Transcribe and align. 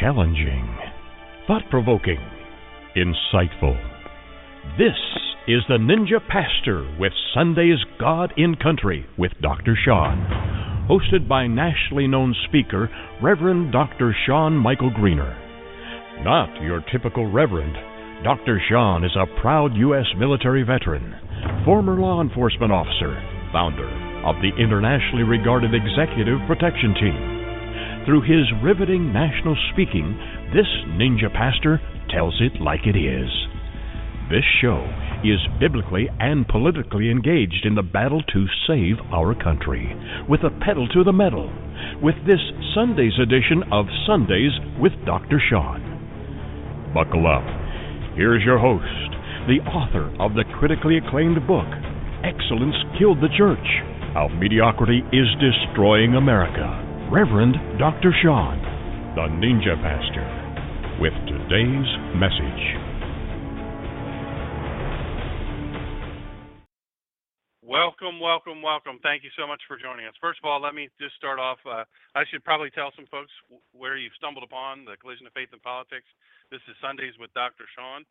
challenging, 0.00 0.66
thought 1.46 1.62
provoking, 1.68 2.18
insightful. 2.96 3.76
This 4.78 4.96
is 5.46 5.60
the 5.68 5.76
Ninja 5.76 6.26
Pastor 6.26 6.88
with 6.98 7.12
Sunday's 7.34 7.78
God 7.98 8.32
in 8.38 8.56
Country 8.56 9.06
with 9.18 9.32
Dr. 9.42 9.76
Sean, 9.84 10.16
hosted 10.88 11.28
by 11.28 11.46
nationally 11.46 12.06
known 12.06 12.34
speaker 12.48 12.88
Reverend 13.22 13.72
Dr. 13.72 14.16
Sean 14.26 14.54
Michael 14.54 14.90
Greener. 14.90 15.36
Not 16.24 16.62
your 16.62 16.80
typical 16.90 17.30
reverend. 17.30 17.74
Dr. 18.24 18.60
Sean 18.70 19.04
is 19.04 19.16
a 19.16 19.40
proud 19.40 19.74
U.S. 19.74 20.06
military 20.18 20.62
veteran, 20.62 21.14
former 21.64 22.00
law 22.00 22.22
enforcement 22.22 22.72
officer, 22.72 23.20
founder 23.52 23.88
of 24.24 24.36
the 24.36 24.52
internationally 24.56 25.24
regarded 25.24 25.72
Executive 25.74 26.38
Protection 26.46 26.94
Team. 26.94 27.39
Through 28.06 28.22
his 28.22 28.48
riveting 28.62 29.12
national 29.12 29.56
speaking, 29.72 30.16
this 30.54 30.66
ninja 30.96 31.32
pastor 31.32 31.80
tells 32.08 32.40
it 32.40 32.60
like 32.60 32.86
it 32.86 32.96
is. 32.96 33.28
This 34.30 34.44
show 34.62 34.80
is 35.22 35.40
biblically 35.60 36.08
and 36.18 36.48
politically 36.48 37.10
engaged 37.10 37.66
in 37.66 37.74
the 37.74 37.82
battle 37.82 38.22
to 38.32 38.46
save 38.66 38.96
our 39.12 39.34
country, 39.34 39.92
with 40.28 40.40
a 40.44 40.50
pedal 40.64 40.88
to 40.88 41.04
the 41.04 41.12
metal, 41.12 41.52
with 42.00 42.14
this 42.26 42.40
Sunday's 42.74 43.18
edition 43.20 43.64
of 43.70 43.84
Sundays 44.06 44.52
with 44.80 44.92
Dr. 45.04 45.38
Sean. 45.50 45.84
Buckle 46.94 47.26
up. 47.26 47.44
Here's 48.16 48.42
your 48.44 48.58
host, 48.58 49.12
the 49.46 49.60
author 49.68 50.08
of 50.18 50.34
the 50.34 50.44
critically 50.58 50.96
acclaimed 50.96 51.46
book, 51.46 51.68
Excellence 52.24 52.76
Killed 52.98 53.20
the 53.20 53.34
Church 53.36 53.68
How 54.14 54.28
Mediocrity 54.28 55.04
is 55.12 55.28
Destroying 55.36 56.14
America. 56.14 56.89
Reverend 57.10 57.58
Dr. 57.74 58.14
Sean, 58.22 58.54
the 59.18 59.26
Ninja 59.42 59.74
Pastor, 59.82 60.22
with 61.02 61.10
today's 61.26 61.90
message. 62.14 62.62
Welcome, 67.66 68.22
welcome, 68.22 68.62
welcome. 68.62 69.02
Thank 69.02 69.26
you 69.26 69.34
so 69.34 69.42
much 69.50 69.58
for 69.66 69.74
joining 69.74 70.06
us. 70.06 70.14
First 70.22 70.38
of 70.38 70.46
all, 70.46 70.62
let 70.62 70.78
me 70.78 70.86
just 71.02 71.18
start 71.18 71.42
off. 71.42 71.58
Uh, 71.66 71.82
I 72.14 72.22
should 72.30 72.46
probably 72.46 72.70
tell 72.70 72.94
some 72.94 73.10
folks 73.10 73.34
where 73.74 73.98
you've 73.98 74.14
stumbled 74.14 74.46
upon 74.46 74.86
the 74.86 74.94
collision 75.02 75.26
of 75.26 75.34
faith 75.34 75.50
and 75.50 75.58
politics. 75.66 76.06
This 76.54 76.62
is 76.70 76.78
Sundays 76.78 77.18
with 77.18 77.34
Dr. 77.34 77.66
Sean, 77.74 78.06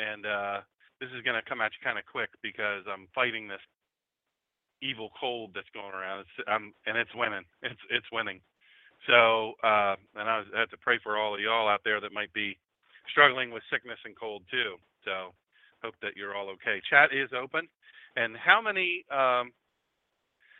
and 0.00 0.24
uh, 0.24 0.64
this 1.04 1.12
is 1.12 1.20
going 1.20 1.36
to 1.36 1.44
come 1.44 1.60
at 1.60 1.76
you 1.76 1.84
kind 1.84 2.00
of 2.00 2.08
quick 2.08 2.32
because 2.40 2.88
I'm 2.88 3.12
fighting 3.12 3.44
this 3.44 3.60
evil 4.82 5.10
cold 5.18 5.52
that's 5.54 5.70
going 5.72 5.94
around. 5.94 6.20
It's 6.20 6.48
um, 6.50 6.74
and 6.86 6.98
it's 6.98 7.14
winning. 7.14 7.46
It's 7.62 7.80
it's 7.90 8.06
winning. 8.12 8.40
So 9.06 9.54
uh, 9.62 9.96
and 10.18 10.28
I, 10.28 10.38
was, 10.42 10.46
I 10.54 10.60
have 10.60 10.70
to 10.70 10.82
pray 10.82 10.98
for 11.02 11.16
all 11.16 11.34
of 11.34 11.40
y'all 11.40 11.68
out 11.68 11.80
there 11.84 12.00
that 12.00 12.12
might 12.12 12.32
be 12.32 12.58
struggling 13.10 13.50
with 13.50 13.62
sickness 13.70 13.98
and 14.04 14.18
cold 14.18 14.42
too. 14.50 14.76
So 15.04 15.34
hope 15.82 15.94
that 16.02 16.16
you're 16.16 16.34
all 16.34 16.50
okay. 16.50 16.82
Chat 16.90 17.10
is 17.12 17.30
open. 17.32 17.66
And 18.16 18.36
how 18.36 18.60
many 18.60 19.04
um, 19.10 19.52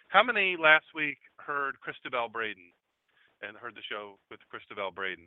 how 0.09 0.23
many 0.23 0.57
last 0.59 0.87
week 0.95 1.19
heard 1.37 1.79
Christabel 1.81 2.29
Braden 2.29 2.71
and 3.43 3.57
heard 3.57 3.75
the 3.75 3.85
show 3.91 4.19
with 4.31 4.41
Christabel 4.51 4.91
Braden? 4.91 5.27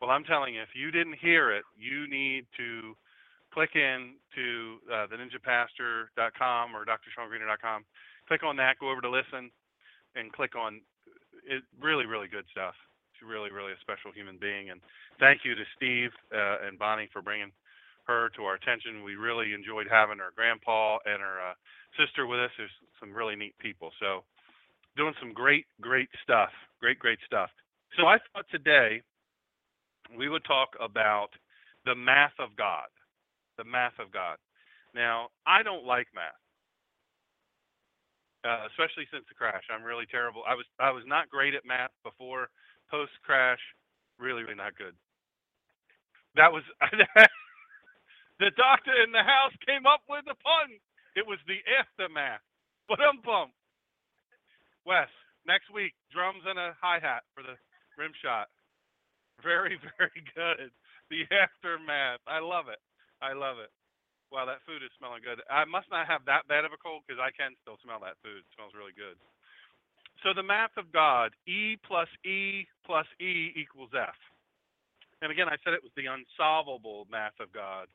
Well, 0.00 0.10
I'm 0.10 0.24
telling 0.24 0.54
you, 0.54 0.62
if 0.62 0.74
you 0.74 0.90
didn't 0.90 1.18
hear 1.20 1.52
it, 1.52 1.64
you 1.76 2.08
need 2.10 2.46
to 2.56 2.96
click 3.52 3.70
in 3.74 4.18
to 4.34 4.78
uh, 4.90 5.06
the 5.06 5.16
ninjapastor.com 5.16 6.74
or 6.74 6.84
drshawngreener.com 6.84 7.84
click 8.28 8.42
on 8.42 8.56
that, 8.56 8.78
go 8.80 8.90
over 8.90 9.00
to 9.00 9.10
listen, 9.10 9.50
and 10.16 10.32
click 10.32 10.56
on 10.56 10.80
it. 11.46 11.62
Really, 11.80 12.06
really 12.06 12.28
good 12.28 12.44
stuff. 12.50 12.74
She's 13.14 13.28
really, 13.28 13.50
really 13.50 13.72
a 13.72 13.80
special 13.80 14.12
human 14.12 14.38
being. 14.40 14.70
And 14.70 14.80
thank 15.20 15.44
you 15.44 15.54
to 15.54 15.64
Steve 15.76 16.10
uh, 16.34 16.66
and 16.66 16.78
Bonnie 16.78 17.08
for 17.12 17.22
bringing 17.22 17.52
her 18.04 18.28
to 18.36 18.42
our 18.44 18.54
attention. 18.54 19.04
We 19.04 19.16
really 19.16 19.52
enjoyed 19.54 19.86
having 19.90 20.18
her 20.18 20.32
grandpa 20.34 20.98
and 21.06 21.20
her 21.20 21.52
uh, 21.52 21.54
sister 21.98 22.26
with 22.26 22.40
us. 22.40 22.50
There's 22.56 22.70
some 23.00 23.14
really 23.14 23.36
neat 23.36 23.54
people. 23.58 23.90
So 24.00 24.24
doing 24.96 25.14
some 25.20 25.32
great, 25.32 25.66
great 25.80 26.08
stuff. 26.22 26.50
Great, 26.80 26.98
great 26.98 27.18
stuff. 27.24 27.50
So 27.96 28.06
I 28.06 28.18
thought 28.32 28.46
today 28.50 29.00
we 30.16 30.28
would 30.28 30.44
talk 30.44 30.70
about 30.80 31.28
the 31.86 31.94
math 31.94 32.36
of 32.38 32.56
God. 32.56 32.88
The 33.56 33.64
math 33.64 33.98
of 33.98 34.12
God. 34.12 34.36
Now, 34.94 35.28
I 35.46 35.62
don't 35.62 35.84
like 35.86 36.08
math 36.14 36.43
uh, 38.44 38.68
especially 38.70 39.08
since 39.12 39.24
the 39.28 39.34
crash. 39.36 39.64
I'm 39.72 39.84
really 39.84 40.06
terrible. 40.10 40.42
I 40.46 40.54
was 40.54 40.66
I 40.80 40.90
was 40.92 41.04
not 41.06 41.30
great 41.30 41.54
at 41.54 41.66
math 41.66 41.92
before. 42.04 42.48
Post 42.90 43.12
crash, 43.24 43.60
really 44.20 44.42
really 44.44 44.56
not 44.60 44.76
good. 44.76 44.94
That 46.36 46.52
was 46.52 46.62
the 48.40 48.52
doctor 48.56 48.94
in 49.04 49.12
the 49.12 49.24
house 49.24 49.54
came 49.66 49.86
up 49.86 50.02
with 50.08 50.24
a 50.30 50.36
pun. 50.38 50.70
It 51.16 51.26
was 51.26 51.38
the 51.46 51.60
aftermath. 51.78 52.42
But 52.88 53.00
I'm 53.00 53.20
bummed. 53.24 53.54
Wes, 54.86 55.08
next 55.46 55.72
week 55.72 55.94
drums 56.12 56.44
and 56.46 56.58
a 56.58 56.76
hi 56.80 56.98
hat 57.00 57.24
for 57.34 57.42
the 57.42 57.56
rim 57.98 58.12
shot. 58.22 58.48
Very 59.42 59.78
very 59.98 60.22
good. 60.34 60.70
The 61.10 61.24
aftermath. 61.34 62.20
I 62.28 62.40
love 62.40 62.68
it. 62.68 62.80
I 63.22 63.32
love 63.34 63.58
it. 63.58 63.70
Wow, 64.34 64.50
that 64.50 64.66
food 64.66 64.82
is 64.82 64.90
smelling 64.98 65.22
good. 65.22 65.38
I 65.46 65.62
must 65.62 65.86
not 65.94 66.10
have 66.10 66.26
that 66.26 66.50
bad 66.50 66.66
of 66.66 66.74
a 66.74 66.80
cold 66.82 67.06
because 67.06 67.22
I 67.22 67.30
can 67.30 67.54
still 67.62 67.78
smell 67.86 68.02
that 68.02 68.18
food. 68.18 68.42
It 68.42 68.50
smells 68.58 68.74
really 68.74 68.90
good. 68.90 69.14
So 70.26 70.34
the 70.34 70.42
math 70.42 70.74
of 70.74 70.90
God, 70.90 71.30
E 71.46 71.78
plus 71.86 72.10
E 72.26 72.66
plus 72.82 73.06
E 73.22 73.54
equals 73.54 73.94
F. 73.94 74.18
And 75.22 75.30
again, 75.30 75.46
I 75.46 75.54
said 75.62 75.70
it 75.70 75.86
was 75.86 75.94
the 75.94 76.10
unsolvable 76.10 77.06
math 77.06 77.38
of 77.38 77.54
God. 77.54 77.86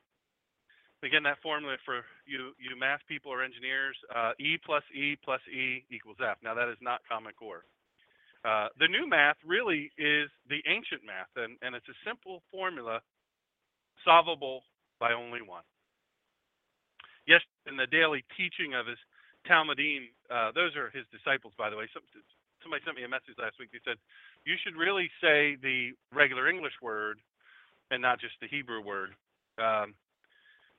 Again, 1.04 1.28
that 1.28 1.44
formula 1.44 1.76
for 1.84 2.08
you, 2.24 2.56
you 2.56 2.72
math 2.72 3.04
people 3.04 3.28
or 3.28 3.44
engineers, 3.44 3.96
uh, 4.08 4.32
E 4.40 4.56
plus 4.56 4.84
E 4.96 5.20
plus 5.20 5.44
E 5.52 5.84
equals 5.92 6.24
F. 6.24 6.40
Now 6.40 6.56
that 6.56 6.72
is 6.72 6.80
not 6.80 7.04
Common 7.04 7.36
Core. 7.36 7.68
Uh, 8.48 8.72
the 8.80 8.88
new 8.88 9.04
math 9.04 9.36
really 9.44 9.92
is 10.00 10.32
the 10.48 10.64
ancient 10.64 11.04
math, 11.04 11.28
and, 11.36 11.60
and 11.60 11.76
it's 11.76 11.88
a 11.92 11.98
simple 12.00 12.40
formula 12.48 13.04
solvable 14.08 14.64
by 14.96 15.12
only 15.12 15.44
one 15.44 15.68
yes, 17.26 17.42
in 17.66 17.76
the 17.76 17.86
daily 17.88 18.24
teaching 18.36 18.74
of 18.74 18.86
his 18.86 18.98
Talmidim, 19.48 20.10
uh, 20.30 20.52
those 20.54 20.76
are 20.76 20.90
his 20.90 21.04
disciples, 21.12 21.54
by 21.58 21.70
the 21.70 21.76
way. 21.76 21.88
Some, 21.92 22.04
somebody 22.62 22.82
sent 22.84 22.96
me 22.96 23.04
a 23.04 23.10
message 23.10 23.36
last 23.38 23.56
week. 23.60 23.70
They 23.72 23.82
said, 23.84 23.98
you 24.44 24.56
should 24.64 24.76
really 24.76 25.10
say 25.20 25.56
the 25.60 25.92
regular 26.12 26.48
English 26.48 26.76
word 26.82 27.18
and 27.90 28.02
not 28.02 28.20
just 28.20 28.34
the 28.40 28.48
Hebrew 28.48 28.82
word. 28.82 29.10
Um, 29.58 29.94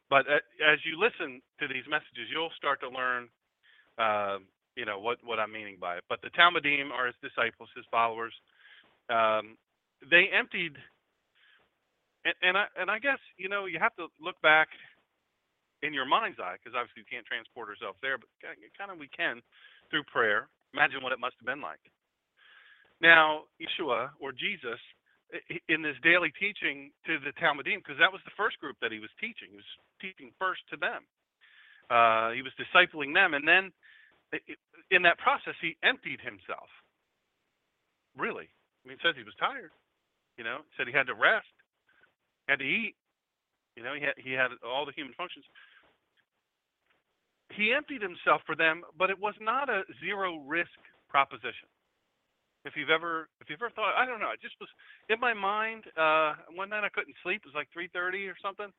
but 0.09 0.27
uh, 0.27 0.43
as 0.63 0.79
you 0.85 0.99
listen 0.99 1.41
to 1.59 1.67
these 1.67 1.87
messages, 1.89 2.29
you'll 2.31 2.53
start 2.57 2.81
to 2.81 2.89
learn, 2.89 3.29
uh, 3.97 4.39
you 4.75 4.85
know, 4.85 4.99
what, 4.99 5.19
what 5.23 5.39
I'm 5.39 5.51
meaning 5.53 5.77
by 5.79 5.97
it. 5.97 6.03
But 6.09 6.21
the 6.21 6.31
Talmidim 6.31 6.91
are 6.91 7.07
his 7.07 7.15
disciples, 7.23 7.69
his 7.75 7.85
followers. 7.91 8.33
Um, 9.09 9.57
they 10.09 10.29
emptied, 10.33 10.75
and, 12.25 12.35
and 12.41 12.57
I 12.57 12.65
and 12.79 12.89
I 12.91 12.99
guess 12.99 13.19
you 13.37 13.49
know 13.49 13.65
you 13.65 13.79
have 13.79 13.95
to 13.97 14.07
look 14.21 14.41
back 14.41 14.69
in 15.81 15.93
your 15.93 16.05
mind's 16.05 16.39
eye, 16.39 16.57
because 16.61 16.77
obviously 16.77 17.01
you 17.01 17.09
can't 17.09 17.25
transport 17.25 17.69
ourselves 17.69 17.97
there, 18.01 18.17
but 18.17 18.29
kind 18.41 18.93
of 18.93 18.97
we 19.01 19.09
can 19.09 19.41
through 19.89 20.05
prayer. 20.05 20.47
Imagine 20.73 21.03
what 21.03 21.11
it 21.11 21.19
must 21.19 21.35
have 21.41 21.49
been 21.49 21.61
like. 21.61 21.81
Now, 23.01 23.49
Yeshua 23.57 24.13
or 24.21 24.31
Jesus, 24.31 24.79
in 25.67 25.81
this 25.81 25.97
daily 26.03 26.31
teaching 26.37 26.91
to 27.07 27.17
the 27.19 27.33
Talmidim, 27.41 27.81
because 27.81 27.97
that 27.97 28.13
was 28.13 28.21
the 28.23 28.35
first 28.37 28.59
group 28.61 28.77
that 28.81 28.91
he 28.91 28.99
was 28.99 29.09
teaching. 29.19 29.49
He 29.49 29.57
was 29.57 29.73
teaching 29.99 30.31
first 30.37 30.61
to 30.69 30.77
them. 30.77 31.01
Uh, 31.89 32.31
he 32.31 32.45
was 32.45 32.53
discipling 32.55 33.11
them, 33.11 33.33
and 33.33 33.43
then 33.43 33.73
in 34.91 35.01
that 35.03 35.17
process, 35.19 35.55
he 35.59 35.75
emptied 35.83 36.21
himself. 36.21 36.69
Really, 38.15 38.47
I 38.47 38.83
mean, 38.87 38.95
it 38.99 39.03
says 39.03 39.15
he 39.17 39.27
was 39.27 39.35
tired. 39.39 39.71
You 40.37 40.43
know, 40.43 40.63
he 40.67 40.71
said 40.75 40.87
he 40.87 40.95
had 40.95 41.07
to 41.07 41.15
rest, 41.15 41.51
had 42.47 42.59
to 42.59 42.67
eat. 42.67 42.95
You 43.75 43.83
know, 43.83 43.95
he 43.95 44.03
had 44.03 44.15
he 44.19 44.31
had 44.35 44.51
all 44.67 44.85
the 44.85 44.95
human 44.95 45.15
functions 45.15 45.47
he 47.55 47.73
emptied 47.73 48.01
himself 48.01 48.41
for 48.45 48.55
them, 48.55 48.83
but 48.97 49.09
it 49.09 49.19
was 49.19 49.35
not 49.41 49.69
a 49.69 49.83
zero 50.03 50.39
risk 50.45 50.75
proposition. 51.09 51.67
If 52.63 52.77
you've 52.77 52.93
ever 52.93 53.27
if 53.41 53.49
you've 53.49 53.61
ever 53.61 53.73
thought, 53.73 53.97
I 53.97 54.05
don't 54.05 54.19
know, 54.19 54.31
it 54.31 54.41
just 54.41 54.55
was 54.61 54.69
in 55.09 55.19
my 55.19 55.33
mind. 55.33 55.85
Uh, 55.97 56.33
one 56.53 56.69
night 56.69 56.85
I 56.85 56.93
couldn't 56.93 57.15
sleep. 57.23 57.41
It 57.43 57.49
was 57.49 57.57
like 57.57 57.69
3:30 57.73 58.29
or 58.29 58.37
something, 58.41 58.69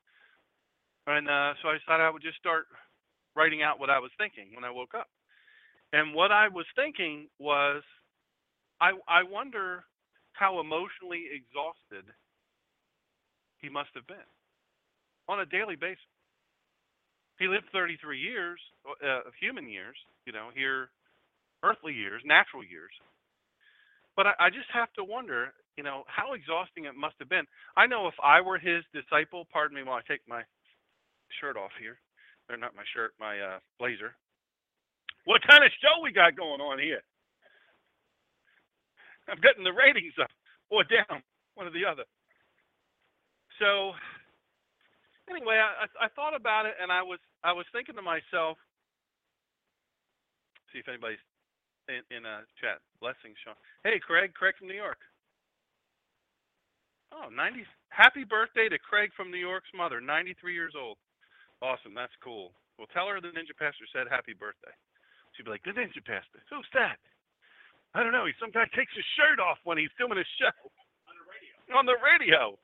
and 1.07 1.27
uh, 1.27 1.53
so 1.61 1.67
I 1.67 1.77
decided 1.77 2.03
I 2.03 2.09
would 2.09 2.23
just 2.23 2.37
start 2.37 2.65
writing 3.35 3.61
out 3.61 3.79
what 3.79 3.89
I 3.89 3.99
was 3.99 4.11
thinking 4.17 4.55
when 4.55 4.63
I 4.63 4.71
woke 4.71 4.95
up. 4.95 5.09
And 5.91 6.13
what 6.15 6.31
I 6.31 6.47
was 6.47 6.65
thinking 6.75 7.27
was, 7.39 7.83
I 8.79 8.93
I 9.07 9.23
wonder 9.23 9.83
how 10.31 10.61
emotionally 10.61 11.27
exhausted 11.29 12.07
he 13.59 13.67
must 13.67 13.89
have 13.95 14.07
been 14.07 14.29
on 15.27 15.41
a 15.41 15.45
daily 15.45 15.75
basis 15.75 16.12
he 17.39 17.47
lived 17.47 17.65
33 17.71 18.19
years 18.19 18.59
uh, 18.85 19.27
of 19.27 19.33
human 19.39 19.67
years, 19.67 19.95
you 20.25 20.33
know, 20.33 20.49
here, 20.53 20.89
earthly 21.63 21.93
years, 21.93 22.21
natural 22.25 22.63
years. 22.63 22.91
But 24.15 24.27
I, 24.27 24.47
I 24.47 24.49
just 24.49 24.69
have 24.73 24.93
to 24.93 25.03
wonder 25.03 25.53
you 25.77 25.83
know, 25.83 26.03
how 26.07 26.33
exhausting 26.33 26.85
it 26.85 26.95
must 26.95 27.15
have 27.19 27.29
been. 27.29 27.45
I 27.75 27.87
know 27.87 28.07
if 28.07 28.13
I 28.21 28.41
were 28.41 28.59
his 28.59 28.83
disciple, 28.93 29.47
pardon 29.51 29.75
me 29.75 29.83
while 29.83 29.97
I 29.97 30.05
take 30.05 30.21
my 30.27 30.41
shirt 31.41 31.57
off 31.57 31.73
here, 31.81 31.97
or 32.49 32.57
not 32.57 32.75
my 32.75 32.85
shirt, 32.93 33.13
my 33.19 33.39
uh, 33.39 33.59
blazer. 33.79 34.13
What 35.25 35.41
kind 35.49 35.63
of 35.63 35.71
show 35.81 36.03
we 36.03 36.11
got 36.11 36.37
going 36.37 36.61
on 36.61 36.77
here? 36.79 37.01
I'm 39.29 39.39
getting 39.41 39.63
the 39.63 39.73
ratings 39.73 40.13
up 40.21 40.29
or 40.69 40.83
down, 40.83 41.23
one 41.55 41.67
or 41.67 41.71
the 41.73 41.87
other. 41.87 42.03
So, 43.57 43.93
anyway, 45.29 45.59
I, 45.59 45.87
I 46.05 46.07
thought 46.15 46.35
about 46.35 46.65
it, 46.65 46.75
and 46.81 46.91
I 46.91 47.01
was 47.03 47.19
I 47.43 47.51
was 47.53 47.65
thinking 47.71 47.95
to 47.95 48.01
myself, 48.01 48.57
see 50.71 50.79
if 50.79 50.87
anybody's 50.87 51.21
in, 51.87 52.01
in 52.11 52.23
a 52.25 52.47
chat. 52.59 52.79
Blessings, 52.99 53.37
Sean. 53.43 53.57
Hey, 53.83 53.99
Craig. 53.99 54.33
Craig 54.33 54.55
from 54.57 54.67
New 54.67 54.79
York. 54.79 54.99
Oh, 57.13 57.29
90. 57.29 57.61
Happy 57.93 58.25
birthday 58.25 58.69
to 58.73 58.79
Craig 58.81 59.13
from 59.13 59.29
New 59.29 59.41
York's 59.41 59.69
mother, 59.77 60.01
93 60.01 60.53
years 60.53 60.73
old. 60.73 60.97
Awesome. 61.61 61.93
That's 61.93 62.15
cool. 62.23 62.57
Well, 62.81 62.89
tell 62.89 63.05
her 63.05 63.21
the 63.21 63.29
Ninja 63.29 63.53
Pastor 63.53 63.85
said 63.93 64.09
happy 64.09 64.33
birthday. 64.33 64.73
She'd 65.37 65.45
be 65.45 65.53
like, 65.53 65.61
the 65.61 65.77
Ninja 65.77 66.01
Pastor. 66.01 66.41
Who's 66.49 66.65
that? 66.73 66.97
I 67.93 68.01
don't 68.01 68.11
know. 68.11 68.25
He's 68.25 68.37
some 68.41 68.49
guy 68.49 68.65
takes 68.73 68.93
his 68.97 69.05
shirt 69.13 69.37
off 69.37 69.61
when 69.63 69.77
he's 69.77 69.93
filming 69.93 70.17
his 70.17 70.29
show. 70.41 70.49
On 71.05 71.13
the 71.13 71.25
radio. 71.29 71.53
On 71.77 71.85
the 71.85 71.99
radio. 72.01 72.57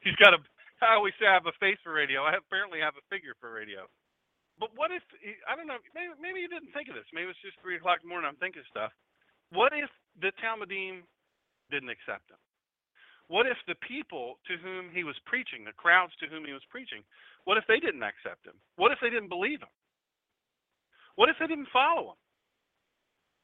He's 0.00 0.16
got 0.16 0.32
a. 0.32 0.40
I 0.84 0.96
always 0.96 1.14
say 1.20 1.28
I 1.28 1.36
have 1.36 1.46
a 1.46 1.56
face 1.60 1.78
for 1.84 1.92
radio. 1.92 2.24
I 2.24 2.40
apparently 2.40 2.80
have 2.80 2.96
a 2.96 3.04
figure 3.12 3.36
for 3.38 3.52
radio. 3.52 3.84
But 4.58 4.76
what 4.76 4.92
if 4.92 5.00
I 5.48 5.56
don't 5.56 5.68
know? 5.68 5.80
Maybe 5.96 6.12
maybe 6.20 6.40
you 6.44 6.48
didn't 6.48 6.72
think 6.76 6.88
of 6.88 6.96
this. 6.96 7.08
Maybe 7.12 7.32
it's 7.32 7.44
just 7.44 7.56
three 7.64 7.80
o'clock 7.80 8.04
in 8.04 8.08
the 8.08 8.12
morning. 8.12 8.28
I'm 8.28 8.40
thinking 8.40 8.64
stuff. 8.68 8.92
What 9.52 9.72
if 9.72 9.88
the 10.20 10.32
Talmidim 10.36 11.04
didn't 11.72 11.88
accept 11.88 12.28
him? 12.28 12.40
What 13.28 13.46
if 13.46 13.56
the 13.64 13.78
people 13.86 14.42
to 14.50 14.58
whom 14.58 14.90
he 14.92 15.04
was 15.06 15.14
preaching, 15.24 15.64
the 15.64 15.72
crowds 15.72 16.12
to 16.18 16.26
whom 16.26 16.44
he 16.44 16.52
was 16.52 16.66
preaching, 16.68 17.06
what 17.44 17.56
if 17.56 17.64
they 17.68 17.78
didn't 17.78 18.02
accept 18.02 18.44
him? 18.44 18.58
What 18.76 18.90
if 18.90 18.98
they 19.00 19.08
didn't 19.08 19.30
believe 19.30 19.62
him? 19.62 19.72
What 21.14 21.28
if 21.30 21.36
they 21.38 21.46
didn't 21.46 21.70
follow 21.72 22.10
him? 22.12 22.20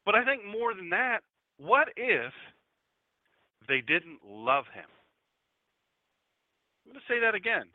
But 0.04 0.14
I 0.14 0.24
think 0.24 0.44
more 0.44 0.74
than 0.74 0.90
that, 0.90 1.20
what 1.58 1.88
if 1.96 2.32
they 3.68 3.80
didn't 3.80 4.20
love 4.26 4.64
him? 4.74 4.90
I'm 6.86 6.94
going 6.94 7.02
to 7.02 7.10
say 7.10 7.18
that 7.18 7.34
again. 7.34 7.66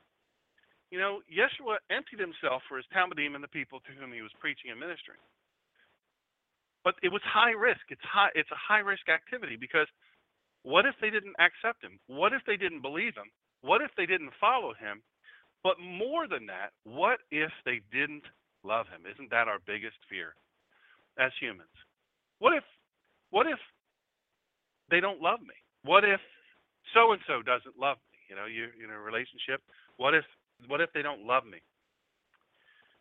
You 0.88 1.00
know, 1.00 1.20
Yeshua 1.28 1.84
emptied 1.92 2.20
himself 2.20 2.64
for 2.68 2.80
his 2.80 2.88
Talmidim 2.96 3.36
and 3.36 3.44
the 3.44 3.52
people 3.52 3.84
to 3.84 3.92
whom 3.96 4.16
he 4.16 4.24
was 4.24 4.32
preaching 4.40 4.72
and 4.72 4.80
ministering. 4.80 5.20
But 6.84 6.96
it 7.04 7.12
was 7.12 7.22
high 7.28 7.52
risk. 7.52 7.84
It's 7.92 8.04
high. 8.08 8.32
It's 8.36 8.50
a 8.52 8.60
high 8.60 8.80
risk 8.80 9.08
activity 9.08 9.56
because 9.60 9.88
what 10.64 10.86
if 10.86 10.96
they 11.00 11.10
didn't 11.10 11.36
accept 11.40 11.84
him? 11.84 12.00
What 12.08 12.34
if 12.34 12.42
they 12.48 12.58
didn't 12.58 12.82
believe 12.82 13.16
him? 13.16 13.30
What 13.62 13.82
if 13.82 13.92
they 13.96 14.06
didn't 14.06 14.32
follow 14.40 14.74
him? 14.74 15.04
But 15.64 15.78
more 15.80 16.28
than 16.28 16.48
that, 16.48 16.74
what 16.84 17.20
if 17.30 17.52
they 17.66 17.82
didn't 17.92 18.26
love 18.64 18.88
him? 18.88 19.06
Isn't 19.06 19.30
that 19.30 19.48
our 19.48 19.60
biggest 19.68 19.98
fear 20.10 20.34
as 21.20 21.32
humans? 21.40 21.76
What 22.40 22.54
if 22.54 22.64
what 23.30 23.48
if 23.48 23.60
they 24.90 25.00
don't 25.00 25.22
love 25.22 25.40
me? 25.42 25.56
What 25.84 26.04
if 26.04 26.20
so 26.94 27.14
and 27.14 27.22
so 27.28 27.42
doesn't 27.42 27.80
love 27.80 27.98
me? 28.11 28.11
You 28.32 28.40
know, 28.40 28.48
you 28.48 28.72
in 28.80 28.88
a 28.88 28.96
relationship. 28.96 29.60
What 30.00 30.16
if 30.16 30.24
what 30.72 30.80
if 30.80 30.88
they 30.96 31.04
don't 31.04 31.28
love 31.28 31.44
me? 31.44 31.60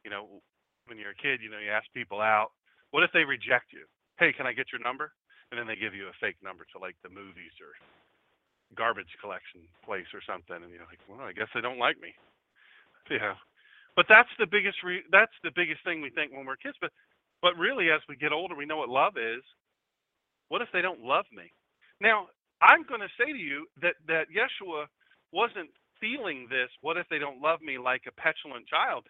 You 0.03 0.11
know, 0.11 0.43
when 0.91 0.99
you're 0.99 1.15
a 1.15 1.23
kid, 1.23 1.39
you 1.39 1.47
know, 1.47 1.63
you 1.63 1.71
ask 1.71 1.87
people 1.95 2.19
out. 2.19 2.51
What 2.91 3.07
if 3.07 3.15
they 3.15 3.23
reject 3.23 3.71
you? 3.71 3.87
Hey, 4.19 4.35
can 4.35 4.51
I 4.51 4.53
get 4.53 4.75
your 4.75 4.83
number? 4.83 5.15
And 5.51 5.55
then 5.55 5.71
they 5.71 5.79
give 5.79 5.95
you 5.95 6.11
a 6.11 6.19
fake 6.19 6.43
number 6.43 6.67
to 6.75 6.83
like 6.83 6.99
the 7.07 7.15
movies 7.15 7.55
or 7.63 7.79
garbage 8.75 9.15
collection 9.23 9.63
place 9.87 10.11
or 10.11 10.23
something, 10.27 10.59
and 10.59 10.71
you're 10.75 10.87
like, 10.91 10.99
well, 11.07 11.23
I 11.23 11.31
guess 11.31 11.51
they 11.55 11.63
don't 11.63 11.79
like 11.79 11.99
me. 12.03 12.11
Yeah, 13.11 13.39
but 13.95 14.07
that's 14.09 14.31
the 14.39 14.51
biggest 14.51 14.83
re- 14.83 15.07
that's 15.15 15.35
the 15.47 15.55
biggest 15.55 15.83
thing 15.87 16.03
we 16.03 16.11
think 16.11 16.35
when 16.35 16.47
we're 16.47 16.59
kids. 16.59 16.79
But 16.83 16.91
but 17.39 17.55
really, 17.55 17.91
as 17.95 18.03
we 18.11 18.19
get 18.19 18.35
older, 18.35 18.59
we 18.59 18.67
know 18.67 18.83
what 18.83 18.91
love 18.91 19.15
is. 19.15 19.47
What 20.51 20.63
if 20.63 20.69
they 20.73 20.83
don't 20.83 21.07
love 21.07 21.27
me? 21.31 21.55
Now, 22.01 22.27
I'm 22.63 22.83
going 22.83 23.01
to 23.01 23.15
say 23.19 23.31
to 23.31 23.39
you 23.39 23.67
that 23.83 23.95
that 24.07 24.27
Yeshua 24.31 24.91
wasn't 25.33 25.71
feeling 26.01 26.47
this, 26.49 26.69
what 26.81 26.97
if 26.97 27.07
they 27.11 27.19
don't 27.19 27.43
love 27.43 27.61
me 27.61 27.79
like 27.79 28.03
a 28.09 28.21
petulant 28.21 28.67
child? 28.67 29.07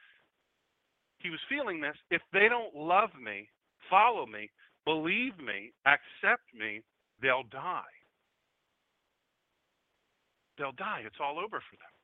He 1.19 1.31
was 1.31 1.41
feeling 1.49 1.81
this, 1.81 1.97
if 2.11 2.23
they 2.33 2.49
don't 2.49 2.75
love 2.75 3.11
me, 3.21 3.49
follow 3.89 4.27
me, 4.27 4.51
believe 4.85 5.39
me, 5.39 5.73
accept 5.87 6.45
me, 6.55 6.83
they'll 7.21 7.45
die. 7.51 7.95
They'll 10.59 10.73
die. 10.73 11.03
It's 11.07 11.21
all 11.21 11.39
over 11.39 11.61
for 11.61 11.77
them. 11.77 11.95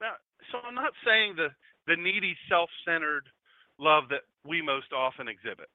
Now, 0.00 0.14
so 0.52 0.58
I'm 0.66 0.74
not 0.74 0.92
saying 1.04 1.34
the, 1.36 1.48
the 1.86 1.96
needy, 1.96 2.36
self 2.48 2.70
centered 2.86 3.26
love 3.78 4.04
that 4.10 4.22
we 4.44 4.62
most 4.62 4.92
often 4.92 5.28
exhibit. 5.28 5.68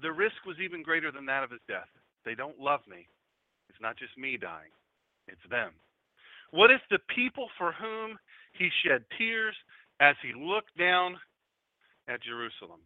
The 0.00 0.12
risk 0.12 0.44
was 0.46 0.56
even 0.62 0.82
greater 0.82 1.10
than 1.10 1.26
that 1.26 1.42
of 1.42 1.50
his 1.50 1.60
death. 1.66 1.88
They 2.24 2.34
don't 2.34 2.58
love 2.58 2.80
me. 2.88 3.08
It's 3.78 3.86
not 3.86 3.94
just 3.94 4.18
me 4.18 4.34
dying, 4.34 4.74
it's 5.30 5.46
them. 5.54 5.70
What 6.50 6.74
if 6.74 6.82
the 6.90 6.98
people 7.14 7.46
for 7.54 7.70
whom 7.70 8.18
he 8.58 8.74
shed 8.82 9.06
tears 9.14 9.54
as 10.02 10.18
he 10.18 10.34
looked 10.34 10.74
down 10.74 11.14
at 12.10 12.18
Jerusalem? 12.26 12.82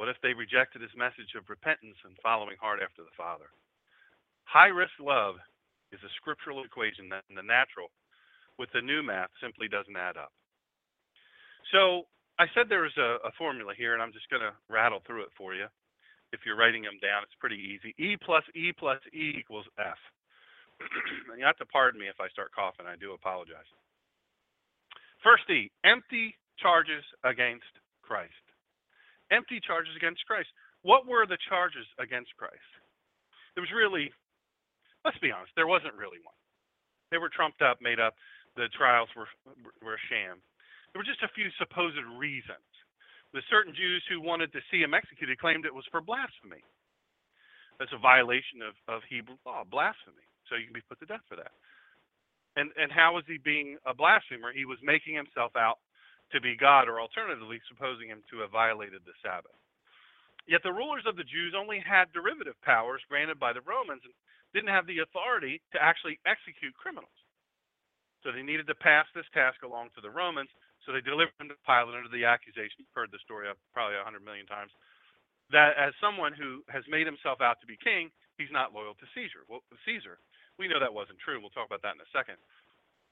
What 0.00 0.08
if 0.08 0.16
they 0.24 0.32
rejected 0.32 0.80
his 0.80 0.96
message 0.96 1.36
of 1.36 1.52
repentance 1.52 2.00
and 2.08 2.16
following 2.24 2.56
hard 2.56 2.80
after 2.80 3.04
the 3.04 3.12
Father? 3.12 3.52
High 4.48 4.72
risk 4.72 4.96
love 4.96 5.36
is 5.92 6.00
a 6.00 6.16
scriptural 6.16 6.64
equation 6.64 7.12
that 7.12 7.28
in 7.28 7.36
the 7.36 7.44
natural, 7.44 7.92
with 8.56 8.72
the 8.72 8.80
new 8.80 9.04
math, 9.04 9.28
simply 9.36 9.68
doesn't 9.68 10.00
add 10.00 10.16
up. 10.16 10.32
So 11.76 12.08
I 12.40 12.48
said 12.56 12.72
there 12.72 12.88
was 12.88 12.96
a, 12.96 13.20
a 13.20 13.36
formula 13.36 13.76
here, 13.76 13.92
and 13.92 14.00
I'm 14.00 14.16
just 14.16 14.32
going 14.32 14.48
to 14.48 14.56
rattle 14.72 15.04
through 15.04 15.28
it 15.28 15.36
for 15.36 15.52
you 15.52 15.68
if 16.32 16.40
you're 16.46 16.56
writing 16.56 16.82
them 16.82 16.98
down, 17.02 17.22
it's 17.22 17.36
pretty 17.38 17.58
easy. 17.58 17.94
E 17.98 18.16
plus 18.16 18.44
E 18.54 18.72
plus 18.72 19.00
E 19.12 19.34
equals 19.38 19.66
F. 19.78 19.98
you 21.38 21.44
have 21.44 21.58
to 21.58 21.66
pardon 21.66 22.00
me 22.00 22.08
if 22.08 22.20
I 22.20 22.28
start 22.28 22.54
coughing. 22.54 22.86
I 22.86 22.96
do 22.96 23.12
apologize. 23.12 23.68
First 25.22 25.44
E, 25.50 25.70
empty 25.84 26.36
charges 26.58 27.04
against 27.24 27.68
Christ. 28.00 28.44
Empty 29.30 29.60
charges 29.60 29.92
against 29.96 30.24
Christ. 30.26 30.48
What 30.82 31.06
were 31.06 31.26
the 31.26 31.38
charges 31.48 31.84
against 32.00 32.32
Christ? 32.40 32.70
There 33.54 33.62
was 33.62 33.70
really, 33.74 34.08
let's 35.04 35.18
be 35.18 35.30
honest, 35.30 35.52
there 35.54 35.68
wasn't 35.68 35.94
really 35.94 36.22
one. 36.24 36.38
They 37.10 37.18
were 37.18 37.28
trumped 37.28 37.60
up, 37.60 37.82
made 37.82 38.00
up. 38.00 38.14
The 38.56 38.70
trials 38.74 39.10
were 39.14 39.28
were 39.82 39.94
a 39.94 40.06
sham. 40.10 40.42
There 40.90 40.98
were 40.98 41.06
just 41.06 41.22
a 41.22 41.34
few 41.34 41.50
supposed 41.58 41.98
reasons 42.18 42.69
the 43.32 43.42
certain 43.48 43.74
Jews 43.74 44.02
who 44.08 44.20
wanted 44.20 44.52
to 44.52 44.60
see 44.70 44.82
him 44.82 44.94
executed 44.94 45.38
claimed 45.38 45.64
it 45.64 45.74
was 45.74 45.86
for 45.90 46.00
blasphemy. 46.00 46.62
That's 47.78 47.94
a 47.94 48.02
violation 48.02 48.60
of, 48.60 48.74
of 48.90 49.02
Hebrew 49.08 49.38
law, 49.46 49.64
blasphemy. 49.64 50.26
So 50.50 50.58
you 50.58 50.66
can 50.66 50.74
be 50.74 50.84
put 50.84 50.98
to 51.00 51.06
death 51.06 51.24
for 51.30 51.36
that. 51.38 51.54
And 52.58 52.74
and 52.74 52.90
how 52.90 53.14
was 53.14 53.22
he 53.30 53.38
being 53.38 53.78
a 53.86 53.94
blasphemer? 53.94 54.50
He 54.50 54.66
was 54.66 54.82
making 54.82 55.14
himself 55.14 55.54
out 55.54 55.78
to 56.34 56.42
be 56.42 56.58
God, 56.58 56.86
or 56.90 57.00
alternatively, 57.00 57.62
supposing 57.70 58.10
him 58.10 58.22
to 58.30 58.42
have 58.42 58.50
violated 58.54 59.02
the 59.06 59.14
Sabbath. 59.22 59.54
Yet 60.46 60.62
the 60.62 60.74
rulers 60.74 61.06
of 61.06 61.14
the 61.14 61.26
Jews 61.26 61.54
only 61.54 61.82
had 61.82 62.10
derivative 62.10 62.58
powers 62.62 63.02
granted 63.08 63.38
by 63.38 63.52
the 63.52 63.62
Romans 63.62 64.02
and 64.02 64.14
didn't 64.54 64.74
have 64.74 64.86
the 64.86 65.02
authority 65.02 65.62
to 65.72 65.78
actually 65.82 66.18
execute 66.26 66.74
criminals. 66.74 67.14
So 68.22 68.30
they 68.30 68.42
needed 68.42 68.66
to 68.66 68.74
pass 68.74 69.06
this 69.14 69.28
task 69.32 69.62
along 69.62 69.90
to 69.94 70.02
the 70.02 70.10
Romans, 70.10 70.50
so 70.84 70.92
they 70.92 71.04
delivered 71.04 71.36
him 71.40 71.52
to 71.52 71.58
Pilate 71.66 71.96
under 71.96 72.12
the 72.12 72.24
accusation. 72.24 72.82
You've 72.82 72.96
heard 72.96 73.12
the 73.12 73.22
story 73.22 73.48
uh, 73.48 73.56
probably 73.72 74.00
a 74.00 74.06
hundred 74.06 74.24
million 74.24 74.48
times. 74.48 74.72
That 75.52 75.74
as 75.76 75.92
someone 75.98 76.32
who 76.32 76.62
has 76.70 76.86
made 76.86 77.04
himself 77.04 77.42
out 77.42 77.58
to 77.60 77.66
be 77.66 77.76
king, 77.76 78.08
he's 78.38 78.52
not 78.54 78.72
loyal 78.72 78.94
to 78.96 79.06
Caesar. 79.14 79.44
Well, 79.50 79.60
Caesar. 79.84 80.18
We 80.58 80.68
know 80.68 80.78
that 80.78 80.92
wasn't 80.92 81.18
true. 81.24 81.40
We'll 81.40 81.54
talk 81.56 81.66
about 81.66 81.80
that 81.82 81.96
in 81.96 82.04
a 82.04 82.10
second. 82.12 82.36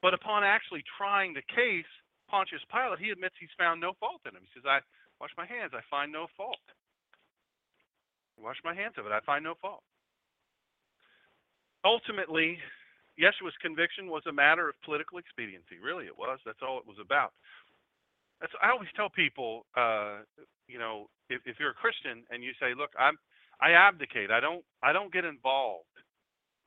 But 0.05 0.15
upon 0.15 0.45
actually 0.45 0.85
trying 0.85 1.33
the 1.33 1.43
case, 1.49 1.89
Pontius 2.29 2.63
Pilate, 2.71 3.01
he 3.01 3.11
admits 3.11 3.35
he's 3.41 3.53
found 3.57 3.81
no 3.81 3.97
fault 3.99 4.21
in 4.29 4.37
him. 4.37 4.45
He 4.45 4.53
says, 4.53 4.69
I 4.69 4.85
wash 5.21 5.33
my 5.37 5.47
hands, 5.47 5.73
I 5.75 5.81
find 5.91 6.13
no 6.13 6.29
fault. 6.37 6.61
Wash 8.39 8.61
my 8.63 8.75
hands 8.75 8.95
of 8.99 9.07
it, 9.07 9.13
I 9.13 9.21
find 9.25 9.43
no 9.43 9.55
fault. 9.61 9.83
Ultimately, 11.85 12.59
Yeshua's 13.21 13.57
conviction 13.63 14.09
was 14.09 14.23
a 14.29 14.33
matter 14.33 14.69
of 14.69 14.77
political 14.85 15.19
expediency. 15.19 15.77
Really, 15.83 16.07
it 16.07 16.19
was. 16.19 16.41
That's 16.47 16.63
all 16.63 16.79
it 16.79 16.87
was 16.87 16.99
about. 17.03 17.33
That's, 18.41 18.53
I 18.63 18.71
always 18.71 18.89
tell 18.97 19.11
people, 19.11 19.67
uh, 19.77 20.21
you 20.69 20.79
know, 20.79 21.09
if, 21.31 21.43
if 21.47 21.57
you're 21.61 21.73
a 21.73 21.83
Christian 21.83 22.25
and 22.31 22.45
you 22.45 22.53
say, 22.61 22.75
"Look, 22.77 22.91
I'm, 22.99 23.19
I 23.61 23.73
abdicate. 23.73 24.31
I 24.31 24.41
don't, 24.41 24.65
I 24.83 24.93
don't 24.93 25.13
get 25.13 25.25
involved 25.25 25.91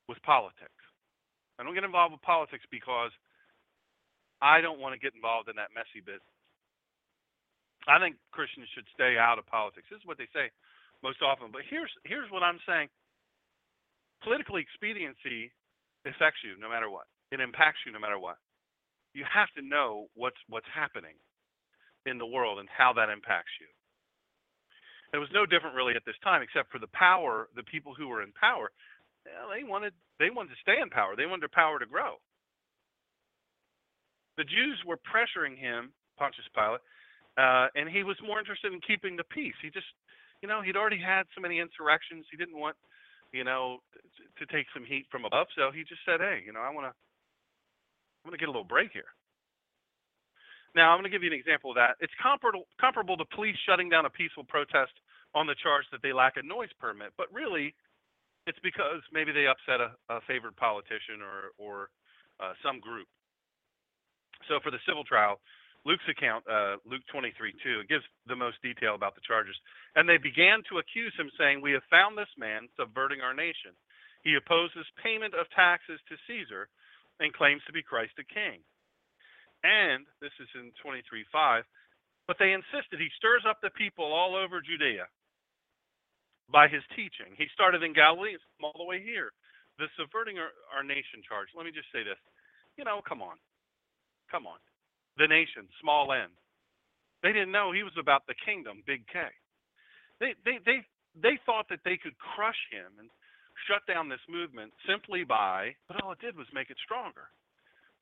with 0.10 0.22
politics. 0.24 0.82
I 1.60 1.64
don't 1.64 1.76
get 1.76 1.84
involved 1.86 2.14
with 2.14 2.24
politics 2.24 2.66
because 2.72 3.12
I 4.42 4.62
don't 4.62 4.80
want 4.80 4.94
to 4.96 5.00
get 5.00 5.16
involved 5.16 5.50
in 5.50 5.58
that 5.58 5.72
messy 5.76 6.02
business." 6.06 6.24
I 7.88 8.00
think 8.00 8.18
Christians 8.32 8.68
should 8.76 8.88
stay 8.94 9.18
out 9.18 9.40
of 9.40 9.48
politics. 9.48 9.88
This 9.92 10.00
is 10.02 10.08
what 10.08 10.18
they 10.18 10.30
say 10.36 10.52
most 11.04 11.22
often. 11.22 11.50
But 11.52 11.64
here's 11.70 11.92
here's 12.06 12.32
what 12.32 12.44
I'm 12.44 12.60
saying. 12.68 12.90
political 14.24 14.58
expediency 14.58 15.52
affects 16.06 16.42
you 16.44 16.58
no 16.60 16.70
matter 16.70 16.90
what. 16.90 17.06
It 17.32 17.40
impacts 17.40 17.80
you 17.86 17.92
no 17.92 18.00
matter 18.00 18.20
what. 18.20 18.38
You 19.14 19.24
have 19.28 19.50
to 19.56 19.62
know 19.62 20.08
what's 20.16 20.40
what's 20.48 20.70
happening 20.74 21.16
in 22.06 22.18
the 22.18 22.26
world 22.26 22.60
and 22.60 22.70
how 22.70 22.94
that 22.94 23.10
impacts 23.10 23.52
you. 23.60 23.68
It 25.14 25.20
was 25.20 25.30
no 25.34 25.46
different 25.46 25.76
really 25.76 25.96
at 25.96 26.06
this 26.06 26.16
time, 26.24 26.42
except 26.42 26.72
for 26.72 26.80
the 26.80 26.92
power, 26.96 27.50
the 27.56 27.68
people 27.68 27.94
who 27.94 28.08
were 28.08 28.24
in 28.24 28.32
power, 28.32 28.72
they 29.26 29.64
wanted 29.64 29.94
they 30.20 30.30
wanted 30.30 30.54
to 30.56 30.62
stay 30.62 30.80
in 30.82 30.90
power. 30.90 31.16
They 31.16 31.26
wanted 31.26 31.42
their 31.42 31.54
power 31.54 31.80
to 31.80 31.86
grow. 31.86 32.18
The 34.38 34.46
Jews 34.46 34.80
were 34.86 34.98
pressuring 34.98 35.58
him, 35.58 35.92
Pontius 36.18 36.48
Pilate, 36.56 36.82
uh, 37.38 37.68
and 37.76 37.90
he 37.90 38.04
was 38.04 38.18
more 38.24 38.40
interested 38.40 38.74
in 38.74 38.80
keeping 38.82 39.18
the 39.18 39.28
peace. 39.28 39.58
He 39.62 39.70
just, 39.70 39.90
you 40.42 40.48
know, 40.48 40.62
he'd 40.62 40.78
already 40.78 41.00
had 41.02 41.28
so 41.36 41.42
many 41.42 41.60
insurrections. 41.60 42.26
He 42.32 42.38
didn't 42.38 42.58
want, 42.58 42.76
you 43.32 43.44
know, 43.44 43.80
to, 44.40 44.46
take 44.48 44.66
some 44.74 44.84
heat 44.84 45.06
from 45.12 45.26
above. 45.26 45.48
So 45.56 45.72
he 45.72 45.84
just 45.84 46.02
said, 46.06 46.20
"Hey, 46.20 46.42
you 46.46 46.52
know, 46.52 46.62
I 46.62 46.70
want 46.70 46.86
to, 46.86 46.94
I'm 48.24 48.30
going 48.30 48.38
to 48.38 48.42
get 48.42 48.50
a 48.50 48.52
little 48.52 48.68
break 48.68 48.92
here." 48.92 49.10
Now, 50.74 50.92
I'm 50.92 51.00
going 51.00 51.12
to 51.12 51.14
give 51.14 51.24
you 51.24 51.32
an 51.32 51.38
example 51.38 51.72
of 51.72 51.76
that. 51.76 52.00
It's 52.00 52.14
comparable, 52.22 52.64
comparable 52.80 53.18
to 53.18 53.26
police 53.36 53.58
shutting 53.68 53.90
down 53.90 54.06
a 54.06 54.10
peaceful 54.10 54.46
protest 54.48 54.96
on 55.36 55.46
the 55.48 55.56
charge 55.62 55.84
that 55.92 56.02
they 56.02 56.14
lack 56.14 56.38
a 56.38 56.44
noise 56.44 56.72
permit, 56.80 57.12
but 57.18 57.28
really, 57.32 57.76
it's 58.48 58.60
because 58.64 59.04
maybe 59.14 59.32
they 59.32 59.48
upset 59.48 59.80
a, 59.80 59.92
a 60.10 60.20
favored 60.28 60.56
politician 60.56 61.22
or 61.22 61.54
or 61.58 61.90
uh, 62.40 62.54
some 62.64 62.80
group. 62.80 63.08
So 64.50 64.60
for 64.64 64.72
the 64.72 64.82
civil 64.88 65.04
trial, 65.04 65.40
Luke's 65.86 66.06
account, 66.10 66.46
uh, 66.46 66.78
Luke 66.86 67.02
23 67.10 67.54
2, 67.64 67.82
it 67.82 67.90
gives 67.90 68.06
the 68.30 68.38
most 68.38 68.62
detail 68.62 68.94
about 68.94 69.16
the 69.18 69.26
charges. 69.26 69.58
And 69.96 70.06
they 70.06 70.22
began 70.22 70.62
to 70.70 70.78
accuse 70.78 71.14
him, 71.18 71.32
saying, 71.38 71.62
We 71.62 71.74
have 71.74 71.86
found 71.90 72.18
this 72.18 72.32
man 72.38 72.70
subverting 72.78 73.22
our 73.22 73.34
nation. 73.34 73.74
He 74.22 74.38
opposes 74.38 74.86
payment 75.02 75.34
of 75.34 75.50
taxes 75.58 75.98
to 76.06 76.22
Caesar 76.30 76.70
and 77.20 77.34
claims 77.34 77.66
to 77.66 77.74
be 77.74 77.82
Christ 77.82 78.14
the 78.18 78.30
King. 78.30 78.62
And 79.66 80.06
this 80.22 80.34
is 80.38 80.50
in 80.54 80.70
23 80.82 81.26
5, 81.34 81.66
but 82.30 82.38
they 82.38 82.54
insisted 82.54 83.02
he 83.02 83.10
stirs 83.18 83.46
up 83.50 83.58
the 83.62 83.74
people 83.74 84.06
all 84.06 84.38
over 84.38 84.62
Judea 84.62 85.10
by 86.50 86.68
his 86.68 86.86
teaching. 86.94 87.34
He 87.38 87.50
started 87.54 87.82
in 87.82 87.94
Galilee, 87.94 88.38
all 88.62 88.76
the 88.78 88.86
way 88.86 89.02
here. 89.02 89.34
The 89.80 89.90
subverting 89.98 90.38
our, 90.38 90.54
our 90.76 90.84
nation 90.84 91.26
charge. 91.26 91.50
Let 91.58 91.66
me 91.66 91.74
just 91.74 91.90
say 91.90 92.04
this. 92.06 92.20
You 92.78 92.86
know, 92.86 93.02
come 93.02 93.22
on. 93.22 93.38
Come 94.30 94.46
on. 94.46 94.60
The 95.22 95.30
nation, 95.30 95.70
small 95.78 96.10
n. 96.18 96.34
They 97.22 97.30
didn't 97.30 97.54
know 97.54 97.70
he 97.70 97.86
was 97.86 97.94
about 97.94 98.26
the 98.26 98.34
kingdom, 98.42 98.82
big 98.90 99.06
K. 99.06 99.30
They 100.18 100.34
they 100.42 100.58
they 100.66 100.82
they 101.14 101.38
thought 101.46 101.70
that 101.70 101.86
they 101.86 101.94
could 102.02 102.18
crush 102.18 102.58
him 102.74 102.98
and 102.98 103.06
shut 103.70 103.86
down 103.86 104.10
this 104.10 104.26
movement 104.26 104.74
simply 104.90 105.22
by, 105.24 105.78
but 105.86 106.02
all 106.02 106.12
it 106.12 106.26
did 106.26 106.34
was 106.34 106.48
make 106.58 106.74
it 106.74 106.78
stronger. 106.82 107.30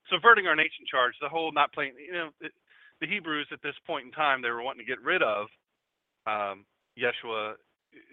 Subverting 0.07 0.47
our 0.47 0.55
nation 0.55 0.87
charge, 0.87 1.11
the 1.19 1.27
whole 1.27 1.51
not 1.51 1.73
playing, 1.73 1.99
you 1.99 2.13
know, 2.13 2.29
the 2.39 3.07
Hebrews 3.07 3.51
at 3.51 3.61
this 3.61 3.75
point 3.85 4.05
in 4.05 4.11
time, 4.15 4.41
they 4.41 4.49
were 4.49 4.63
wanting 4.63 4.85
to 4.85 4.87
get 4.87 5.03
rid 5.03 5.21
of 5.21 5.47
um, 6.25 6.63
Yeshua. 6.95 7.59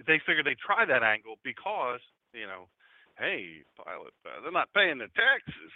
They 0.06 0.18
figured 0.26 0.46
they'd 0.46 0.58
try 0.58 0.84
that 0.84 1.06
angle 1.06 1.38
because, 1.44 2.00
you 2.34 2.50
know, 2.50 2.66
hey, 3.22 3.62
Pilate, 3.78 4.18
uh, 4.26 4.42
they're 4.42 4.50
not 4.50 4.74
paying 4.74 4.98
the 4.98 5.06
taxes. 5.14 5.72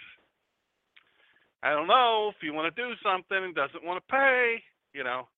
I 1.63 1.71
don't 1.71 1.87
know 1.87 2.31
if 2.33 2.41
you 2.41 2.53
want 2.53 2.73
to 2.73 2.81
do 2.81 2.93
something 3.05 3.37
and 3.37 3.53
doesn't 3.53 3.85
want 3.85 4.01
to 4.01 4.11
pay, 4.11 4.63
you 4.93 5.03
know, 5.03 5.29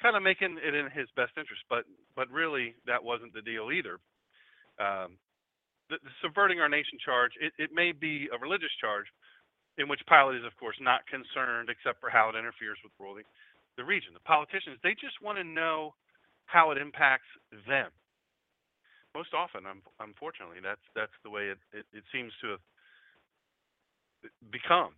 kind 0.00 0.14
of 0.16 0.22
making 0.22 0.58
it 0.62 0.74
in 0.74 0.86
his 0.94 1.10
best 1.16 1.34
interest. 1.36 1.62
But 1.68 1.84
but 2.14 2.30
really, 2.30 2.74
that 2.86 3.02
wasn't 3.02 3.34
the 3.34 3.42
deal 3.42 3.70
either. 3.74 3.98
Um, 4.78 5.18
the, 5.90 5.98
the 6.04 6.14
subverting 6.22 6.60
our 6.60 6.68
nation 6.68 6.98
charge, 7.02 7.32
it, 7.40 7.52
it 7.58 7.70
may 7.74 7.90
be 7.92 8.28
a 8.30 8.38
religious 8.38 8.70
charge, 8.80 9.06
in 9.78 9.88
which 9.88 10.00
Pilate 10.06 10.38
is, 10.38 10.46
of 10.46 10.54
course, 10.58 10.76
not 10.78 11.06
concerned 11.06 11.70
except 11.70 11.98
for 11.98 12.10
how 12.10 12.28
it 12.30 12.38
interferes 12.38 12.78
with 12.82 12.92
ruling 13.00 13.24
the 13.76 13.84
region. 13.84 14.14
The 14.14 14.22
politicians, 14.26 14.78
they 14.82 14.94
just 14.94 15.18
want 15.22 15.38
to 15.38 15.46
know 15.46 15.94
how 16.46 16.70
it 16.70 16.78
impacts 16.78 17.30
them. 17.66 17.90
Most 19.14 19.34
often, 19.34 19.66
unfortunately, 19.98 20.58
that's 20.62 20.84
that's 20.94 21.14
the 21.24 21.30
way 21.30 21.50
it, 21.50 21.58
it, 21.72 21.86
it 21.90 22.04
seems 22.12 22.30
to 22.42 22.58
have 22.58 22.64
become 24.52 24.94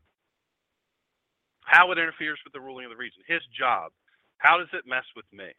how 1.71 1.95
it 1.95 2.03
interferes 2.03 2.43
with 2.43 2.53
the 2.53 2.59
ruling 2.59 2.83
of 2.85 2.91
the 2.91 2.99
region, 2.99 3.23
his 3.31 3.47
job. 3.55 3.95
How 4.43 4.59
does 4.59 4.67
it 4.75 4.91
mess 4.91 5.07
with 5.15 5.31
me? 5.31 5.55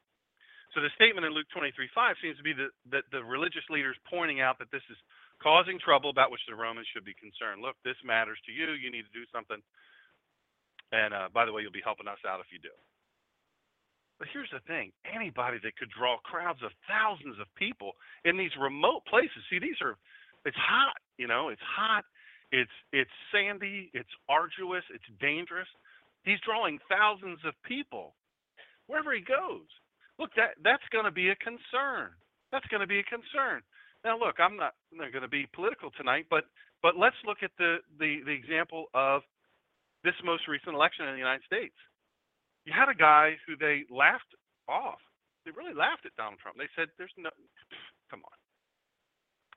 So 0.75 0.83
the 0.83 0.91
statement 0.95 1.23
in 1.23 1.31
Luke 1.31 1.47
23:5 1.55 2.19
seems 2.19 2.35
to 2.35 2.43
be 2.43 2.51
that, 2.53 3.03
the 3.11 3.23
religious 3.23 3.63
leaders 3.69 3.95
pointing 4.11 4.41
out 4.41 4.59
that 4.59 4.71
this 4.71 4.83
is 4.91 4.97
causing 5.39 5.79
trouble 5.79 6.09
about 6.09 6.31
which 6.31 6.43
the 6.47 6.55
Romans 6.55 6.87
should 6.91 7.05
be 7.05 7.15
concerned. 7.15 7.61
Look, 7.63 7.75
this 7.83 7.95
matters 8.03 8.39
to 8.45 8.51
you. 8.51 8.71
You 8.75 8.91
need 8.91 9.07
to 9.07 9.15
do 9.15 9.25
something. 9.31 9.59
And 10.91 11.13
uh, 11.13 11.29
by 11.33 11.45
the 11.45 11.53
way, 11.53 11.61
you'll 11.63 11.71
be 11.71 11.83
helping 11.83 12.07
us 12.07 12.19
out 12.27 12.41
if 12.41 12.51
you 12.51 12.59
do. 12.59 12.75
But 14.19 14.27
here's 14.33 14.51
the 14.51 14.59
thing 14.67 14.91
anybody 15.07 15.59
that 15.63 15.77
could 15.77 15.89
draw 15.89 16.17
crowds 16.23 16.61
of 16.63 16.71
thousands 16.87 17.39
of 17.39 17.47
people 17.55 17.93
in 18.23 18.37
these 18.37 18.51
remote 18.59 19.03
places, 19.07 19.43
see, 19.49 19.59
these 19.59 19.79
are, 19.81 19.97
it's 20.45 20.57
hot, 20.57 20.95
you 21.17 21.27
know, 21.27 21.49
it's 21.49 21.63
hot, 21.63 22.05
it's, 22.51 22.71
it's 22.93 23.11
sandy, 23.31 23.89
it's 23.93 24.11
arduous, 24.29 24.83
it's 24.93 25.07
dangerous. 25.19 25.67
He's 26.23 26.39
drawing 26.45 26.79
thousands 26.89 27.39
of 27.45 27.53
people 27.65 28.15
wherever 28.87 29.13
he 29.13 29.21
goes. 29.21 29.65
Look, 30.19 30.31
that 30.35 30.59
that's 30.63 30.85
going 30.91 31.05
to 31.05 31.11
be 31.11 31.29
a 31.29 31.35
concern. 31.35 32.13
That's 32.51 32.67
going 32.67 32.81
to 32.81 32.87
be 32.87 32.99
a 32.99 33.07
concern. 33.07 33.63
Now, 34.03 34.17
look, 34.17 34.39
I'm 34.39 34.57
not, 34.57 34.73
not 34.91 35.11
going 35.11 35.23
to 35.23 35.31
be 35.31 35.47
political 35.53 35.89
tonight, 35.91 36.25
but 36.29 36.45
but 36.81 36.97
let's 36.97 37.17
look 37.25 37.41
at 37.41 37.51
the, 37.57 37.77
the 37.97 38.21
the 38.25 38.33
example 38.33 38.85
of 38.93 39.21
this 40.03 40.17
most 40.25 40.47
recent 40.47 40.75
election 40.75 41.05
in 41.05 41.13
the 41.13 41.21
United 41.21 41.45
States. 41.45 41.75
You 42.65 42.73
had 42.73 42.89
a 42.89 42.97
guy 42.97 43.37
who 43.47 43.55
they 43.57 43.85
laughed 43.89 44.33
off. 44.67 45.01
They 45.45 45.51
really 45.51 45.73
laughed 45.73 46.05
at 46.05 46.13
Donald 46.17 46.37
Trump. 46.41 46.57
They 46.57 46.69
said, 46.75 46.89
"There's 46.97 47.13
no, 47.17 47.29
come 48.11 48.21
on, 48.25 48.37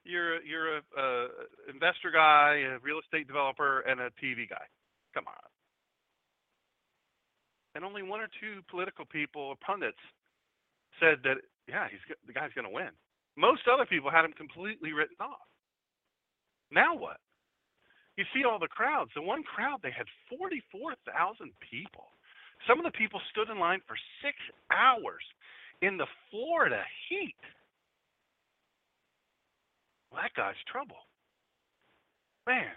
you're 0.04 0.40
you're 0.40 0.78
a, 0.78 0.82
a 0.96 1.28
investor 1.68 2.10
guy, 2.12 2.64
a 2.64 2.78
real 2.80 3.00
estate 3.00 3.26
developer, 3.26 3.80
and 3.80 4.00
a 4.00 4.08
TV 4.20 4.48
guy. 4.48 4.64
Come 5.12 5.24
on." 5.28 5.53
And 7.74 7.84
only 7.84 8.02
one 8.02 8.20
or 8.20 8.28
two 8.40 8.62
political 8.70 9.04
people 9.04 9.42
or 9.42 9.56
pundits 9.64 10.00
said 11.00 11.18
that 11.24 11.42
yeah, 11.68 11.88
he's 11.90 12.00
the 12.26 12.32
guy's 12.32 12.52
going 12.54 12.68
to 12.68 12.74
win. 12.74 12.90
Most 13.36 13.62
other 13.66 13.86
people 13.86 14.10
had 14.10 14.24
him 14.24 14.32
completely 14.32 14.92
written 14.92 15.16
off. 15.20 15.48
Now 16.70 16.94
what? 16.94 17.18
You 18.16 18.24
see 18.32 18.44
all 18.44 18.60
the 18.60 18.68
crowds. 18.68 19.10
The 19.14 19.22
one 19.22 19.42
crowd 19.42 19.80
they 19.82 19.90
had 19.90 20.06
44,000 20.38 21.50
people. 21.58 22.14
Some 22.68 22.78
of 22.78 22.84
the 22.84 22.96
people 22.96 23.20
stood 23.30 23.50
in 23.50 23.58
line 23.58 23.80
for 23.88 23.96
6 24.22 24.34
hours 24.70 25.24
in 25.82 25.96
the 25.96 26.06
Florida 26.30 26.82
heat. 27.08 27.34
Well, 30.12 30.22
that 30.22 30.34
guy's 30.34 30.54
trouble. 30.70 31.10
Man, 32.46 32.70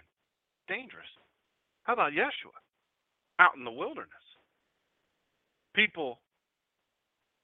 dangerous. 0.66 1.06
How 1.84 1.92
about 1.92 2.12
Yeshua? 2.12 2.58
Out 3.38 3.54
in 3.56 3.62
the 3.62 3.70
wilderness 3.70 4.17
people 5.78 6.18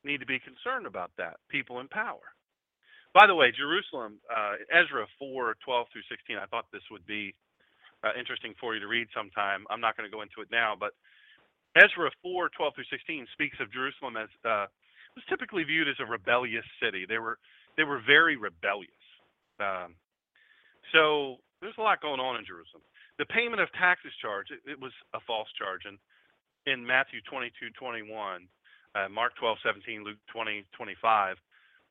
need 0.03 0.19
to 0.19 0.27
be 0.27 0.43
concerned 0.43 0.87
about 0.87 1.13
that. 1.19 1.39
People 1.49 1.79
in 1.79 1.87
power. 1.87 2.35
By 3.15 3.29
the 3.31 3.35
way, 3.35 3.55
Jerusalem, 3.55 4.19
uh, 4.27 4.59
Ezra 4.75 5.07
4, 5.23 5.55
12 5.65 5.87
through 5.93 6.03
16, 6.11 6.37
I 6.37 6.47
thought 6.51 6.67
this 6.73 6.83
would 6.91 7.07
be 7.07 7.33
uh, 8.03 8.11
interesting 8.19 8.55
for 8.59 8.75
you 8.75 8.81
to 8.81 8.91
read 8.91 9.07
sometime. 9.15 9.65
I'm 9.71 9.81
not 9.81 9.97
going 9.97 10.11
to 10.11 10.13
go 10.13 10.23
into 10.27 10.43
it 10.43 10.51
now, 10.51 10.75
but 10.75 10.99
Ezra 11.79 12.11
4, 12.23 12.51
12 12.51 12.75
through 12.75 12.91
16 12.91 13.27
speaks 13.33 13.57
of 13.63 13.71
Jerusalem 13.71 14.19
as 14.19 14.29
uh, 14.43 14.67
was 15.15 15.25
typically 15.31 15.63
viewed 15.63 15.87
as 15.87 15.95
a 16.03 16.07
rebellious 16.11 16.67
city. 16.83 17.07
They 17.07 17.19
were 17.19 17.39
they 17.79 17.87
were 17.87 18.03
very 18.07 18.37
rebellious. 18.37 19.07
Um, 19.59 19.95
so 20.91 21.39
there's 21.63 21.79
a 21.79 21.83
lot 21.83 22.03
going 22.03 22.19
on 22.19 22.37
in 22.39 22.47
Jerusalem. 22.47 22.83
The 23.19 23.27
payment 23.27 23.63
of 23.63 23.71
taxes 23.79 24.15
charge, 24.23 24.51
it, 24.51 24.63
it 24.67 24.79
was 24.79 24.93
a 25.15 25.21
false 25.27 25.51
charge, 25.59 25.83
and 25.87 25.99
in 26.67 26.85
Matthew 26.85 27.21
22, 27.29 27.71
21, 27.79 28.49
uh, 28.95 29.09
Mark 29.09 29.33
12, 29.37 29.59
17, 29.65 30.05
Luke 30.05 30.19
20, 30.33 30.65
25, 30.77 31.37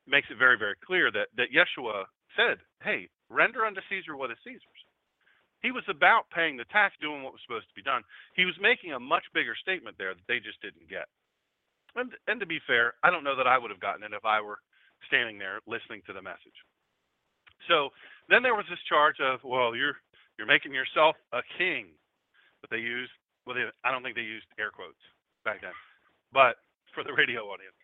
makes 0.06 0.28
it 0.30 0.38
very, 0.38 0.58
very 0.58 0.74
clear 0.84 1.10
that, 1.12 1.28
that 1.36 1.52
Yeshua 1.54 2.04
said, 2.36 2.58
hey, 2.82 3.08
render 3.30 3.64
unto 3.64 3.80
Caesar 3.88 4.16
what 4.16 4.30
is 4.30 4.38
Caesar's. 4.44 4.82
He 5.62 5.72
was 5.72 5.84
about 5.88 6.28
paying 6.28 6.56
the 6.56 6.68
tax, 6.68 6.92
doing 7.00 7.22
what 7.22 7.32
was 7.32 7.40
supposed 7.46 7.68
to 7.72 7.78
be 7.78 7.86
done. 7.86 8.04
He 8.36 8.44
was 8.44 8.54
making 8.60 8.92
a 8.92 9.00
much 9.00 9.24
bigger 9.32 9.56
statement 9.56 9.96
there 9.96 10.12
that 10.12 10.28
they 10.28 10.36
just 10.36 10.60
didn't 10.60 10.92
get. 10.92 11.08
And, 11.96 12.12
and 12.28 12.38
to 12.40 12.46
be 12.46 12.60
fair, 12.66 12.94
I 13.02 13.08
don't 13.08 13.24
know 13.24 13.36
that 13.36 13.48
I 13.48 13.56
would 13.56 13.70
have 13.70 13.80
gotten 13.80 14.04
it 14.04 14.12
if 14.12 14.26
I 14.26 14.42
were 14.42 14.60
standing 15.08 15.38
there 15.38 15.60
listening 15.64 16.02
to 16.06 16.12
the 16.12 16.20
message. 16.20 16.58
So 17.68 17.90
then 18.28 18.42
there 18.42 18.54
was 18.54 18.68
this 18.68 18.82
charge 18.88 19.16
of, 19.20 19.40
well, 19.44 19.74
you're 19.74 19.96
you're 20.36 20.50
making 20.50 20.74
yourself 20.74 21.14
a 21.32 21.40
king, 21.56 21.94
but 22.60 22.68
they 22.68 22.82
used 22.82 23.14
well, 23.46 23.54
they, 23.56 23.64
I 23.84 23.92
don't 23.92 24.02
think 24.02 24.16
they 24.16 24.26
used 24.26 24.46
air 24.58 24.70
quotes 24.70 25.00
back 25.44 25.60
then, 25.60 25.76
but 26.32 26.56
for 26.94 27.04
the 27.04 27.12
radio 27.12 27.44
audience. 27.50 27.76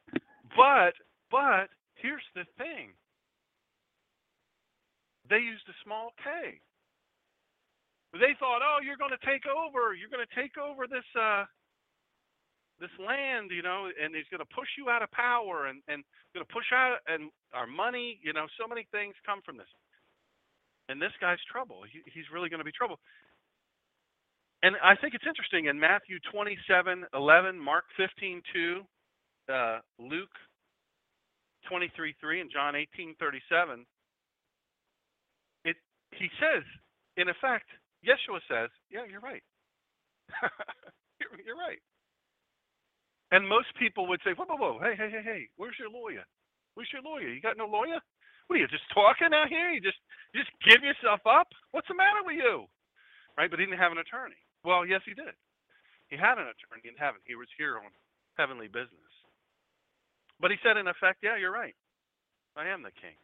But 0.56 0.94
but 1.30 1.68
here's 1.94 2.24
the 2.34 2.44
thing. 2.58 2.94
They 5.28 5.38
used 5.38 5.68
a 5.68 5.76
small 5.84 6.10
k. 6.22 6.58
They 8.12 8.34
thought, 8.42 8.58
oh, 8.58 8.82
you're 8.82 8.98
going 8.98 9.14
to 9.14 9.22
take 9.22 9.46
over. 9.46 9.94
You're 9.94 10.10
going 10.10 10.26
to 10.26 10.34
take 10.34 10.58
over 10.58 10.90
this 10.90 11.06
uh, 11.14 11.46
this 12.80 12.90
land, 12.98 13.52
you 13.54 13.62
know, 13.62 13.86
and 13.86 14.16
he's 14.16 14.26
going 14.32 14.42
to 14.42 14.54
push 14.56 14.66
you 14.74 14.90
out 14.90 15.04
of 15.04 15.10
power 15.12 15.68
and 15.68 15.84
and 15.86 16.02
going 16.34 16.42
to 16.42 16.52
push 16.52 16.72
out 16.74 16.98
and 17.06 17.30
our 17.52 17.66
money, 17.66 18.18
you 18.24 18.32
know, 18.32 18.46
so 18.58 18.66
many 18.66 18.86
things 18.90 19.14
come 19.26 19.40
from 19.44 19.56
this. 19.56 19.70
And 20.88 20.98
this 20.98 21.14
guy's 21.20 21.38
trouble. 21.46 21.86
He, 21.86 22.02
he's 22.10 22.26
really 22.34 22.48
going 22.48 22.58
to 22.58 22.66
be 22.66 22.74
trouble. 22.74 22.98
And 24.62 24.76
I 24.84 24.96
think 24.96 25.14
it's 25.14 25.26
interesting 25.26 25.66
in 25.66 25.80
Matthew 25.80 26.18
27, 26.32 27.06
11, 27.14 27.58
Mark 27.58 27.84
15, 27.96 28.42
2, 28.52 28.82
uh, 29.52 29.78
Luke 29.98 30.36
23, 31.68 32.14
3, 32.20 32.40
and 32.40 32.50
John 32.52 32.76
18, 32.76 33.16
37. 33.20 33.86
It, 35.64 35.76
he 36.12 36.28
says, 36.40 36.64
in 37.16 37.28
effect, 37.28 37.68
Yeshua 38.04 38.40
says, 38.48 38.70
yeah, 38.90 39.04
you're 39.08 39.24
right. 39.24 39.42
you're, 41.20 41.32
you're 41.44 41.58
right. 41.60 41.80
And 43.32 43.48
most 43.48 43.68
people 43.78 44.06
would 44.08 44.20
say, 44.24 44.32
whoa, 44.36 44.46
whoa, 44.46 44.58
whoa, 44.58 44.78
hey, 44.82 44.94
hey, 44.96 45.10
hey, 45.10 45.22
hey, 45.24 45.42
where's 45.56 45.76
your 45.78 45.90
lawyer? 45.90 46.24
Where's 46.74 46.90
your 46.92 47.02
lawyer? 47.02 47.28
You 47.28 47.40
got 47.40 47.58
no 47.58 47.66
lawyer? 47.66 47.98
What 48.46 48.56
are 48.56 48.62
you 48.62 48.68
just 48.68 48.86
talking 48.94 49.30
out 49.34 49.48
here? 49.48 49.70
You 49.70 49.80
just 49.80 49.98
you 50.34 50.42
just 50.42 50.54
give 50.66 50.82
yourself 50.82 51.20
up? 51.26 51.46
What's 51.70 51.88
the 51.88 51.94
matter 51.94 52.22
with 52.26 52.36
you? 52.36 52.66
Right? 53.38 53.50
But 53.50 53.60
he 53.60 53.66
didn't 53.66 53.78
have 53.78 53.92
an 53.92 53.98
attorney. 54.02 54.38
Well, 54.64 54.84
yes, 54.84 55.00
he 55.04 55.14
did. 55.14 55.32
He 56.08 56.16
had 56.16 56.36
an 56.38 56.50
attorney 56.50 56.84
in 56.84 56.98
heaven. 56.98 57.20
He 57.24 57.34
was 57.34 57.48
here 57.56 57.76
on 57.78 57.90
heavenly 58.36 58.66
business. 58.66 59.14
But 60.40 60.50
he 60.50 60.56
said, 60.64 60.76
in 60.76 60.88
effect, 60.88 61.20
yeah, 61.22 61.36
you're 61.36 61.52
right. 61.52 61.76
I 62.56 62.66
am 62.68 62.82
the 62.82 62.92
king. 62.96 63.16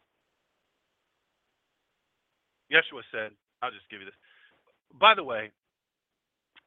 Yeshua 2.71 3.03
said, 3.11 3.31
I'll 3.61 3.73
just 3.73 3.89
give 3.89 3.99
you 3.99 4.07
this. 4.07 4.17
By 4.99 5.15
the 5.15 5.23
way, 5.23 5.51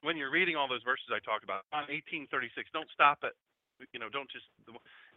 when 0.03 0.17
you're 0.17 0.33
reading 0.33 0.57
all 0.57 0.69
those 0.69 0.85
verses 0.85 1.09
I 1.13 1.21
talked 1.21 1.45
about, 1.45 1.65
on 1.73 1.89
1836, 1.89 2.69
don't 2.73 2.89
stop 2.93 3.21
at, 3.23 3.37
you 3.93 4.01
know, 4.01 4.09
don't 4.09 4.29
just, 4.33 4.49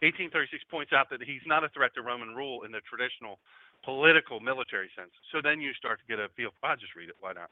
1836 0.04 0.64
points 0.70 0.92
out 0.92 1.08
that 1.08 1.24
he's 1.24 1.44
not 1.44 1.64
a 1.64 1.72
threat 1.72 1.92
to 1.96 2.02
Roman 2.04 2.36
rule 2.36 2.64
in 2.64 2.72
the 2.72 2.84
traditional 2.84 3.40
political 3.84 4.40
military 4.40 4.88
sense. 4.96 5.12
So 5.32 5.40
then 5.40 5.60
you 5.60 5.72
start 5.76 6.00
to 6.00 6.06
get 6.08 6.20
a 6.20 6.28
feel, 6.36 6.52
I'll 6.62 6.76
just 6.76 6.96
read 6.96 7.08
it, 7.08 7.16
why 7.20 7.32
not? 7.32 7.48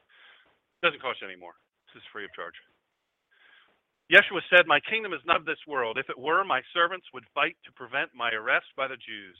Doesn't 0.84 1.00
cost 1.00 1.20
you 1.20 1.28
any 1.28 1.40
more. 1.40 1.56
Is 1.94 2.02
free 2.12 2.24
of 2.24 2.32
charge. 2.32 2.56
Yeshua 4.12 4.40
said, 4.48 4.68
My 4.68 4.80
kingdom 4.80 5.12
is 5.12 5.24
not 5.24 5.40
of 5.40 5.48
this 5.48 5.60
world. 5.68 5.96
If 5.96 6.08
it 6.08 6.18
were, 6.18 6.44
my 6.44 6.60
servants 6.72 7.06
would 7.12 7.24
fight 7.34 7.56
to 7.64 7.72
prevent 7.72 8.12
my 8.16 8.32
arrest 8.32 8.68
by 8.76 8.88
the 8.88 9.00
Jews. 9.00 9.36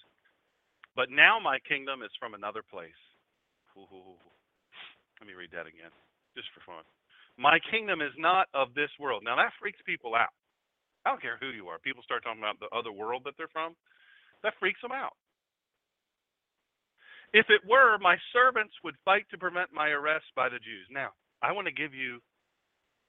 But 0.96 1.08
now 1.08 1.40
my 1.40 1.58
kingdom 1.64 2.02
is 2.04 2.12
from 2.20 2.34
another 2.34 2.60
place. 2.64 2.96
Ooh. 3.76 4.20
Let 5.20 5.26
me 5.28 5.32
read 5.32 5.52
that 5.52 5.68
again, 5.68 5.92
just 6.36 6.48
for 6.52 6.60
fun. 6.64 6.84
My 7.38 7.56
kingdom 7.70 8.02
is 8.02 8.12
not 8.18 8.48
of 8.52 8.74
this 8.74 8.90
world. 9.00 9.22
Now 9.24 9.36
that 9.36 9.56
freaks 9.60 9.80
people 9.86 10.14
out. 10.14 10.34
I 11.04 11.10
don't 11.10 11.22
care 11.22 11.38
who 11.40 11.50
you 11.56 11.68
are. 11.68 11.78
People 11.78 12.02
start 12.02 12.22
talking 12.22 12.42
about 12.42 12.60
the 12.60 12.72
other 12.76 12.92
world 12.92 13.22
that 13.24 13.34
they're 13.36 13.52
from. 13.52 13.74
That 14.42 14.54
freaks 14.60 14.80
them 14.82 14.92
out. 14.92 15.16
If 17.32 17.46
it 17.48 17.64
were, 17.64 17.96
my 17.98 18.16
servants 18.32 18.74
would 18.84 18.94
fight 19.04 19.24
to 19.30 19.38
prevent 19.38 19.72
my 19.72 19.88
arrest 19.88 20.26
by 20.36 20.48
the 20.48 20.60
Jews. 20.60 20.84
Now, 20.90 21.16
I 21.40 21.52
want 21.52 21.66
to 21.66 21.72
give 21.72 21.94
you 21.94 22.20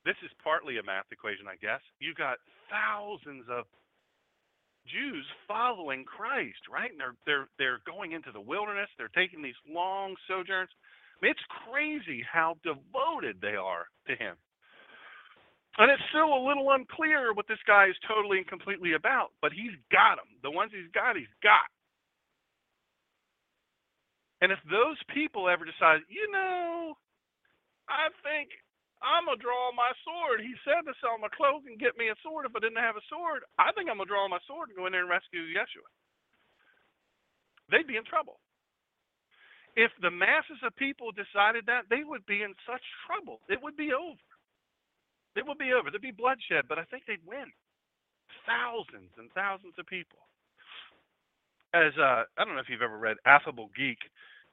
this 0.06 0.16
is 0.24 0.32
partly 0.44 0.78
a 0.78 0.84
math 0.84 1.08
equation, 1.12 1.48
I 1.48 1.56
guess. 1.60 1.82
You 2.00 2.14
got 2.14 2.38
thousands 2.70 3.46
of 3.50 3.66
Jews 4.88 5.26
following 5.48 6.04
Christ, 6.04 6.60
right? 6.68 6.92
And 6.92 7.00
they're 7.00 7.16
they're 7.26 7.48
they're 7.58 7.82
going 7.88 8.12
into 8.12 8.32
the 8.32 8.44
wilderness. 8.44 8.92
They're 8.98 9.14
taking 9.16 9.42
these 9.42 9.60
long 9.68 10.16
sojourns. 10.28 10.70
I 10.72 11.18
mean, 11.24 11.32
it's 11.32 11.56
crazy 11.64 12.20
how 12.28 12.60
devoted 12.64 13.40
they 13.40 13.56
are 13.56 13.88
to 14.08 14.16
him. 14.16 14.36
And 15.78 15.90
it's 15.90 16.04
still 16.14 16.30
a 16.30 16.46
little 16.46 16.70
unclear 16.70 17.34
what 17.34 17.48
this 17.48 17.62
guy 17.66 17.88
is 17.90 17.98
totally 18.06 18.38
and 18.38 18.48
completely 18.48 18.94
about, 18.94 19.34
but 19.42 19.52
he's 19.56 19.74
got 19.90 20.22
them. 20.22 20.30
The 20.44 20.52
ones 20.52 20.70
he's 20.70 20.92
got, 20.94 21.18
he's 21.18 21.32
got. 21.42 21.66
And 24.44 24.52
if 24.52 24.60
those 24.70 25.00
people 25.16 25.50
ever 25.50 25.66
decide, 25.66 26.06
you 26.12 26.30
know, 26.30 26.94
I 27.90 28.12
think 28.22 28.52
I'm 29.04 29.28
gonna 29.28 29.38
draw 29.38 29.76
my 29.76 29.92
sword. 30.08 30.40
He 30.40 30.56
said 30.64 30.88
to 30.88 30.96
sell 31.04 31.20
my 31.20 31.28
clothes 31.36 31.68
and 31.68 31.76
get 31.78 32.00
me 32.00 32.08
a 32.08 32.18
sword 32.24 32.48
if 32.48 32.56
I 32.56 32.64
didn't 32.64 32.80
have 32.80 32.96
a 32.96 33.04
sword. 33.12 33.44
I 33.60 33.76
think 33.76 33.92
I'm 33.92 34.00
gonna 34.00 34.08
draw 34.08 34.32
my 34.32 34.40
sword 34.48 34.72
and 34.72 34.80
go 34.80 34.88
in 34.88 34.96
there 34.96 35.04
and 35.04 35.12
rescue 35.12 35.44
Yeshua. 35.52 35.86
They'd 37.68 37.88
be 37.88 38.00
in 38.00 38.08
trouble. 38.08 38.40
If 39.76 39.92
the 40.00 40.12
masses 40.12 40.62
of 40.64 40.76
people 40.80 41.12
decided 41.12 41.66
that, 41.68 41.90
they 41.90 42.06
would 42.08 42.26
be 42.26 42.44
in 42.46 42.56
such 42.64 42.84
trouble. 43.04 43.42
It 43.50 43.60
would 43.62 43.76
be 43.76 43.92
over. 43.92 44.22
It 45.36 45.44
would 45.46 45.58
be 45.58 45.74
over. 45.74 45.90
There'd 45.90 46.02
be 46.02 46.16
bloodshed, 46.16 46.70
but 46.70 46.78
I 46.78 46.86
think 46.88 47.04
they'd 47.06 47.26
win. 47.26 47.50
Thousands 48.46 49.12
and 49.18 49.32
thousands 49.34 49.74
of 49.80 49.88
people. 49.88 50.22
As 51.74 51.92
uh, 51.98 52.30
I 52.38 52.46
don't 52.46 52.54
know 52.54 52.62
if 52.62 52.70
you've 52.70 52.86
ever 52.86 53.02
read 53.02 53.18
Affable 53.26 53.74
Geek 53.76 53.98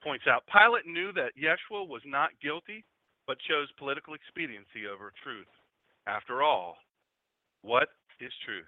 points 0.03 0.25
out, 0.25 0.49
Pilate 0.49 0.89
knew 0.89 1.13
that 1.13 1.37
Yeshua 1.37 1.87
was 1.87 2.01
not 2.07 2.31
guilty 2.41 2.85
but 3.31 3.39
chose 3.47 3.71
political 3.79 4.19
expediency 4.19 4.91
over 4.91 5.15
truth. 5.23 5.47
After 6.11 6.43
all, 6.43 6.83
what 7.63 7.87
is 8.19 8.35
truth? 8.43 8.67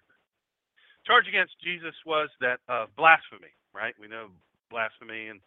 Charge 1.02 1.26
against 1.26 1.58
Jesus 1.58 1.98
was 2.06 2.30
that 2.38 2.62
of 2.70 2.94
blasphemy, 2.94 3.50
right? 3.74 3.90
We 3.98 4.06
know 4.06 4.30
blasphemy, 4.70 5.34
and 5.34 5.42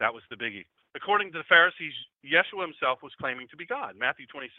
that 0.00 0.08
was 0.08 0.24
the 0.32 0.40
biggie. 0.40 0.64
According 0.96 1.36
to 1.36 1.44
the 1.44 1.50
Pharisees, 1.52 1.92
Yeshua 2.24 2.64
himself 2.64 3.04
was 3.04 3.12
claiming 3.20 3.44
to 3.52 3.60
be 3.60 3.68
God. 3.68 3.92
Matthew 3.92 4.24
26 4.24 4.56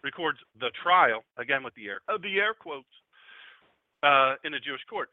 records 0.00 0.40
the 0.56 0.72
trial, 0.80 1.20
again 1.36 1.60
with 1.60 1.76
the 1.76 1.92
air, 1.92 2.00
uh, 2.08 2.16
the 2.16 2.40
air 2.40 2.56
quotes, 2.56 2.88
uh, 4.00 4.40
in 4.48 4.56
a 4.56 4.60
Jewish 4.60 4.88
court. 4.88 5.12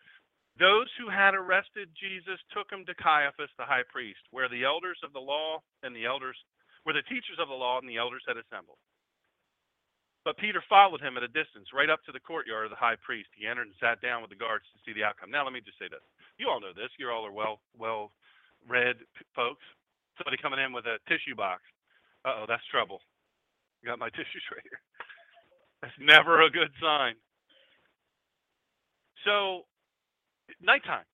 Those 0.56 0.88
who 0.96 1.12
had 1.12 1.36
arrested 1.36 1.92
Jesus 2.00 2.40
took 2.56 2.72
him 2.72 2.88
to 2.88 2.96
Caiaphas, 2.96 3.52
the 3.60 3.68
high 3.68 3.84
priest, 3.92 4.24
where 4.32 4.48
the 4.48 4.64
elders 4.64 5.00
of 5.04 5.12
the 5.12 5.20
law 5.20 5.60
and 5.84 5.92
the 5.92 6.06
elders 6.06 6.40
where 6.84 6.96
the 6.98 7.06
teachers 7.10 7.40
of 7.40 7.50
the 7.50 7.58
law 7.58 7.80
and 7.80 7.90
the 7.90 7.98
elders 7.98 8.24
had 8.28 8.38
assembled. 8.38 8.78
But 10.26 10.38
Peter 10.38 10.62
followed 10.70 11.02
him 11.02 11.18
at 11.18 11.24
a 11.26 11.32
distance, 11.34 11.74
right 11.74 11.90
up 11.90 12.04
to 12.06 12.12
the 12.14 12.22
courtyard 12.22 12.66
of 12.66 12.72
the 12.72 12.78
high 12.78 12.98
priest. 13.02 13.30
He 13.34 13.48
entered 13.48 13.68
and 13.68 13.78
sat 13.82 14.02
down 14.02 14.22
with 14.22 14.30
the 14.30 14.38
guards 14.38 14.66
to 14.74 14.80
see 14.86 14.94
the 14.94 15.04
outcome. 15.04 15.32
Now, 15.32 15.44
let 15.44 15.54
me 15.54 15.62
just 15.66 15.80
say 15.80 15.90
this: 15.90 16.04
you 16.38 16.50
all 16.50 16.62
know 16.62 16.74
this. 16.76 16.94
You 17.00 17.10
all 17.10 17.26
are 17.26 17.34
well, 17.34 17.60
well 17.78 18.12
read 18.70 18.98
folks. 19.36 19.66
Somebody 20.18 20.38
coming 20.42 20.60
in 20.62 20.74
with 20.74 20.86
a 20.86 21.00
tissue 21.10 21.36
box. 21.36 21.64
Uh 22.26 22.44
oh, 22.44 22.46
that's 22.48 22.66
trouble. 22.70 23.02
got 23.86 24.00
my 24.00 24.10
tissues 24.18 24.46
right 24.54 24.64
here. 24.64 24.82
That's 25.82 25.98
never 26.00 26.44
a 26.44 26.52
good 26.52 26.70
sign. 26.82 27.16
So, 29.26 29.64
nighttime. 30.62 31.06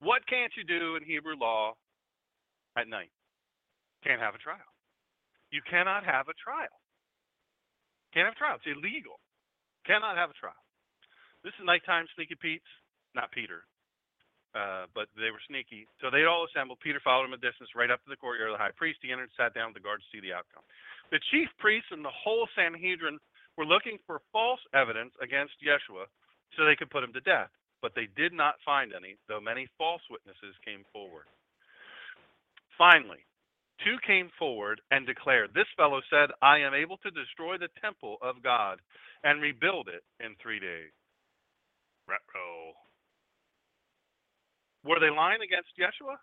What 0.00 0.26
can't 0.28 0.52
you 0.56 0.64
do 0.64 0.96
in 0.96 1.04
Hebrew 1.04 1.36
law 1.40 1.74
at 2.76 2.88
night? 2.88 3.10
Can't 4.04 4.20
have 4.20 4.34
a 4.34 4.42
trial. 4.42 4.68
You 5.50 5.62
cannot 5.64 6.04
have 6.04 6.28
a 6.28 6.36
trial. 6.36 6.72
Can't 8.12 8.28
have 8.28 8.36
a 8.36 8.40
trial. 8.40 8.56
It's 8.60 8.68
illegal. 8.68 9.20
Cannot 9.86 10.16
have 10.16 10.30
a 10.30 10.36
trial. 10.36 10.58
This 11.44 11.54
is 11.56 11.64
nighttime 11.64 12.06
sneaky 12.14 12.36
Pete's, 12.36 12.68
not 13.14 13.30
Peter, 13.32 13.64
uh, 14.54 14.90
but 14.94 15.06
they 15.14 15.30
were 15.30 15.42
sneaky. 15.48 15.86
So 16.02 16.10
they 16.10 16.24
all 16.26 16.44
assembled. 16.44 16.82
Peter 16.82 17.00
followed 17.00 17.30
him 17.30 17.38
a 17.38 17.40
distance 17.40 17.72
right 17.78 17.90
up 17.90 18.02
to 18.04 18.10
the 18.10 18.18
courtyard 18.18 18.50
of 18.50 18.58
the 18.58 18.64
high 18.64 18.74
priest. 18.74 19.00
He 19.00 19.12
entered, 19.12 19.30
sat 19.36 19.54
down 19.54 19.70
with 19.70 19.78
the 19.80 19.86
guard 19.86 20.02
to 20.02 20.08
see 20.10 20.20
the 20.20 20.34
outcome. 20.34 20.66
The 21.14 21.22
chief 21.30 21.48
priests 21.58 21.88
and 21.94 22.04
the 22.04 22.12
whole 22.12 22.48
Sanhedrin 22.58 23.22
were 23.56 23.68
looking 23.68 23.98
for 24.06 24.20
false 24.32 24.60
evidence 24.74 25.14
against 25.22 25.56
Yeshua 25.62 26.10
so 26.56 26.64
they 26.64 26.76
could 26.76 26.90
put 26.90 27.04
him 27.04 27.12
to 27.14 27.24
death. 27.24 27.50
But 27.80 27.94
they 27.94 28.10
did 28.18 28.34
not 28.34 28.58
find 28.66 28.90
any, 28.90 29.16
though 29.30 29.40
many 29.40 29.70
false 29.78 30.02
witnesses 30.10 30.58
came 30.66 30.82
forward. 30.92 31.30
Finally, 32.76 33.22
Two 33.84 33.96
came 34.06 34.30
forward 34.38 34.80
and 34.90 35.06
declared, 35.06 35.50
This 35.54 35.70
fellow 35.76 36.00
said, 36.10 36.30
I 36.42 36.58
am 36.58 36.74
able 36.74 36.98
to 36.98 37.10
destroy 37.10 37.58
the 37.58 37.70
temple 37.80 38.18
of 38.22 38.42
God 38.42 38.80
and 39.22 39.40
rebuild 39.40 39.88
it 39.88 40.02
in 40.24 40.34
three 40.42 40.58
days. 40.58 40.90
Retro. 42.08 42.74
Were 44.84 44.98
they 45.00 45.10
lying 45.10 45.42
against 45.42 45.76
Yeshua? 45.78 46.16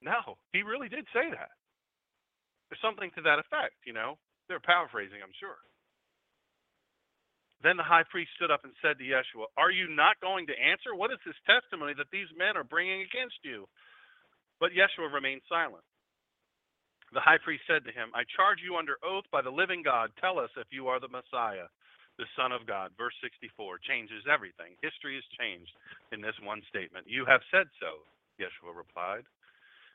No, 0.00 0.36
he 0.52 0.62
really 0.62 0.88
did 0.88 1.04
say 1.12 1.28
that. 1.30 1.52
There's 2.68 2.80
something 2.80 3.10
to 3.16 3.22
that 3.22 3.38
effect, 3.38 3.76
you 3.84 3.92
know. 3.92 4.16
They're 4.48 4.60
paraphrasing, 4.60 5.20
I'm 5.22 5.36
sure. 5.38 5.60
Then 7.62 7.76
the 7.76 7.86
high 7.86 8.02
priest 8.10 8.30
stood 8.34 8.50
up 8.50 8.64
and 8.64 8.72
said 8.82 8.98
to 8.98 9.04
Yeshua, 9.04 9.46
Are 9.56 9.70
you 9.70 9.86
not 9.88 10.18
going 10.20 10.46
to 10.48 10.58
answer? 10.58 10.94
What 10.96 11.12
is 11.12 11.22
this 11.24 11.38
testimony 11.46 11.94
that 11.94 12.10
these 12.10 12.26
men 12.36 12.56
are 12.56 12.66
bringing 12.66 13.02
against 13.02 13.38
you? 13.44 13.68
But 14.58 14.72
Yeshua 14.72 15.12
remained 15.12 15.42
silent. 15.48 15.84
The 17.12 17.20
high 17.20 17.38
priest 17.38 17.64
said 17.68 17.84
to 17.84 17.92
him, 17.92 18.08
I 18.16 18.24
charge 18.36 18.64
you 18.64 18.76
under 18.76 18.96
oath 19.04 19.24
by 19.30 19.42
the 19.42 19.52
living 19.52 19.82
God, 19.84 20.10
tell 20.20 20.38
us 20.38 20.50
if 20.56 20.66
you 20.72 20.88
are 20.88 21.00
the 21.00 21.12
Messiah, 21.12 21.68
the 22.18 22.28
Son 22.36 22.52
of 22.52 22.66
God. 22.66 22.92
Verse 22.96 23.14
64 23.22 23.78
changes 23.84 24.24
everything. 24.24 24.80
History 24.80 25.16
is 25.20 25.36
changed 25.36 25.72
in 26.12 26.20
this 26.20 26.36
one 26.42 26.62
statement. 26.68 27.04
You 27.08 27.24
have 27.28 27.44
said 27.52 27.68
so, 27.80 28.04
Yeshua 28.40 28.72
replied. 28.72 29.24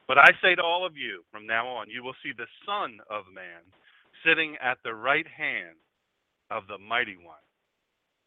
But 0.08 0.18
I 0.18 0.30
say 0.42 0.56
to 0.56 0.64
all 0.64 0.86
of 0.86 0.96
you, 0.96 1.24
from 1.32 1.46
now 1.46 1.68
on, 1.68 1.90
you 1.90 2.04
will 2.04 2.16
see 2.24 2.32
the 2.38 2.50
Son 2.66 3.00
of 3.10 3.26
Man 3.34 3.66
sitting 4.26 4.56
at 4.62 4.78
the 4.84 4.94
right 4.94 5.28
hand 5.28 5.78
of 6.50 6.64
the 6.68 6.78
Mighty 6.78 7.18
One 7.18 7.44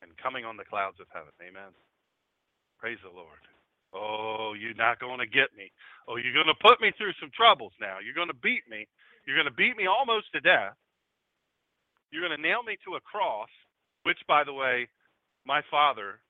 and 0.03 0.13
coming 0.19 0.45
on 0.45 0.57
the 0.57 0.69
clouds 0.69 1.01
of 1.01 1.07
heaven. 1.13 1.33
Amen. 1.41 1.73
Praise 2.79 2.99
the 3.03 3.15
Lord. 3.15 3.50
Oh, 3.95 4.55
you're 4.59 4.75
not 4.75 5.01
going 5.01 5.19
to 5.19 5.27
get 5.27 5.51
me. 5.57 5.73
Oh, 6.07 6.17
you're 6.17 6.35
going 6.35 6.47
to 6.51 6.63
put 6.63 6.81
me 6.81 6.93
through 6.97 7.13
some 7.21 7.31
troubles 7.35 7.73
now. 7.81 7.99
You're 7.99 8.15
going 8.15 8.31
to 8.31 8.43
beat 8.43 8.63
me. 8.71 8.87
You're 9.27 9.37
going 9.37 9.51
to 9.51 9.55
beat 9.55 9.77
me 9.77 9.87
almost 9.87 10.33
to 10.33 10.41
death. 10.41 10.75
You're 12.11 12.27
going 12.27 12.37
to 12.37 12.43
nail 12.43 12.63
me 12.63 12.77
to 12.87 12.95
a 12.97 13.01
cross, 13.01 13.51
which, 14.03 14.19
by 14.27 14.45
the 14.45 14.53
way, 14.55 14.89
my 15.47 15.63
father 15.71 16.21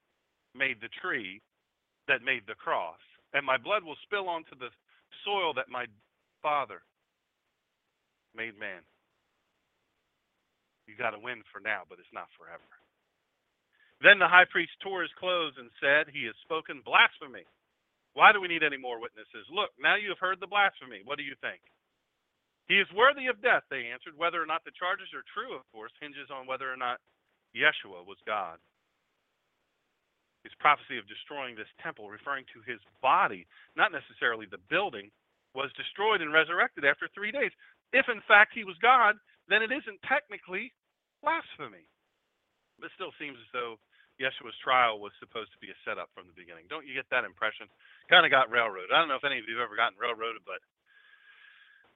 made 0.55 0.81
the 0.81 0.93
tree 1.01 1.41
that 2.09 2.25
made 2.25 2.43
the 2.47 2.55
cross. 2.57 3.01
And 3.33 3.47
my 3.47 3.57
blood 3.57 3.85
will 3.85 3.97
spill 4.03 4.29
onto 4.29 4.57
the 4.59 4.71
soil 5.25 5.55
that 5.55 5.69
my 5.71 5.87
father 6.43 6.83
made 8.35 8.59
man. 8.59 8.83
You 10.87 10.97
got 10.97 11.11
to 11.11 11.19
win 11.23 11.43
for 11.53 11.61
now, 11.61 11.83
but 11.89 11.99
it's 11.99 12.13
not 12.13 12.29
forever. 12.37 12.80
Then 14.01 14.19
the 14.19 14.29
high 14.29 14.49
priest 14.49 14.73
tore 14.81 15.03
his 15.03 15.13
clothes 15.21 15.61
and 15.61 15.69
said, 15.77 16.09
He 16.09 16.25
has 16.25 16.35
spoken 16.41 16.81
blasphemy. 16.85 17.45
Why 18.17 18.33
do 18.33 18.41
we 18.41 18.49
need 18.49 18.65
any 18.65 18.81
more 18.81 19.01
witnesses? 19.01 19.47
Look, 19.53 19.71
now 19.79 19.95
you 19.95 20.09
have 20.09 20.19
heard 20.19 20.41
the 20.41 20.51
blasphemy. 20.51 21.05
What 21.05 21.21
do 21.21 21.25
you 21.25 21.37
think? 21.41 21.61
He 22.67 22.79
is 22.79 22.87
worthy 22.95 23.27
of 23.27 23.43
death, 23.43 23.67
they 23.69 23.91
answered. 23.91 24.17
Whether 24.17 24.41
or 24.41 24.47
not 24.47 24.65
the 24.65 24.75
charges 24.75 25.11
are 25.13 25.27
true, 25.31 25.55
of 25.55 25.67
course, 25.75 25.93
hinges 26.01 26.31
on 26.31 26.47
whether 26.47 26.71
or 26.71 26.79
not 26.79 27.03
Yeshua 27.55 28.07
was 28.07 28.19
God. 28.27 28.59
His 30.47 30.55
prophecy 30.59 30.97
of 30.97 31.11
destroying 31.11 31.55
this 31.55 31.71
temple, 31.83 32.09
referring 32.09 32.47
to 32.55 32.65
his 32.65 32.81
body, 33.03 33.45
not 33.77 33.93
necessarily 33.93 34.47
the 34.49 34.63
building, 34.71 35.11
was 35.53 35.69
destroyed 35.77 36.23
and 36.23 36.33
resurrected 36.33 36.87
after 36.87 37.11
three 37.13 37.31
days. 37.35 37.51
If 37.93 38.09
in 38.09 38.23
fact 38.27 38.55
he 38.55 38.65
was 38.65 38.79
God, 38.81 39.19
then 39.51 39.63
it 39.67 39.75
isn't 39.75 40.01
technically 40.07 40.73
blasphemy. 41.23 41.91
But 42.79 42.87
it 42.89 42.97
still 42.97 43.13
seems 43.19 43.37
as 43.37 43.51
though 43.53 43.77
Yeshua's 44.21 44.55
trial 44.61 45.01
was 45.01 45.17
supposed 45.17 45.49
to 45.57 45.63
be 45.65 45.73
a 45.73 45.79
setup 45.81 46.13
from 46.13 46.29
the 46.29 46.37
beginning. 46.37 46.69
Don't 46.69 46.85
you 46.85 46.93
get 46.93 47.09
that 47.09 47.25
impression? 47.25 47.73
Kind 48.13 48.29
of 48.29 48.31
got 48.31 48.53
railroaded. 48.53 48.93
I 48.93 49.01
don't 49.01 49.09
know 49.09 49.17
if 49.17 49.25
any 49.25 49.41
of 49.41 49.49
you 49.49 49.57
have 49.57 49.73
ever 49.73 49.81
gotten 49.81 49.97
railroaded, 49.97 50.45
but 50.45 50.61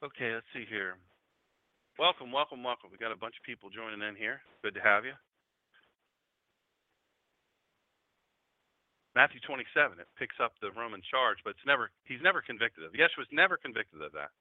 okay, 0.01 0.33
let's 0.33 0.49
see 0.57 0.65
here. 0.65 0.97
Welcome, 2.01 2.33
welcome, 2.33 2.65
welcome. 2.65 2.89
We 2.89 2.97
got 2.97 3.13
a 3.13 3.21
bunch 3.21 3.37
of 3.37 3.45
people 3.45 3.69
joining 3.69 4.01
in 4.01 4.17
here. 4.17 4.41
Good 4.65 4.75
to 4.75 4.83
have 4.83 5.05
you. 5.05 5.13
Matthew 9.15 9.39
27, 9.47 10.01
it 10.01 10.11
picks 10.19 10.41
up 10.43 10.57
the 10.59 10.75
Roman 10.75 11.05
charge, 11.07 11.39
but 11.45 11.55
it's 11.55 11.69
never 11.69 11.93
he's 12.09 12.25
never 12.25 12.43
convicted 12.43 12.83
of. 12.83 12.97
Yeshua's 12.97 13.31
never 13.31 13.61
convicted 13.61 14.01
of 14.01 14.11
that. 14.17 14.33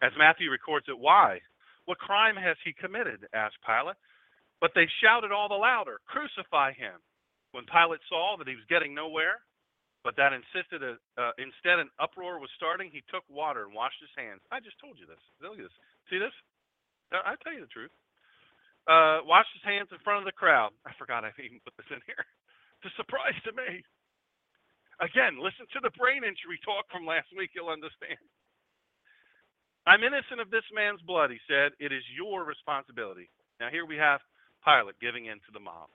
As 0.00 0.14
Matthew 0.16 0.48
records 0.48 0.86
it, 0.88 0.96
why? 0.96 1.42
What 1.84 1.98
crime 1.98 2.38
has 2.38 2.56
he 2.64 2.72
committed? 2.72 3.26
asked 3.34 3.58
Pilate. 3.66 3.98
But 4.60 4.72
they 4.74 4.88
shouted 5.02 5.32
all 5.32 5.50
the 5.50 5.60
louder, 5.60 6.00
Crucify 6.06 6.72
him. 6.72 6.96
When 7.56 7.64
Pilate 7.64 8.04
saw 8.12 8.36
that 8.36 8.44
he 8.44 8.52
was 8.52 8.68
getting 8.68 8.92
nowhere, 8.92 9.40
but 10.04 10.12
that 10.20 10.36
insisted 10.36 10.84
a, 10.84 11.00
uh, 11.16 11.32
instead 11.40 11.80
an 11.80 11.88
uproar 11.96 12.36
was 12.36 12.52
starting, 12.52 12.92
he 12.92 13.00
took 13.08 13.24
water 13.32 13.64
and 13.64 13.72
washed 13.72 13.96
his 13.96 14.12
hands. 14.12 14.44
I 14.52 14.60
just 14.60 14.76
told 14.76 15.00
you 15.00 15.08
this. 15.08 15.24
Look 15.40 15.56
at 15.56 15.64
this. 15.64 15.78
See 16.12 16.20
this? 16.20 16.36
I 17.16 17.32
tell 17.40 17.56
you 17.56 17.64
the 17.64 17.72
truth. 17.72 17.94
Uh, 18.84 19.24
washed 19.24 19.56
his 19.56 19.64
hands 19.64 19.88
in 19.88 19.96
front 20.04 20.20
of 20.20 20.28
the 20.28 20.36
crowd. 20.36 20.76
I 20.84 20.92
forgot 21.00 21.24
I 21.24 21.32
even 21.40 21.64
put 21.64 21.72
this 21.80 21.88
in 21.88 22.04
here. 22.04 22.20
It's 22.84 22.92
a 22.92 23.02
surprise 23.02 23.34
to 23.48 23.56
me. 23.56 23.80
Again, 25.00 25.40
listen 25.40 25.64
to 25.72 25.80
the 25.80 25.90
brain 25.96 26.28
injury 26.28 26.60
talk 26.60 26.84
from 26.92 27.08
last 27.08 27.32
week. 27.32 27.56
You'll 27.56 27.72
understand. 27.72 28.20
I'm 29.88 30.04
innocent 30.04 30.44
of 30.44 30.52
this 30.52 30.68
man's 30.76 31.00
blood, 31.00 31.32
he 31.32 31.40
said. 31.48 31.72
It 31.80 31.90
is 31.90 32.04
your 32.12 32.44
responsibility. 32.44 33.32
Now 33.58 33.72
here 33.72 33.88
we 33.88 33.96
have 33.96 34.20
Pilate 34.60 35.00
giving 35.00 35.26
in 35.32 35.40
to 35.48 35.50
the 35.56 35.58
mob. 35.58 35.88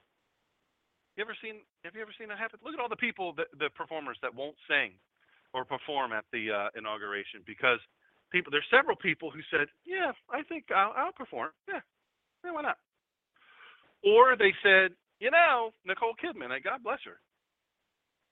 You 1.16 1.22
ever 1.22 1.36
seen? 1.42 1.60
Have 1.84 1.94
you 1.94 2.00
ever 2.00 2.14
seen 2.16 2.28
that 2.28 2.38
happen? 2.38 2.58
Look 2.64 2.74
at 2.74 2.80
all 2.80 2.88
the 2.88 2.96
people, 2.96 3.34
the, 3.36 3.44
the 3.58 3.68
performers 3.76 4.16
that 4.22 4.34
won't 4.34 4.56
sing 4.68 4.96
or 5.52 5.64
perform 5.64 6.12
at 6.12 6.24
the 6.32 6.48
uh, 6.50 6.68
inauguration 6.76 7.44
because 7.44 7.78
people. 8.32 8.50
There's 8.50 8.68
several 8.72 8.96
people 8.96 9.30
who 9.30 9.44
said, 9.52 9.68
"Yeah, 9.84 10.12
I 10.32 10.42
think 10.42 10.72
I'll, 10.72 10.92
I'll 10.96 11.12
perform. 11.12 11.50
Yeah, 11.68 11.84
yeah, 12.44 12.52
why 12.52 12.62
not?" 12.62 12.80
Or 14.00 14.36
they 14.36 14.56
said, 14.64 14.96
"You 15.20 15.30
know, 15.30 15.76
Nicole 15.84 16.16
Kidman. 16.16 16.48
God 16.64 16.80
bless 16.82 17.04
her. 17.04 17.20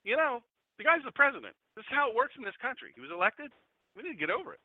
You 0.02 0.16
know, 0.16 0.40
the 0.78 0.84
guy's 0.84 1.04
the 1.04 1.12
president. 1.12 1.52
This 1.76 1.84
is 1.84 1.92
how 1.92 2.08
it 2.08 2.16
works 2.16 2.34
in 2.38 2.44
this 2.44 2.56
country. 2.62 2.96
He 2.96 3.04
was 3.04 3.12
elected. 3.12 3.52
We 3.94 4.02
need 4.02 4.16
to 4.16 4.24
get 4.24 4.32
over 4.32 4.56
it. 4.56 4.64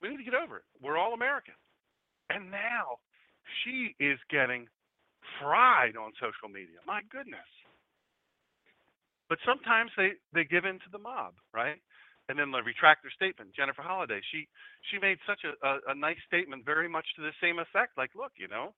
We 0.00 0.08
need 0.08 0.22
to 0.22 0.28
get 0.30 0.38
over 0.38 0.62
it. 0.62 0.66
We're 0.80 0.96
all 0.96 1.14
Americans. 1.14 1.58
And 2.30 2.50
now 2.50 3.02
she 3.64 3.96
is 3.98 4.18
getting 4.30 4.68
fried 5.40 5.96
on 5.96 6.12
social 6.20 6.48
media. 6.52 6.78
My 6.86 7.00
goodness. 7.10 7.48
But 9.28 9.38
sometimes 9.44 9.90
they, 9.96 10.16
they 10.32 10.44
give 10.44 10.64
in 10.64 10.80
to 10.80 10.90
the 10.90 10.98
mob, 10.98 11.34
right? 11.52 11.76
And 12.28 12.38
then 12.38 12.52
they 12.52 12.60
retract 12.64 13.04
their 13.04 13.12
statement. 13.12 13.56
Jennifer 13.56 13.82
Holliday, 13.82 14.20
she 14.32 14.48
she 14.90 14.98
made 15.00 15.16
such 15.26 15.44
a, 15.44 15.56
a, 15.64 15.92
a 15.92 15.94
nice 15.94 16.20
statement, 16.26 16.64
very 16.64 16.88
much 16.88 17.06
to 17.16 17.22
the 17.22 17.32
same 17.40 17.58
effect. 17.58 17.96
Like, 17.96 18.10
look, 18.16 18.32
you 18.36 18.48
know, 18.48 18.74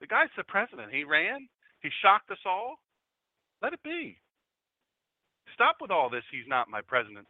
the 0.00 0.06
guy's 0.06 0.32
the 0.36 0.44
president. 0.44 0.92
He 0.92 1.04
ran. 1.04 1.48
He 1.82 1.90
shocked 2.00 2.30
us 2.30 2.40
all. 2.46 2.76
Let 3.62 3.74
it 3.74 3.82
be. 3.84 4.16
Stop 5.54 5.76
with 5.80 5.90
all 5.90 6.08
this. 6.08 6.24
He's 6.32 6.48
not 6.48 6.72
my 6.72 6.80
president. 6.80 7.26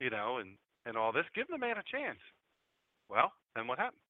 You 0.00 0.10
know, 0.10 0.38
and 0.38 0.58
and 0.86 0.96
all 0.96 1.12
this. 1.12 1.26
Give 1.34 1.46
the 1.46 1.58
man 1.58 1.78
a 1.78 1.86
chance. 1.86 2.18
Well, 3.08 3.32
then 3.54 3.66
what 3.66 3.78
happened? 3.78 4.02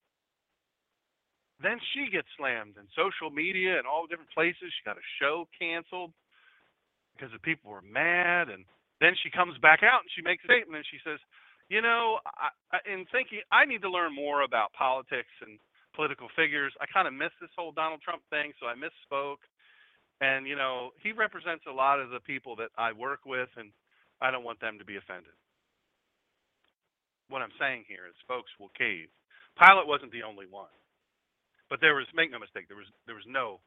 Then 1.63 1.77
she 1.93 2.09
gets 2.09 2.29
slammed 2.37 2.81
in 2.81 2.89
social 2.97 3.29
media 3.29 3.77
and 3.77 3.87
all 3.87 4.09
different 4.09 4.33
places. 4.33 4.73
She 4.73 4.89
got 4.89 4.97
a 4.97 5.13
show 5.21 5.45
canceled 5.61 6.13
because 7.15 7.33
the 7.33 7.45
people 7.45 7.71
were 7.71 7.85
mad. 7.85 8.49
And 8.49 8.65
then 9.01 9.13
she 9.23 9.29
comes 9.29 9.57
back 9.61 9.85
out 9.85 10.01
and 10.01 10.11
she 10.17 10.25
makes 10.25 10.45
a 10.45 10.49
statement 10.49 10.85
and 10.85 10.91
she 10.91 11.05
says, 11.05 11.21
you 11.69 11.81
know, 11.85 12.19
I, 12.27 12.81
in 12.89 13.05
thinking, 13.13 13.45
I 13.53 13.69
need 13.69 13.83
to 13.83 13.93
learn 13.93 14.17
more 14.17 14.43
about 14.43 14.73
politics 14.73 15.31
and 15.45 15.61
political 15.95 16.29
figures. 16.35 16.73
I 16.81 16.87
kind 16.89 17.07
of 17.07 17.15
missed 17.15 17.39
this 17.41 17.53
whole 17.55 17.73
Donald 17.73 18.01
Trump 18.03 18.23
thing, 18.31 18.53
so 18.59 18.67
I 18.67 18.75
misspoke. 18.75 19.45
And 20.21 20.47
you 20.47 20.57
know, 20.57 20.91
he 21.03 21.13
represents 21.13 21.65
a 21.69 21.73
lot 21.73 22.01
of 22.01 22.11
the 22.11 22.21
people 22.21 22.57
that 22.57 22.75
I 22.77 22.93
work 22.93 23.21
with, 23.25 23.49
and 23.57 23.71
I 24.21 24.31
don't 24.31 24.45
want 24.45 24.61
them 24.61 24.79
to 24.79 24.85
be 24.85 24.97
offended. 24.97 25.33
What 27.29 27.43
I'm 27.43 27.55
saying 27.61 27.85
here 27.87 28.09
is, 28.09 28.17
folks 28.27 28.51
will 28.59 28.75
cave. 28.77 29.09
Pilate 29.57 29.87
wasn't 29.87 30.13
the 30.13 30.25
only 30.25 30.47
one. 30.51 30.75
But 31.71 31.81
there 31.81 31.95
was, 31.95 32.05
make 32.13 32.35
no 32.35 32.43
mistake, 32.43 32.67
there 32.67 32.77
was 32.77 32.91
there 33.07 33.15
was 33.15 33.27
no 33.31 33.63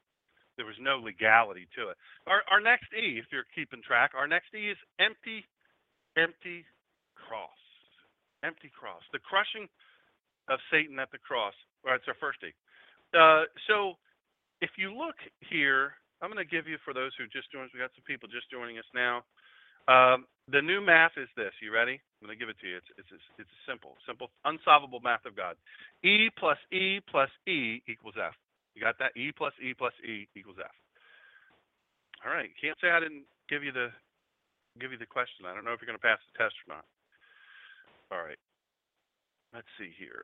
there 0.59 0.67
was 0.67 0.77
no 0.77 0.99
legality 0.99 1.65
to 1.79 1.89
it. 1.89 1.97
Our 2.27 2.43
our 2.51 2.59
next 2.59 2.91
E, 2.93 3.17
if 3.17 3.31
you're 3.31 3.47
keeping 3.55 3.81
track, 3.81 4.11
our 4.13 4.27
next 4.27 4.53
E 4.53 4.69
is 4.69 4.77
empty, 4.99 5.47
empty 6.19 6.67
cross, 7.15 7.57
empty 8.43 8.69
cross. 8.69 9.01
The 9.15 9.23
crushing 9.23 9.65
of 10.51 10.59
Satan 10.69 10.99
at 10.99 11.09
the 11.15 11.17
cross. 11.17 11.55
Well, 11.81 11.95
it's 11.95 12.07
our 12.07 12.19
first 12.19 12.43
E. 12.43 12.51
Uh, 13.15 13.47
so 13.71 13.95
if 14.61 14.71
you 14.77 14.91
look 14.91 15.15
here, 15.49 15.95
I'm 16.21 16.31
going 16.31 16.43
to 16.43 16.49
give 16.49 16.67
you 16.67 16.77
for 16.83 16.93
those 16.93 17.11
who 17.17 17.25
just 17.31 17.51
joined 17.51 17.71
us. 17.71 17.73
We 17.73 17.79
got 17.79 17.95
some 17.95 18.07
people 18.07 18.27
just 18.27 18.51
joining 18.51 18.77
us 18.77 18.87
now. 18.93 19.23
Um, 19.87 20.25
the 20.51 20.61
new 20.61 20.79
math 20.79 21.15
is 21.17 21.27
this. 21.35 21.51
You 21.61 21.73
ready? 21.73 21.99
I'm 22.23 22.31
going 22.31 22.39
to 22.39 22.39
give 22.39 22.47
it 22.47 22.55
to 22.63 22.67
you. 22.71 22.79
It's 22.79 22.87
it's 22.95 23.11
it's 23.35 23.51
simple, 23.67 23.99
simple, 24.07 24.31
unsolvable 24.47 25.03
math 25.03 25.27
of 25.27 25.35
God. 25.35 25.59
E 26.07 26.31
plus 26.39 26.55
E 26.71 27.03
plus 27.03 27.27
E 27.43 27.83
equals 27.83 28.15
F. 28.15 28.31
You 28.75 28.81
got 28.81 28.95
that? 29.03 29.11
E 29.19 29.35
plus 29.35 29.51
E 29.59 29.75
plus 29.75 29.91
E 30.07 30.23
equals 30.31 30.55
F. 30.55 30.71
All 32.23 32.31
right. 32.31 32.47
Can't 32.63 32.79
say 32.79 32.95
I 32.95 33.03
didn't 33.03 33.27
give 33.51 33.59
you 33.59 33.75
the 33.75 33.91
give 34.79 34.95
you 34.95 34.97
the 34.97 35.05
question. 35.05 35.43
I 35.43 35.51
don't 35.51 35.67
know 35.67 35.75
if 35.75 35.83
you're 35.83 35.91
going 35.91 35.99
to 35.99 36.07
pass 36.07 36.23
the 36.31 36.39
test 36.39 36.55
or 36.63 36.79
not. 36.79 36.87
All 38.07 38.23
right. 38.23 38.39
Let's 39.51 39.67
see 39.77 39.91
here. 39.99 40.23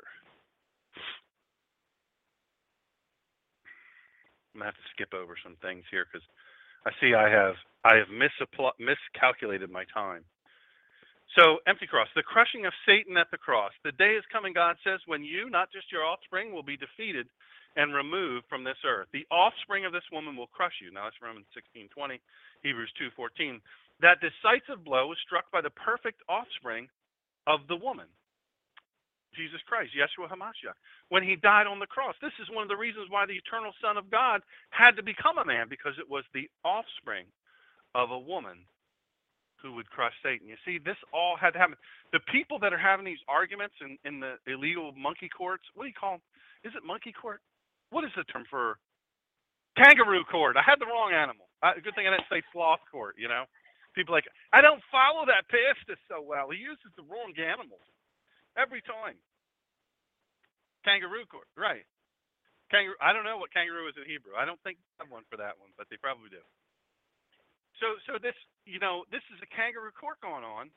I'm 4.56 4.64
gonna 4.64 4.72
have 4.72 4.80
to 4.80 4.92
skip 4.96 5.14
over 5.14 5.36
some 5.44 5.56
things 5.62 5.84
here 5.92 6.08
because 6.12 6.26
I 6.88 6.92
see 7.00 7.14
I 7.14 7.30
have 7.30 7.56
I 7.84 7.96
have 7.96 8.08
miscalculated 8.10 9.70
my 9.70 9.86
time. 9.94 10.26
So, 11.38 11.62
empty 11.68 11.86
cross, 11.86 12.10
the 12.15 12.24
crushing 12.24 12.65
of 12.65 12.74
Satan 12.88 13.15
at 13.18 13.30
the 13.30 13.38
cross. 13.38 13.72
The 13.84 13.94
day 13.94 14.18
is 14.18 14.26
coming, 14.34 14.54
God 14.54 14.78
says, 14.84 15.00
when 15.06 15.24
you, 15.24 15.50
not 15.50 15.72
just 15.72 15.92
your 15.92 16.04
offspring, 16.04 16.52
will 16.52 16.65
be 16.65 16.78
defeated 16.78 17.30
and 17.76 17.94
removed 17.94 18.46
from 18.50 18.63
this 18.63 18.82
earth. 18.82 19.08
The 19.13 19.28
offspring 19.30 19.86
of 19.86 19.94
this 19.94 20.06
woman 20.12 20.36
will 20.36 20.50
crush 20.50 20.74
you. 20.82 20.92
Now 20.92 21.06
that's 21.06 21.22
Romans 21.22 21.46
16:20, 21.54 22.20
Hebrews 22.63 22.92
2:14. 22.98 23.62
That 24.02 24.22
decisive 24.22 24.84
blow 24.84 25.08
was 25.08 25.20
struck 25.20 25.52
by 25.52 25.62
the 25.62 25.70
perfect 25.70 26.24
offspring 26.28 26.89
of 27.46 27.68
the 27.68 27.76
woman, 27.76 28.08
Jesus 29.36 29.62
Christ, 29.68 29.94
Yeshua 29.94 30.30
HaMashiach, 30.30 30.76
when 31.10 31.24
he 31.24 31.36
died 31.36 31.68
on 31.68 31.80
the 31.80 31.88
cross. 31.88 32.15
This 32.22 32.34
is 32.42 32.50
one 32.50 32.63
of 32.63 32.70
the 32.70 32.78
reasons 32.78 33.10
why 33.10 33.26
the 33.26 33.38
eternal 33.38 33.74
Son 33.82 33.98
of 33.98 34.10
God 34.10 34.42
had 34.72 34.96
to 34.98 35.04
become 35.04 35.38
a 35.38 35.46
man, 35.46 35.68
because 35.70 35.94
it 36.00 36.10
was 36.10 36.26
the 36.34 36.50
offspring 36.65 37.26
of 37.94 38.10
a 38.10 38.20
woman 38.20 38.65
who 39.62 39.74
would 39.76 39.89
crush 39.89 40.13
Satan. 40.24 40.48
You 40.48 40.56
see, 40.65 40.80
this 40.80 40.98
all 41.13 41.36
had 41.36 41.52
to 41.54 41.60
happen. 41.60 41.76
The 42.12 42.24
people 42.32 42.60
that 42.60 42.74
are 42.74 42.82
having 42.82 43.06
these 43.06 43.22
arguments 43.28 43.76
in, 43.82 43.98
in 44.06 44.19
the 44.19 44.39
illegal 44.48 44.91
monkey 44.95 45.30
courts, 45.30 45.63
what 45.76 45.84
do 45.84 45.89
you 45.89 46.00
call 46.00 46.19
them? 46.19 46.26
Is 46.63 46.74
it 46.76 46.84
monkey 46.86 47.13
court? 47.13 47.41
What 47.89 48.04
is 48.04 48.12
the 48.15 48.24
term 48.28 48.45
for 48.50 48.78
kangaroo 49.78 50.24
court? 50.28 50.58
I 50.58 50.63
had 50.63 50.80
the 50.80 50.88
wrong 50.88 51.12
animal. 51.12 51.48
Uh, 51.63 51.76
good 51.84 51.95
thing 51.95 52.08
I 52.08 52.15
didn't 52.15 52.32
say 52.32 52.41
sloth 52.54 52.84
court, 52.91 53.15
you 53.17 53.28
know? 53.28 53.45
People 53.95 54.13
like, 54.13 54.30
I 54.54 54.62
don't 54.62 54.84
follow 54.93 55.26
that 55.26 55.50
pastor 55.50 55.98
so 56.08 56.22
well. 56.22 56.54
He 56.54 56.62
uses 56.62 56.93
the 56.95 57.04
wrong 57.10 57.34
animals 57.36 57.84
every 58.56 58.82
time. 58.86 59.17
Kangaroo 60.86 61.28
court, 61.28 61.50
right. 61.58 61.84
Kangaroo, 62.72 62.95
I 63.02 63.12
don't 63.12 63.26
know 63.26 63.41
what 63.41 63.52
kangaroo 63.52 63.89
is 63.89 63.98
in 63.98 64.06
Hebrew. 64.06 64.38
I 64.38 64.45
don't 64.45 64.62
think 64.62 64.78
they 64.78 65.04
have 65.04 65.12
one 65.12 65.26
for 65.28 65.38
that 65.41 65.58
one, 65.58 65.74
but 65.76 65.89
they 65.89 65.98
probably 65.98 66.30
do. 66.30 66.43
So, 67.80 67.96
so 68.08 68.12
this, 68.20 68.36
you 68.68 68.80
know, 68.80 69.08
this 69.12 69.24
is 69.32 69.39
a 69.42 69.50
kangaroo 69.52 69.96
court 69.96 70.20
going 70.22 70.44
on. 70.44 70.70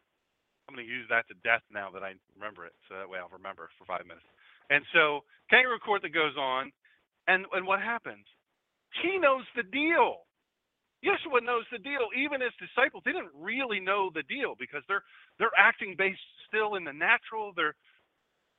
I'm 0.67 0.75
going 0.75 0.87
to 0.87 0.91
use 0.91 1.07
that 1.11 1.27
to 1.27 1.35
death 1.43 1.67
now 1.75 1.91
that 1.91 2.07
I 2.07 2.15
remember 2.39 2.65
it, 2.65 2.75
so 2.87 2.95
that 2.95 3.11
way 3.11 3.19
I'll 3.19 3.33
remember 3.35 3.67
for 3.79 3.85
five 3.85 4.07
minutes. 4.07 4.27
And 4.71 4.87
so, 4.95 5.27
kangaroo 5.51 5.83
court 5.83 6.07
that 6.07 6.15
goes 6.15 6.39
on, 6.39 6.71
and 7.27 7.47
and 7.53 7.67
what 7.67 7.83
happens? 7.83 8.25
He 9.03 9.19
knows 9.19 9.43
the 9.59 9.67
deal. 9.67 10.23
Yeshua 11.03 11.43
knows 11.43 11.67
the 11.75 11.83
deal. 11.83 12.15
Even 12.15 12.39
his 12.41 12.55
disciples, 12.63 13.03
they 13.05 13.11
didn't 13.11 13.35
really 13.35 13.83
know 13.83 14.11
the 14.15 14.23
deal 14.31 14.55
because 14.55 14.87
they're 14.87 15.03
they're 15.43 15.55
acting 15.59 15.99
based 15.99 16.23
still 16.47 16.79
in 16.79 16.87
the 16.87 16.95
natural. 16.95 17.51
They're 17.55 17.75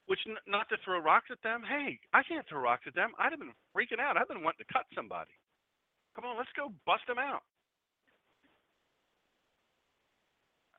which 0.08 0.20
not 0.48 0.68
to 0.68 0.76
throw 0.84 1.00
rocks 1.00 1.32
at 1.32 1.40
them. 1.44 1.64
Hey, 1.64 1.96
I 2.12 2.24
can't 2.28 2.44
throw 2.48 2.60
rocks 2.60 2.84
at 2.88 2.96
them. 2.96 3.16
I'd 3.16 3.32
have 3.32 3.40
been 3.40 3.56
freaking 3.72 4.04
out. 4.04 4.20
I've 4.20 4.28
been 4.28 4.44
wanting 4.44 4.68
to 4.68 4.74
cut 4.74 4.84
somebody. 4.92 5.32
Come 6.16 6.26
on, 6.26 6.36
let's 6.36 6.52
go 6.60 6.76
bust 6.86 7.08
them 7.08 7.18
out. 7.18 7.48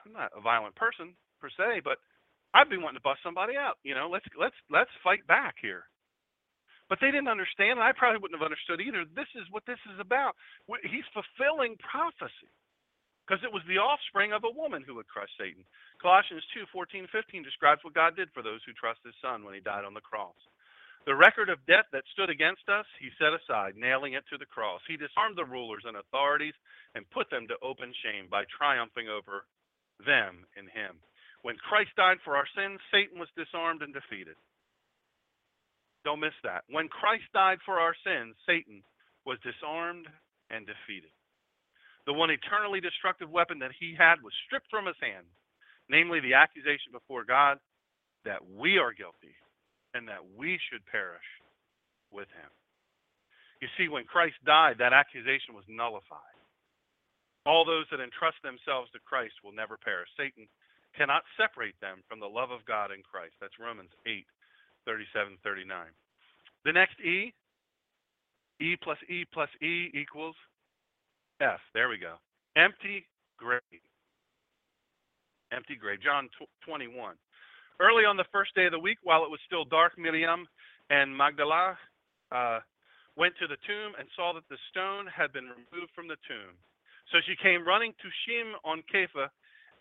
I'm 0.05 0.13
not 0.13 0.33
a 0.37 0.41
violent 0.41 0.77
person 0.77 1.15
per 1.41 1.49
se, 1.51 1.81
but 1.85 1.99
I've 2.55 2.71
been 2.71 2.83
wanting 2.83 3.03
to 3.03 3.07
bust 3.07 3.21
somebody 3.25 3.57
out. 3.57 3.83
You 3.83 3.95
know, 3.95 4.09
let's 4.11 4.27
let's 4.39 4.57
let's 4.71 4.93
fight 5.03 5.27
back 5.27 5.57
here. 5.61 5.85
But 6.89 7.01
they 7.01 7.09
didn't 7.09 7.33
understand, 7.33 7.81
and 7.81 7.87
I 7.87 7.97
probably 7.97 8.21
wouldn't 8.21 8.39
have 8.39 8.45
understood 8.45 8.81
either. 8.81 9.09
This 9.09 9.31
is 9.35 9.49
what 9.51 9.65
this 9.65 9.81
is 9.89 9.99
about. 9.99 10.37
He's 10.85 11.09
fulfilling 11.17 11.81
prophecy 11.81 12.53
because 13.25 13.41
it 13.41 13.53
was 13.53 13.65
the 13.65 13.81
offspring 13.81 14.37
of 14.37 14.45
a 14.45 14.53
woman 14.53 14.85
who 14.85 15.01
would 15.01 15.09
crush 15.09 15.33
Satan. 15.41 15.65
Colossians 16.01 16.45
2 16.53 16.69
14, 16.69 17.09
15 17.09 17.43
describes 17.43 17.81
what 17.83 17.97
God 17.97 18.15
did 18.15 18.29
for 18.37 18.45
those 18.45 18.61
who 18.69 18.77
trust 18.77 19.01
his 19.01 19.17
son 19.25 19.43
when 19.43 19.57
he 19.57 19.65
died 19.65 19.89
on 19.89 19.97
the 19.97 20.05
cross. 20.05 20.37
The 21.09 21.17
record 21.17 21.49
of 21.49 21.65
debt 21.69 21.85
that 21.93 22.05
stood 22.13 22.31
against 22.31 22.65
us, 22.69 22.89
he 23.01 23.13
set 23.21 23.37
aside, 23.37 23.77
nailing 23.77 24.15
it 24.15 24.25
to 24.33 24.39
the 24.41 24.49
cross. 24.49 24.81
He 24.89 24.97
disarmed 24.97 25.37
the 25.37 25.45
rulers 25.45 25.85
and 25.85 25.97
authorities 26.01 26.57
and 26.95 27.09
put 27.13 27.29
them 27.29 27.49
to 27.49 27.61
open 27.61 27.93
shame 28.01 28.29
by 28.31 28.45
triumphing 28.49 29.09
over 29.09 29.45
them 30.03 30.47
in 30.57 30.67
him. 30.67 30.99
When 31.43 31.57
Christ 31.61 31.91
died 31.97 32.19
for 32.25 32.37
our 32.37 32.49
sins, 32.57 32.81
Satan 32.91 33.19
was 33.21 33.29
disarmed 33.37 33.83
and 33.83 33.93
defeated. 33.93 34.37
Don't 36.05 36.21
miss 36.21 36.37
that. 36.43 36.65
When 36.69 36.89
Christ 36.89 37.25
died 37.33 37.59
for 37.65 37.81
our 37.81 37.95
sins, 38.05 38.37
Satan 38.47 38.83
was 39.25 39.39
disarmed 39.41 40.09
and 40.51 40.67
defeated. 40.67 41.13
The 42.07 42.13
one 42.13 42.31
eternally 42.31 42.81
destructive 42.81 43.31
weapon 43.31 43.59
that 43.61 43.73
he 43.79 43.97
had 43.97 44.21
was 44.21 44.33
stripped 44.45 44.69
from 44.69 44.87
his 44.87 45.01
hand, 45.01 45.25
namely 45.89 46.21
the 46.21 46.35
accusation 46.35 46.93
before 46.93 47.25
God 47.25 47.59
that 48.25 48.45
we 48.45 48.77
are 48.77 48.93
guilty 48.93 49.37
and 49.93 50.09
that 50.09 50.25
we 50.37 50.59
should 50.69 50.85
perish 50.87 51.29
with 52.13 52.29
him. 52.37 52.51
You 53.61 53.69
see, 53.77 53.89
when 53.89 54.05
Christ 54.05 54.37
died, 54.45 54.77
that 54.79 54.93
accusation 54.93 55.55
was 55.57 55.65
nullified. 55.69 56.34
All 57.47 57.65
those 57.65 57.87
that 57.91 58.01
entrust 58.01 58.41
themselves 58.43 58.91
to 58.93 58.99
Christ 59.05 59.35
will 59.45 59.53
never 59.53 59.77
perish. 59.77 60.09
Satan 60.17 60.49
cannot 60.97 61.23
separate 61.37 61.75
them 61.81 62.03
from 62.09 62.21
the 62.21 62.31
love 62.31 62.51
of 62.51 62.65
God 62.65 62.91
in 62.91 63.03
Christ. 63.03 63.35
That's 63.41 63.59
Romans 63.61 63.91
8, 64.07 64.25
37, 64.87 65.37
39. 65.45 65.87
The 66.65 66.73
next 66.73 67.01
E, 67.01 67.35
E 68.61 68.77
plus 68.81 68.99
E 69.11 69.25
plus 69.33 69.51
E 69.61 69.91
equals 69.93 70.37
F. 71.41 71.61
There 71.75 71.89
we 71.89 71.99
go. 71.99 72.15
Empty 72.57 73.05
grave. 73.37 73.61
Empty 75.53 75.77
grave. 75.77 76.01
John 76.01 76.29
21. 76.65 77.17
Early 77.81 78.05
on 78.05 78.17
the 78.17 78.25
first 78.33 78.55
day 78.55 78.67
of 78.67 78.73
the 78.73 78.79
week, 78.79 78.99
while 79.03 79.25
it 79.25 79.31
was 79.31 79.41
still 79.45 79.65
dark, 79.65 79.99
Miriam 79.99 80.47
and 80.91 81.15
Magdala 81.17 81.77
uh, 82.31 82.61
went 83.17 83.35
to 83.41 83.47
the 83.47 83.59
tomb 83.67 83.93
and 83.99 84.09
saw 84.15 84.33
that 84.33 84.49
the 84.49 84.59
stone 84.71 85.07
had 85.07 85.33
been 85.33 85.51
removed 85.51 85.91
from 85.95 86.07
the 86.07 86.17
tomb. 86.27 86.55
So 87.13 87.19
she 87.27 87.37
came 87.37 87.67
running 87.67 87.93
to 88.01 88.09
Shimon 88.25 88.83
Kepha 88.93 89.29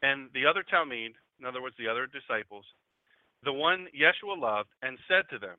and 0.01 0.29
the 0.33 0.45
other 0.45 0.63
Talmid, 0.63 1.15
in 1.39 1.45
other 1.45 1.61
words, 1.61 1.75
the 1.79 1.87
other 1.87 2.07
disciples, 2.07 2.65
the 3.43 3.53
one 3.53 3.87
Yeshua 3.95 4.39
loved, 4.39 4.69
and 4.81 4.97
said 5.07 5.23
to 5.31 5.39
them, 5.39 5.57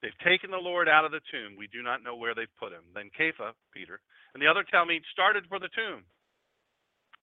They've 0.00 0.24
taken 0.24 0.50
the 0.50 0.62
Lord 0.62 0.88
out 0.88 1.04
of 1.04 1.10
the 1.10 1.24
tomb. 1.32 1.56
We 1.58 1.66
do 1.66 1.82
not 1.82 2.04
know 2.04 2.14
where 2.14 2.34
they've 2.34 2.58
put 2.60 2.70
him. 2.72 2.86
Then 2.94 3.10
Kepha, 3.18 3.52
Peter, 3.74 4.00
and 4.32 4.42
the 4.42 4.46
other 4.46 4.62
Talmid 4.62 5.02
started 5.12 5.44
for 5.48 5.58
the 5.58 5.72
tomb. 5.74 6.04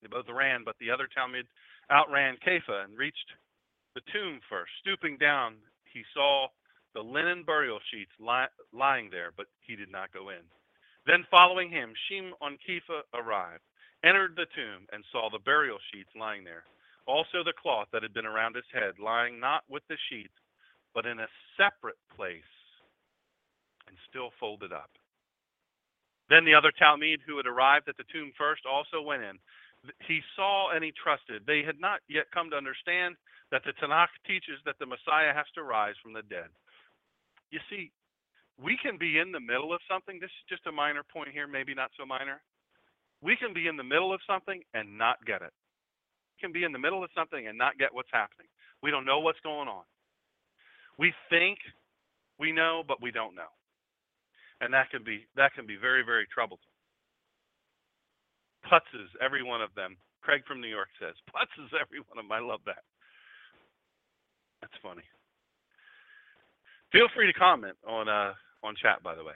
They 0.02 0.10
both 0.10 0.28
ran, 0.28 0.64
but 0.66 0.76
the 0.80 0.92
other 0.92 1.08
Talmid 1.08 1.48
outran 1.90 2.36
Kepha 2.46 2.84
and 2.84 2.98
reached 2.98 3.32
the 3.96 4.02
tomb 4.12 4.42
first. 4.50 4.72
Stooping 4.82 5.18
down, 5.18 5.56
he 5.86 6.04
saw 6.14 6.48
the 6.94 7.02
linen 7.02 7.44
burial 7.44 7.80
sheets 7.92 8.12
li- 8.20 8.52
lying 8.74 9.10
there, 9.10 9.32
but 9.36 9.48
he 9.62 9.76
did 9.76 9.92
not 9.92 10.12
go 10.12 10.30
in. 10.30 10.44
Then, 11.08 11.26
following 11.32 11.72
him, 11.72 11.94
Shimon 12.10 12.58
Kepha 12.68 13.08
arrived 13.14 13.64
entered 14.06 14.36
the 14.36 14.46
tomb 14.54 14.86
and 14.94 15.04
saw 15.12 15.30
the 15.30 15.40
burial 15.40 15.78
sheets 15.92 16.14
lying 16.16 16.44
there, 16.44 16.64
also 17.08 17.44
the 17.44 17.58
cloth 17.60 17.88
that 17.92 18.04
had 18.04 18.14
been 18.14 18.26
around 18.26 18.56
his 18.56 18.70
head 18.72 18.94
lying 19.02 19.40
not 19.40 19.64
with 19.70 19.84
the 19.90 19.98
sheets, 20.10 20.38
but 20.94 21.06
in 21.06 21.20
a 21.20 21.28
separate 21.58 22.00
place 22.16 22.54
and 23.88 23.98
still 24.10 24.30
folded 24.40 24.72
up. 24.72 24.90
Then 26.30 26.46
the 26.46 26.56
other 26.56 26.72
Talmid 26.72 27.22
who 27.26 27.38
had 27.38 27.46
arrived 27.46 27.90
at 27.90 27.98
the 27.98 28.10
tomb 28.12 28.32
first 28.38 28.64
also 28.66 29.02
went 29.02 29.24
in. 29.24 29.38
He 30.08 30.22
saw 30.36 30.74
and 30.74 30.84
he 30.84 30.92
trusted. 30.92 31.44
They 31.46 31.62
had 31.62 31.80
not 31.80 32.00
yet 32.10 32.26
come 32.34 32.50
to 32.50 32.58
understand 32.58 33.16
that 33.52 33.62
the 33.64 33.74
Tanakh 33.78 34.10
teaches 34.26 34.58
that 34.66 34.80
the 34.80 34.90
Messiah 34.90 35.34
has 35.34 35.46
to 35.54 35.62
rise 35.62 35.94
from 36.02 36.14
the 36.14 36.26
dead. 36.26 36.50
You 37.52 37.60
see, 37.70 37.92
we 38.58 38.78
can 38.82 38.98
be 38.98 39.20
in 39.20 39.32
the 39.32 39.40
middle 39.40 39.74
of 39.74 39.82
something. 39.90 40.18
This 40.20 40.34
is 40.34 40.50
just 40.50 40.66
a 40.66 40.72
minor 40.72 41.04
point 41.04 41.30
here, 41.30 41.46
maybe 41.46 41.76
not 41.76 41.92
so 41.98 42.06
minor. 42.06 42.42
We 43.26 43.36
can 43.36 43.58
be 43.58 43.66
in 43.66 43.76
the 43.76 43.84
middle 43.84 44.14
of 44.14 44.22
something 44.30 44.62
and 44.78 45.02
not 45.02 45.18
get 45.26 45.42
it. 45.42 45.50
We 46.38 46.46
can 46.46 46.54
be 46.54 46.64
in 46.64 46.72
the 46.72 46.78
middle 46.78 47.04
of 47.04 47.10
something 47.18 47.48
and 47.48 47.58
not 47.58 47.80
get 47.82 47.90
what's 47.90 48.14
happening. 48.14 48.46
We 48.84 48.92
don't 48.92 49.04
know 49.06 49.18
what's 49.18 49.42
going 49.42 49.68
on. 49.68 49.82
We 51.00 51.12
think 51.28 51.58
we 52.38 52.52
know, 52.52 52.84
but 52.88 53.02
we 53.02 53.10
don't 53.10 53.34
know. 53.34 53.50
And 54.62 54.72
that 54.74 54.92
can 54.92 55.04
be 55.04 55.26
that 55.36 55.54
can 55.56 55.66
be 55.66 55.76
very, 55.76 56.06
very 56.06 56.28
troublesome. 56.30 56.70
Putzes, 58.70 59.10
every 59.20 59.42
one 59.42 59.62
of 59.62 59.74
them. 59.76 59.98
Craig 60.22 60.42
from 60.48 60.62
New 60.62 60.70
York 60.70 60.90
says, 61.02 61.14
putzes, 61.30 61.70
every 61.74 62.00
one 62.00 62.18
of 62.18 62.26
them. 62.26 62.32
I 62.32 62.40
love 62.40 62.62
that. 62.66 62.86
That's 64.62 64.74
funny. 64.82 65.04
Feel 66.92 67.08
free 67.16 67.28
to 67.28 67.34
comment 67.34 67.76
on 67.88 68.08
uh, 68.08 68.34
on 68.64 68.76
chat, 68.82 69.02
by 69.04 69.16
the 69.16 69.24
way. 69.24 69.34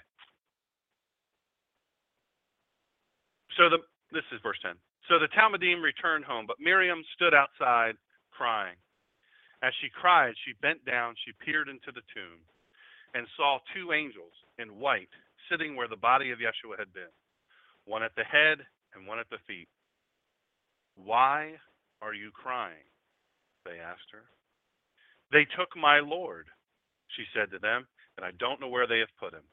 So 3.60 3.68
the 3.68 3.84
this 4.16 4.24
is 4.32 4.40
verse 4.42 4.58
10. 4.64 4.72
So 5.12 5.20
the 5.20 5.28
Talmidim 5.36 5.84
returned 5.84 6.24
home, 6.24 6.48
but 6.48 6.64
Miriam 6.64 7.04
stood 7.14 7.36
outside 7.36 8.00
crying. 8.32 8.80
As 9.62 9.76
she 9.84 9.92
cried, 9.92 10.34
she 10.46 10.56
bent 10.64 10.84
down, 10.86 11.14
she 11.26 11.46
peered 11.46 11.68
into 11.68 11.92
the 11.92 12.06
tomb, 12.16 12.40
and 13.14 13.28
saw 13.36 13.60
two 13.76 13.92
angels 13.92 14.32
in 14.58 14.80
white 14.80 15.12
sitting 15.52 15.76
where 15.76 15.92
the 15.92 16.00
body 16.00 16.32
of 16.32 16.40
Yeshua 16.40 16.80
had 16.80 16.94
been, 16.94 17.12
one 17.86 18.02
at 18.02 18.16
the 18.16 18.24
head 18.24 18.64
and 18.96 19.06
one 19.06 19.20
at 19.20 19.30
the 19.30 19.44
feet. 19.46 19.68
Why 20.96 21.60
are 22.02 22.14
you 22.14 22.32
crying? 22.32 22.88
They 23.66 23.80
asked 23.84 24.10
her. 24.14 24.24
They 25.32 25.46
took 25.58 25.76
my 25.76 26.00
Lord, 26.00 26.48
she 27.18 27.26
said 27.36 27.52
to 27.52 27.60
them, 27.60 27.86
and 28.16 28.26
I 28.26 28.32
don't 28.40 28.62
know 28.62 28.70
where 28.70 28.88
they 28.88 29.00
have 29.00 29.20
put 29.20 29.34
him. 29.34 29.44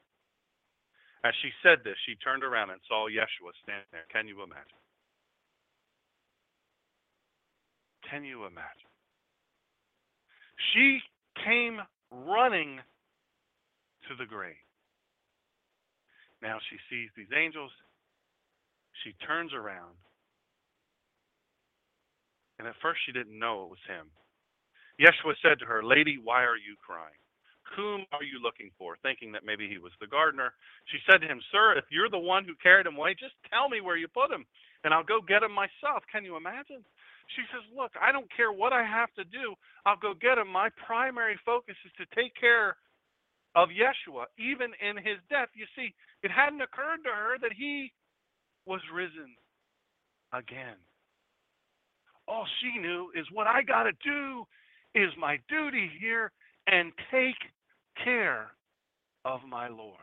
As 1.23 1.33
she 1.41 1.49
said 1.63 1.79
this, 1.83 1.95
she 2.05 2.15
turned 2.15 2.43
around 2.43 2.69
and 2.69 2.79
saw 2.87 3.07
Yeshua 3.07 3.51
standing 3.63 3.89
there. 3.91 4.05
Can 4.11 4.27
you 4.27 4.43
imagine? 4.43 4.81
Can 8.09 8.23
you 8.23 8.45
imagine? 8.45 8.91
She 10.73 10.99
came 11.43 11.79
running 12.11 12.79
to 14.07 14.15
the 14.15 14.25
grave. 14.25 14.55
Now 16.41 16.57
she 16.69 16.77
sees 16.89 17.09
these 17.17 17.33
angels. 17.35 17.71
She 19.03 19.13
turns 19.25 19.53
around. 19.53 19.95
And 22.59 22.67
at 22.67 22.75
first 22.81 22.99
she 23.05 23.11
didn't 23.11 23.37
know 23.37 23.63
it 23.63 23.69
was 23.69 23.85
him. 23.87 24.07
Yeshua 24.99 25.33
said 25.41 25.59
to 25.59 25.65
her, 25.65 25.83
Lady, 25.83 26.17
why 26.23 26.43
are 26.43 26.57
you 26.57 26.75
crying? 26.83 27.21
Whom 27.75 28.05
are 28.11 28.23
you 28.23 28.39
looking 28.41 28.71
for? 28.77 28.97
Thinking 29.01 29.31
that 29.33 29.45
maybe 29.45 29.67
he 29.67 29.77
was 29.77 29.91
the 29.99 30.07
gardener. 30.07 30.53
She 30.91 30.97
said 31.09 31.21
to 31.21 31.27
him, 31.27 31.41
Sir, 31.51 31.77
if 31.77 31.85
you're 31.89 32.09
the 32.09 32.17
one 32.17 32.45
who 32.45 32.55
carried 32.61 32.87
him 32.87 32.97
away, 32.97 33.13
just 33.13 33.35
tell 33.49 33.69
me 33.69 33.81
where 33.81 33.97
you 33.97 34.07
put 34.07 34.31
him, 34.31 34.45
and 34.83 34.93
I'll 34.93 35.03
go 35.03 35.19
get 35.21 35.43
him 35.43 35.51
myself. 35.51 36.03
Can 36.11 36.23
you 36.23 36.37
imagine? 36.37 36.85
She 37.35 37.43
says, 37.51 37.63
Look, 37.75 37.91
I 37.99 38.11
don't 38.11 38.29
care 38.35 38.51
what 38.51 38.73
I 38.73 38.83
have 38.83 39.13
to 39.15 39.23
do. 39.23 39.53
I'll 39.85 39.99
go 39.99 40.13
get 40.13 40.37
him. 40.37 40.47
My 40.47 40.69
primary 40.85 41.37
focus 41.45 41.75
is 41.85 41.91
to 41.99 42.15
take 42.15 42.33
care 42.39 42.77
of 43.55 43.69
Yeshua, 43.69 44.25
even 44.37 44.71
in 44.79 44.97
his 44.97 45.17
death. 45.29 45.49
You 45.53 45.65
see, 45.75 45.93
it 46.23 46.31
hadn't 46.31 46.61
occurred 46.61 47.03
to 47.03 47.09
her 47.09 47.37
that 47.41 47.53
he 47.57 47.91
was 48.65 48.81
risen 48.93 49.35
again. 50.33 50.77
All 52.27 52.45
she 52.61 52.79
knew 52.79 53.11
is 53.15 53.25
what 53.31 53.47
I 53.47 53.63
got 53.63 53.83
to 53.83 53.93
do 54.03 54.45
is 54.93 55.09
my 55.17 55.39
duty 55.47 55.89
here 55.99 56.31
and 56.67 56.91
take 57.11 57.39
care 58.03 58.51
of 59.25 59.41
my 59.49 59.67
Lord. 59.67 59.97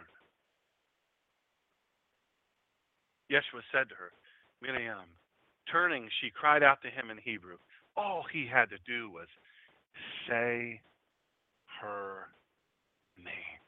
Yeshua 3.31 3.63
said 3.73 3.89
to 3.89 3.95
her, 3.95 4.13
Miriam, 4.63 5.09
turning, 5.71 6.09
she 6.21 6.31
cried 6.31 6.63
out 6.63 6.83
to 6.83 6.91
him 6.91 7.11
in 7.11 7.19
Hebrew. 7.19 7.57
All 7.97 8.25
he 8.33 8.47
had 8.47 8.71
to 8.71 8.79
do 8.87 9.11
was 9.11 9.29
say 10.29 10.81
her 11.81 12.27
name. 13.19 13.61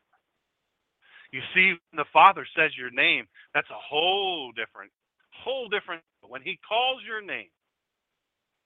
You 1.33 1.41
see, 1.55 1.75
when 1.91 1.99
the 1.99 2.11
Father 2.13 2.47
says 2.57 2.73
your 2.77 2.91
name, 2.91 3.27
that's 3.55 3.71
a 3.71 3.79
whole 3.79 4.53
different, 4.53 4.93
whole 5.33 5.69
different. 5.69 6.03
When 6.27 6.43
He 6.43 6.59
calls 6.67 7.03
your 7.07 7.23
name, 7.23 7.51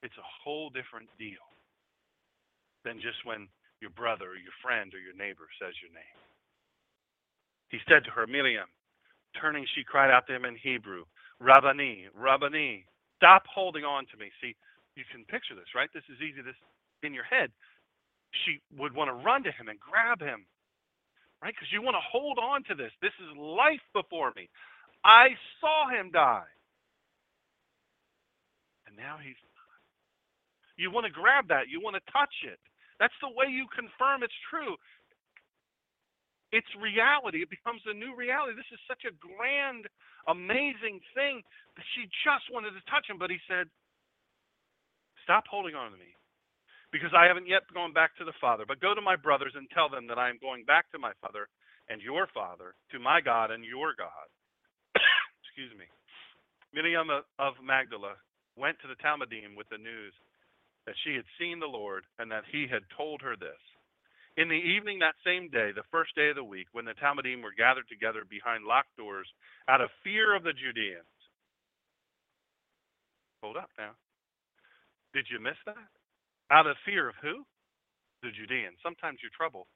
it's 0.03 0.17
a 0.19 0.31
whole 0.45 0.71
different 0.71 1.09
deal 1.19 1.45
than 2.85 2.97
just 2.97 3.25
when 3.25 3.49
your 3.81 3.91
brother 3.91 4.33
or 4.33 4.41
your 4.41 4.55
friend 4.63 4.93
or 4.95 5.01
your 5.01 5.17
neighbor 5.17 5.49
says 5.61 5.75
your 5.81 5.93
name. 5.93 6.17
He 7.69 7.79
said 7.89 8.05
to 8.05 8.11
her, 8.11 8.27
Miriam, 8.27 8.69
turning, 9.41 9.67
she 9.75 9.85
cried 9.85 10.11
out 10.11 10.27
to 10.27 10.35
him 10.35 10.45
in 10.45 10.57
Hebrew, 10.57 11.05
Rabbani, 11.41 12.09
Rabbani, 12.15 12.85
stop 13.17 13.45
holding 13.47 13.85
on 13.85 14.05
to 14.11 14.17
me. 14.17 14.31
See, 14.41 14.55
you 14.97 15.05
can 15.11 15.25
picture 15.25 15.55
this, 15.55 15.73
right? 15.75 15.89
This 15.95 16.05
is 16.11 16.21
easy 16.21 16.43
this 16.43 16.59
in 17.03 17.15
your 17.15 17.25
head. 17.25 17.51
She 18.45 18.61
would 18.77 18.95
want 18.95 19.09
to 19.09 19.25
run 19.25 19.43
to 19.45 19.53
him 19.53 19.69
and 19.69 19.79
grab 19.81 20.21
him, 20.21 20.45
right? 21.43 21.55
Because 21.55 21.73
you 21.73 21.83
want 21.83 21.95
to 21.95 22.05
hold 22.05 22.39
on 22.39 22.65
to 22.69 22.75
this. 22.75 22.93
This 23.01 23.15
is 23.19 23.37
life 23.37 23.83
before 23.95 24.33
me. 24.37 24.49
I 25.05 25.31
saw 25.61 25.89
him 25.89 26.11
die. 26.13 26.51
And 28.87 28.97
now 28.97 29.17
he's 29.23 29.37
you 30.81 30.91
want 30.91 31.05
to 31.05 31.13
grab 31.13 31.49
that. 31.49 31.69
You 31.69 31.79
want 31.85 32.01
to 32.01 32.13
touch 32.13 32.33
it. 32.43 32.59
That's 33.01 33.17
the 33.25 33.33
way 33.33 33.49
you 33.49 33.65
confirm 33.73 34.23
it's 34.23 34.37
true. 34.53 34.77
It's 36.53 36.69
reality. 36.77 37.41
It 37.41 37.49
becomes 37.49 37.81
a 37.89 37.97
new 37.97 38.13
reality. 38.13 38.55
This 38.55 38.69
is 38.75 38.83
such 38.85 39.09
a 39.09 39.17
grand, 39.17 39.89
amazing 40.29 41.01
thing 41.17 41.41
that 41.81 41.87
she 41.97 42.05
just 42.27 42.47
wanted 42.53 42.77
to 42.77 42.85
touch 42.93 43.09
him, 43.09 43.17
but 43.17 43.33
he 43.33 43.41
said, 43.49 43.67
Stop 45.25 45.47
holding 45.47 45.79
on 45.79 45.95
to 45.95 45.99
me 45.99 46.13
because 46.91 47.15
I 47.15 47.31
haven't 47.31 47.47
yet 47.47 47.63
gone 47.73 47.95
back 47.95 48.19
to 48.19 48.27
the 48.27 48.37
Father. 48.43 48.67
But 48.67 48.83
go 48.83 48.95
to 48.95 49.01
my 49.01 49.15
brothers 49.15 49.55
and 49.55 49.71
tell 49.71 49.89
them 49.89 50.11
that 50.11 50.19
I 50.19 50.29
am 50.29 50.43
going 50.43 50.67
back 50.67 50.91
to 50.91 50.99
my 50.99 51.15
Father 51.23 51.47
and 51.89 52.03
your 52.03 52.27
Father, 52.35 52.75
to 52.91 52.99
my 52.99 53.23
God 53.23 53.51
and 53.55 53.63
your 53.63 53.95
God. 53.95 54.27
Excuse 55.47 55.71
me. 55.79 55.87
Miriam 56.75 57.11
of 57.39 57.55
Magdala 57.63 58.19
went 58.59 58.79
to 58.83 58.91
the 58.91 58.99
Talmidim 58.99 59.55
with 59.55 59.71
the 59.71 59.79
news 59.79 60.15
that 60.87 60.97
she 61.05 61.15
had 61.15 61.29
seen 61.39 61.61
the 61.61 61.67
Lord 61.67 62.05
and 62.19 62.31
that 62.31 62.45
he 62.51 62.67
had 62.71 62.83
told 62.97 63.23
her 63.23 63.37
this. 63.37 63.61
In 64.37 64.49
the 64.49 64.55
evening 64.55 65.01
that 65.01 65.19
same 65.27 65.51
day, 65.51 65.73
the 65.75 65.87
first 65.91 66.15
day 66.15 66.31
of 66.31 66.37
the 66.37 66.45
week, 66.45 66.69
when 66.73 66.85
the 66.85 66.95
Talmidim 66.95 67.43
were 67.43 67.57
gathered 67.57 67.89
together 67.89 68.23
behind 68.29 68.65
locked 68.65 68.97
doors 68.97 69.29
out 69.69 69.81
of 69.81 69.91
fear 70.05 70.35
of 70.35 70.45
the 70.45 70.55
Judeans. 70.55 71.05
Hold 73.43 73.57
up 73.57 73.71
now. 73.77 73.93
Did 75.13 75.27
you 75.31 75.41
miss 75.41 75.59
that? 75.67 75.91
Out 76.51 76.67
of 76.67 76.77
fear 76.87 77.09
of 77.09 77.17
who? 77.21 77.43
The 78.23 78.31
Judeans. 78.31 78.79
Sometimes 78.83 79.19
your 79.23 79.35
trouble. 79.35 79.67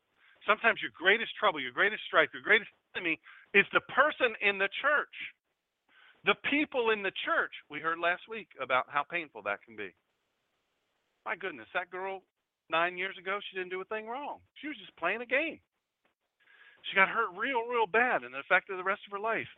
Sometimes 0.46 0.80
your 0.80 0.92
greatest 0.94 1.32
trouble, 1.40 1.60
your 1.60 1.72
greatest 1.72 2.04
strife, 2.06 2.28
your 2.32 2.44
greatest 2.44 2.70
enemy 2.94 3.18
is 3.54 3.64
the 3.72 3.80
person 3.90 4.36
in 4.44 4.58
the 4.58 4.68
church. 4.80 5.16
The 6.24 6.36
people 6.48 6.90
in 6.90 7.02
the 7.02 7.12
church. 7.24 7.52
We 7.68 7.80
heard 7.80 7.98
last 7.98 8.28
week 8.30 8.48
about 8.60 8.86
how 8.88 9.04
painful 9.08 9.42
that 9.44 9.62
can 9.64 9.76
be. 9.76 9.92
My 11.24 11.36
goodness, 11.36 11.66
that 11.72 11.90
girl 11.90 12.22
nine 12.70 12.96
years 12.96 13.16
ago, 13.18 13.40
she 13.40 13.56
didn't 13.56 13.70
do 13.70 13.80
a 13.80 13.88
thing 13.88 14.06
wrong. 14.06 14.38
She 14.60 14.68
was 14.68 14.76
just 14.76 14.96
playing 14.96 15.22
a 15.22 15.26
game. 15.26 15.60
She 16.88 16.96
got 16.96 17.08
hurt 17.08 17.32
real, 17.36 17.64
real 17.64 17.86
bad, 17.86 18.22
and 18.22 18.34
it 18.34 18.40
affected 18.40 18.78
the 18.78 18.84
rest 18.84 19.00
of 19.06 19.12
her 19.12 19.22
life. 19.22 19.48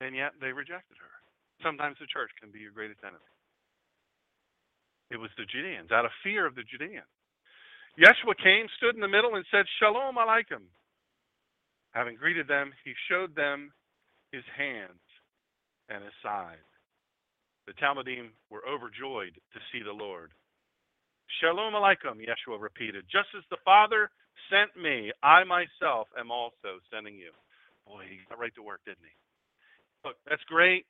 And 0.00 0.16
yet 0.16 0.32
they 0.40 0.50
rejected 0.50 0.98
her. 0.98 1.12
Sometimes 1.62 1.96
the 2.00 2.10
church 2.10 2.30
can 2.40 2.50
be 2.50 2.58
your 2.58 2.74
greatest 2.74 3.00
enemy. 3.06 3.22
It 5.10 5.20
was 5.20 5.30
the 5.38 5.46
Judeans, 5.46 5.92
out 5.92 6.04
of 6.04 6.10
fear 6.24 6.46
of 6.46 6.56
the 6.56 6.66
Judeans. 6.66 7.06
Yeshua 8.00 8.34
came, 8.42 8.66
stood 8.76 8.96
in 8.96 9.00
the 9.00 9.08
middle, 9.08 9.36
and 9.36 9.44
said, 9.50 9.66
Shalom 9.78 10.16
Aleichem. 10.16 10.66
Having 11.92 12.16
greeted 12.16 12.48
them, 12.48 12.72
he 12.84 12.94
showed 13.08 13.36
them 13.36 13.70
his 14.32 14.42
hands 14.56 15.04
and 15.88 16.02
his 16.02 16.14
side. 16.22 16.64
The 17.66 17.74
Talmidim 17.74 18.30
were 18.50 18.66
overjoyed 18.66 19.34
to 19.34 19.58
see 19.70 19.82
the 19.82 19.92
Lord. 19.92 20.32
Shalom 21.40 21.74
Aleichem, 21.74 22.18
Yeshua 22.18 22.60
repeated. 22.60 23.04
Just 23.10 23.28
as 23.36 23.44
the 23.50 23.56
Father 23.64 24.10
sent 24.50 24.74
me, 24.76 25.12
I 25.22 25.44
myself 25.44 26.08
am 26.18 26.30
also 26.30 26.82
sending 26.92 27.16
you. 27.16 27.30
Boy, 27.86 28.04
he 28.10 28.18
got 28.28 28.38
right 28.38 28.54
to 28.56 28.62
work, 28.62 28.80
didn't 28.84 29.06
he? 29.06 29.14
Look, 30.04 30.16
that's 30.28 30.42
great. 30.44 30.84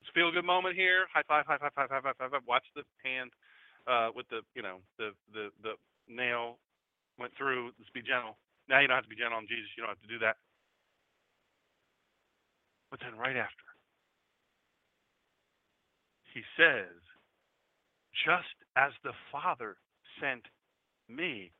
It's 0.00 0.10
feel 0.14 0.30
good 0.30 0.46
moment 0.46 0.76
here. 0.76 1.06
High 1.12 1.26
five, 1.26 1.44
high 1.46 1.58
five, 1.58 1.72
high 1.74 1.86
five, 1.86 2.02
high 2.02 2.14
five, 2.14 2.30
high 2.30 2.38
five. 2.38 2.46
Watch 2.46 2.64
the 2.74 2.82
hand 3.04 3.30
uh, 3.86 4.08
with 4.14 4.28
the, 4.30 4.40
you 4.54 4.62
know, 4.62 4.78
the, 4.98 5.10
the, 5.34 5.50
the 5.62 5.74
nail 6.08 6.58
went 7.18 7.32
through. 7.36 7.74
Let's 7.78 7.90
be 7.90 8.02
gentle. 8.02 8.38
Now 8.68 8.80
you 8.80 8.86
don't 8.86 8.96
have 8.96 9.04
to 9.04 9.10
be 9.10 9.18
gentle 9.18 9.36
on 9.36 9.46
Jesus. 9.50 9.68
You 9.76 9.82
don't 9.82 9.90
have 9.92 10.02
to 10.02 10.08
do 10.08 10.18
that. 10.22 10.36
But 12.90 13.00
then 13.00 13.18
right 13.18 13.36
after, 13.36 13.66
he 16.34 16.42
says, 16.56 16.94
just 18.24 18.56
as 18.76 18.92
the 19.04 19.12
Father 19.32 19.76
sent 20.20 20.42
me, 21.08 21.52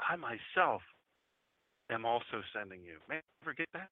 I 0.00 0.16
myself 0.16 0.82
am 1.90 2.04
also 2.04 2.42
sending 2.54 2.82
you. 2.82 2.98
May 3.08 3.16
I 3.16 3.44
forget 3.44 3.68
that? 3.74 3.88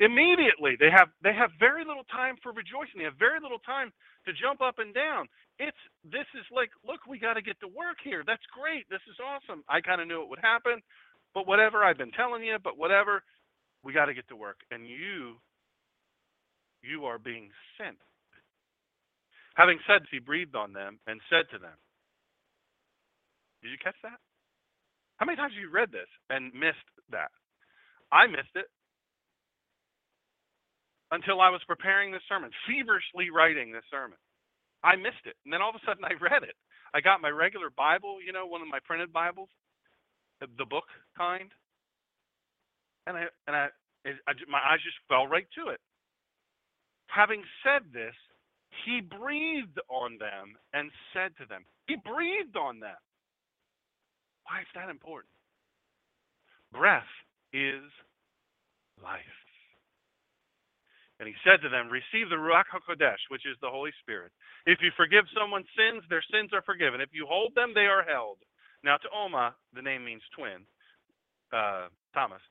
Immediately, 0.00 0.76
they 0.80 0.90
have 0.90 1.08
they 1.22 1.32
have 1.32 1.50
very 1.60 1.84
little 1.84 2.04
time 2.10 2.34
for 2.42 2.50
rejoicing. 2.50 2.98
They 2.98 3.04
have 3.04 3.18
very 3.18 3.38
little 3.40 3.60
time 3.60 3.92
to 4.26 4.32
jump 4.32 4.60
up 4.60 4.78
and 4.78 4.92
down. 4.94 5.28
It's 5.58 5.78
this 6.02 6.26
is 6.34 6.44
like, 6.50 6.70
look, 6.86 7.06
we 7.06 7.18
got 7.18 7.34
to 7.34 7.42
get 7.42 7.60
to 7.60 7.68
work 7.68 7.98
here. 8.02 8.24
That's 8.26 8.42
great. 8.50 8.88
This 8.90 9.04
is 9.08 9.16
awesome. 9.22 9.62
I 9.68 9.80
kind 9.80 10.00
of 10.00 10.08
knew 10.08 10.22
it 10.22 10.28
would 10.28 10.42
happen, 10.42 10.82
but 11.34 11.46
whatever. 11.46 11.84
I've 11.84 11.98
been 11.98 12.10
telling 12.12 12.42
you, 12.42 12.56
but 12.62 12.78
whatever. 12.78 13.22
We 13.84 13.92
got 13.92 14.06
to 14.06 14.14
get 14.14 14.28
to 14.28 14.36
work. 14.36 14.58
And 14.70 14.86
you, 14.88 15.34
you 16.82 17.04
are 17.04 17.18
being 17.18 17.50
sent 17.78 17.98
Having 19.54 19.78
said, 19.86 20.02
he 20.10 20.18
breathed 20.18 20.56
on 20.56 20.72
them 20.72 20.98
and 21.06 21.20
said 21.28 21.44
to 21.52 21.58
them, 21.58 21.76
Did 23.62 23.70
you 23.70 23.78
catch 23.82 23.96
that? 24.02 24.18
How 25.18 25.26
many 25.26 25.36
times 25.36 25.52
have 25.54 25.62
you 25.62 25.70
read 25.70 25.92
this 25.92 26.08
and 26.30 26.52
missed 26.54 26.88
that? 27.10 27.30
I 28.10 28.26
missed 28.26 28.56
it 28.56 28.66
until 31.12 31.40
I 31.40 31.50
was 31.50 31.60
preparing 31.68 32.10
this 32.10 32.24
sermon, 32.28 32.50
feverishly 32.66 33.28
writing 33.28 33.72
this 33.72 33.84
sermon. 33.90 34.18
I 34.82 34.96
missed 34.96 35.24
it. 35.24 35.36
And 35.44 35.52
then 35.52 35.62
all 35.62 35.70
of 35.70 35.76
a 35.76 35.84
sudden 35.84 36.04
I 36.04 36.16
read 36.18 36.42
it. 36.42 36.56
I 36.94 37.00
got 37.00 37.20
my 37.20 37.28
regular 37.28 37.70
Bible, 37.70 38.18
you 38.24 38.32
know, 38.32 38.46
one 38.46 38.60
of 38.60 38.68
my 38.68 38.80
printed 38.84 39.12
Bibles, 39.12 39.48
the 40.40 40.66
book 40.66 40.84
kind. 41.16 41.52
And 43.06 43.16
I 43.16 43.24
and 43.46 43.56
I, 43.56 43.68
I 44.26 44.32
my 44.48 44.58
eyes 44.58 44.82
just 44.84 44.98
fell 45.08 45.26
right 45.26 45.46
to 45.56 45.70
it. 45.70 45.80
Having 47.06 47.44
said 47.62 47.92
this, 47.92 48.14
he 48.84 49.00
breathed 49.00 49.78
on 49.88 50.18
them 50.18 50.56
and 50.72 50.90
said 51.12 51.32
to 51.38 51.46
them, 51.46 51.64
He 51.86 51.96
breathed 51.96 52.56
on 52.56 52.80
them. 52.80 52.98
Why 54.44 54.60
is 54.60 54.70
that 54.74 54.90
important? 54.90 55.30
Breath 56.72 57.10
is 57.52 57.84
life. 59.02 59.20
And 61.20 61.28
he 61.28 61.34
said 61.44 61.62
to 61.62 61.68
them, 61.68 61.86
Receive 61.86 62.30
the 62.30 62.40
Ruach 62.40 62.66
HaKodesh, 62.72 63.30
which 63.30 63.46
is 63.46 63.56
the 63.60 63.70
Holy 63.70 63.92
Spirit. 64.02 64.32
If 64.66 64.80
you 64.82 64.90
forgive 64.96 65.24
someone's 65.38 65.70
sins, 65.76 66.02
their 66.08 66.24
sins 66.32 66.50
are 66.52 66.62
forgiven. 66.62 67.00
If 67.00 67.10
you 67.12 67.26
hold 67.28 67.54
them, 67.54 67.72
they 67.74 67.86
are 67.86 68.02
held. 68.02 68.38
Now, 68.82 68.96
T'oma, 68.98 69.52
the 69.74 69.82
name 69.82 70.04
means 70.04 70.22
twin, 70.36 70.66
uh, 71.52 71.86
Thomas, 72.14 72.42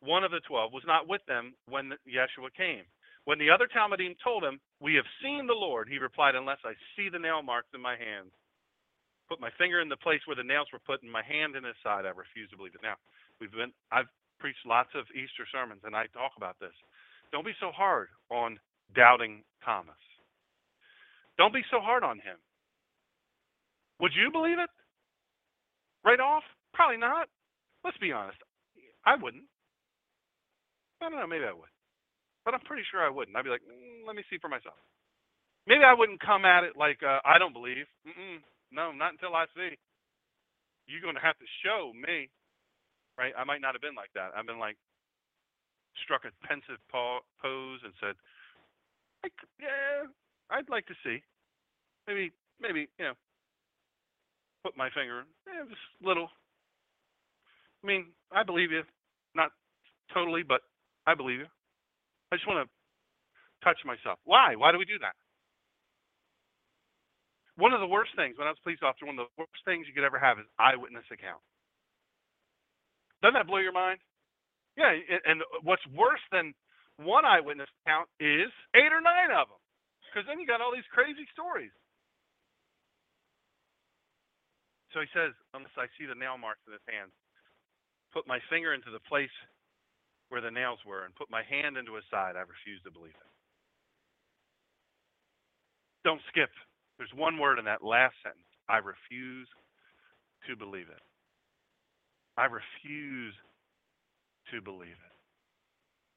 one 0.00 0.22
of 0.22 0.30
the 0.30 0.40
twelve, 0.46 0.72
was 0.72 0.84
not 0.86 1.08
with 1.08 1.22
them 1.26 1.54
when 1.68 1.90
Yeshua 2.06 2.54
came. 2.56 2.86
When 3.24 3.38
the 3.38 3.50
other 3.50 3.68
Talmidim 3.68 4.16
told 4.22 4.42
him, 4.42 4.58
We 4.80 4.94
have 4.94 5.06
seen 5.22 5.46
the 5.46 5.54
Lord, 5.54 5.88
he 5.88 5.98
replied, 5.98 6.34
Unless 6.34 6.58
I 6.64 6.74
see 6.96 7.08
the 7.08 7.18
nail 7.22 7.42
marks 7.42 7.68
in 7.74 7.80
my 7.80 7.96
hands, 7.96 8.32
put 9.28 9.40
my 9.40 9.50
finger 9.58 9.80
in 9.80 9.88
the 9.88 9.96
place 9.96 10.20
where 10.26 10.36
the 10.36 10.42
nails 10.42 10.68
were 10.72 10.82
put, 10.82 11.02
and 11.02 11.12
my 11.12 11.22
hand 11.22 11.54
in 11.54 11.64
his 11.64 11.78
side, 11.82 12.04
I 12.06 12.10
refuse 12.10 12.50
to 12.50 12.56
believe 12.56 12.74
it. 12.74 12.82
Now, 12.82 12.96
we've 13.40 13.52
been 13.52 13.72
I've 13.92 14.10
preached 14.40 14.66
lots 14.66 14.90
of 14.94 15.06
Easter 15.14 15.46
sermons, 15.52 15.82
and 15.84 15.94
I 15.94 16.06
talk 16.12 16.32
about 16.36 16.58
this. 16.60 16.74
Don't 17.30 17.46
be 17.46 17.54
so 17.60 17.70
hard 17.70 18.08
on 18.30 18.58
doubting 18.94 19.44
Thomas. 19.64 19.94
Don't 21.38 21.54
be 21.54 21.62
so 21.70 21.80
hard 21.80 22.02
on 22.04 22.18
him. 22.18 22.36
Would 24.00 24.12
you 24.14 24.30
believe 24.32 24.58
it? 24.58 24.70
Right 26.04 26.20
off? 26.20 26.42
Probably 26.74 26.98
not. 26.98 27.28
Let's 27.84 27.96
be 27.98 28.12
honest. 28.12 28.38
I 29.06 29.14
wouldn't. 29.16 29.44
I 31.00 31.08
don't 31.08 31.18
know. 31.18 31.26
Maybe 31.26 31.44
I 31.44 31.52
would. 31.52 31.71
But 32.44 32.54
I'm 32.54 32.60
pretty 32.66 32.82
sure 32.90 33.04
I 33.04 33.10
wouldn't. 33.10 33.36
I'd 33.36 33.44
be 33.44 33.50
like, 33.50 33.62
mm, 33.62 34.06
let 34.06 34.16
me 34.16 34.24
see 34.30 34.38
for 34.40 34.48
myself. 34.48 34.76
Maybe 35.66 35.84
I 35.84 35.94
wouldn't 35.94 36.20
come 36.20 36.44
at 36.44 36.64
it 36.64 36.74
like 36.76 37.00
uh, 37.02 37.20
I 37.24 37.38
don't 37.38 37.52
believe. 37.54 37.86
Mm-mm, 38.06 38.42
no, 38.72 38.90
not 38.92 39.12
until 39.12 39.34
I 39.34 39.46
see. 39.54 39.78
You're 40.86 41.02
going 41.02 41.14
to 41.14 41.22
have 41.22 41.38
to 41.38 41.46
show 41.64 41.92
me, 41.94 42.28
right? 43.18 43.32
I 43.38 43.44
might 43.44 43.60
not 43.60 43.74
have 43.74 43.82
been 43.82 43.94
like 43.94 44.10
that. 44.14 44.32
I've 44.36 44.46
been 44.46 44.58
like, 44.58 44.76
struck 46.04 46.22
a 46.24 46.32
pensive 46.46 46.80
pose 46.90 47.80
and 47.84 47.92
said, 48.00 48.14
yeah, 49.60 50.08
I'd 50.50 50.68
like 50.70 50.86
to 50.86 50.94
see. 51.04 51.22
Maybe, 52.08 52.32
maybe, 52.60 52.88
you 52.98 53.04
know, 53.04 53.14
put 54.64 54.76
my 54.76 54.88
finger, 54.90 55.24
yeah, 55.46 55.64
just 55.68 55.80
little. 56.02 56.28
I 57.84 57.86
mean, 57.86 58.06
I 58.32 58.42
believe 58.42 58.72
you. 58.72 58.82
Not 59.34 59.50
totally, 60.14 60.42
but 60.42 60.62
I 61.06 61.14
believe 61.14 61.40
you. 61.40 61.46
I 62.32 62.40
just 62.40 62.48
want 62.48 62.64
to 62.64 62.68
touch 63.60 63.76
myself. 63.84 64.16
Why? 64.24 64.56
Why 64.56 64.72
do 64.72 64.80
we 64.80 64.88
do 64.88 64.96
that? 65.04 65.12
One 67.60 67.76
of 67.76 67.84
the 67.84 67.86
worst 67.86 68.16
things 68.16 68.40
when 68.40 68.48
I 68.48 68.56
was 68.56 68.58
a 68.58 68.64
police 68.64 68.80
officer, 68.80 69.04
one 69.04 69.20
of 69.20 69.28
the 69.28 69.36
worst 69.36 69.60
things 69.68 69.84
you 69.84 69.92
could 69.92 70.08
ever 70.08 70.16
have 70.16 70.40
is 70.40 70.48
eyewitness 70.56 71.04
account. 71.12 71.44
Doesn't 73.20 73.36
that 73.36 73.46
blow 73.46 73.60
your 73.60 73.76
mind? 73.76 74.00
Yeah, 74.80 74.96
and 75.28 75.44
what's 75.60 75.84
worse 75.92 76.24
than 76.32 76.56
one 76.96 77.28
eyewitness 77.28 77.68
account 77.84 78.08
is 78.16 78.48
eight 78.72 78.88
or 78.88 79.04
nine 79.04 79.28
of 79.28 79.52
them, 79.52 79.60
because 80.08 80.24
then 80.24 80.40
you 80.40 80.48
got 80.48 80.64
all 80.64 80.72
these 80.72 80.88
crazy 80.88 81.28
stories. 81.36 81.76
So 84.96 85.04
he 85.04 85.08
says, 85.12 85.36
unless 85.52 85.76
I 85.76 85.92
see 86.00 86.08
the 86.08 86.16
nail 86.16 86.40
marks 86.40 86.64
in 86.64 86.72
his 86.72 86.84
hands, 86.88 87.12
put 88.16 88.24
my 88.24 88.40
finger 88.48 88.72
into 88.72 88.88
the 88.88 89.04
place 89.04 89.32
where 90.32 90.40
the 90.40 90.50
nails 90.50 90.80
were 90.88 91.04
and 91.04 91.14
put 91.14 91.28
my 91.30 91.44
hand 91.44 91.76
into 91.76 91.94
his 91.94 92.08
side, 92.10 92.40
I 92.40 92.48
refuse 92.48 92.80
to 92.88 92.90
believe 92.90 93.12
it. 93.12 93.32
Don't 96.08 96.24
skip. 96.32 96.48
There's 96.96 97.12
one 97.14 97.36
word 97.36 97.60
in 97.60 97.66
that 97.68 97.84
last 97.84 98.16
sentence. 98.24 98.48
I 98.64 98.80
refuse 98.80 99.48
to 100.48 100.56
believe 100.56 100.88
it. 100.88 101.04
I 102.40 102.48
refuse 102.48 103.36
to 104.52 104.62
believe 104.64 104.96
it. 104.96 105.16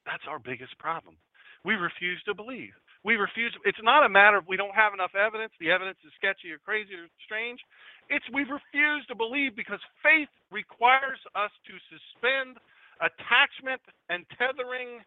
That's 0.06 0.24
our 0.30 0.40
biggest 0.40 0.78
problem. 0.80 1.16
We 1.64 1.74
refuse 1.76 2.22
to 2.24 2.34
believe. 2.34 2.72
We 3.04 3.16
refuse. 3.20 3.52
It's 3.68 3.82
not 3.84 4.06
a 4.06 4.08
matter 4.08 4.38
of 4.38 4.48
we 4.48 4.56
don't 4.56 4.74
have 4.74 4.94
enough 4.94 5.12
evidence. 5.12 5.52
The 5.60 5.70
evidence 5.70 5.98
is 6.06 6.12
sketchy 6.16 6.50
or 6.50 6.58
crazy 6.58 6.94
or 6.96 7.06
strange. 7.26 7.60
It's 8.08 8.24
we 8.32 8.48
refuse 8.48 9.04
to 9.12 9.14
believe 9.14 9.54
because 9.58 9.82
faith 10.02 10.30
requires 10.50 11.20
us 11.36 11.52
to 11.68 11.74
suspend 11.92 12.56
attachment 13.00 13.82
and 14.08 14.24
tethering, 14.38 15.00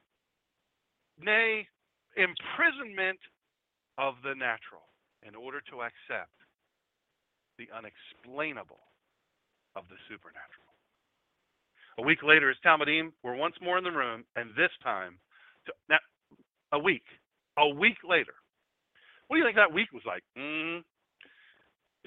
nay, 1.20 1.68
imprisonment 2.16 3.20
of 3.98 4.16
the 4.24 4.34
natural 4.36 4.88
in 5.26 5.36
order 5.36 5.62
to 5.70 5.82
accept 5.84 6.34
the 7.58 7.68
unexplainable 7.76 8.80
of 9.76 9.84
the 9.90 10.00
supernatural. 10.08 10.70
A 12.00 12.02
week 12.02 12.24
later, 12.24 12.50
as 12.50 12.56
Talmidim 12.66 13.12
were 13.24 13.36
once 13.36 13.56
more 13.62 13.78
in 13.78 13.84
the 13.84 13.92
room, 13.92 14.24
and 14.36 14.52
this 14.56 14.72
time, 14.82 15.20
to, 15.66 15.74
now, 15.90 16.00
a 16.72 16.80
week, 16.80 17.04
a 17.58 17.68
week 17.68 17.98
later. 18.08 18.34
What 19.28 19.36
do 19.36 19.40
you 19.42 19.46
think 19.46 19.58
that 19.58 19.74
week 19.74 19.92
was 19.92 20.04
like? 20.06 20.24
Mm-hmm. 20.38 20.80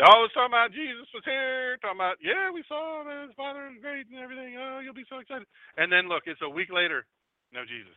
Y'all 0.01 0.25
was 0.25 0.33
talking 0.33 0.53
about 0.57 0.73
Jesus 0.73 1.05
was 1.13 1.25
here, 1.29 1.77
talking 1.85 2.01
about, 2.01 2.17
yeah, 2.25 2.49
we 2.49 2.65
saw 2.69 3.03
him, 3.05 3.13
and 3.13 3.29
his 3.29 3.37
father 3.37 3.69
is 3.69 3.77
great 3.85 4.09
and 4.09 4.17
everything. 4.19 4.57
Oh, 4.57 4.81
you'll 4.81 4.97
be 4.97 5.05
so 5.13 5.21
excited. 5.21 5.45
And 5.77 5.93
then 5.93 6.09
look, 6.09 6.25
it's 6.27 6.41
a 6.41 6.49
week 6.49 6.73
later, 6.73 7.05
no 7.53 7.63
Jesus. 7.69 7.97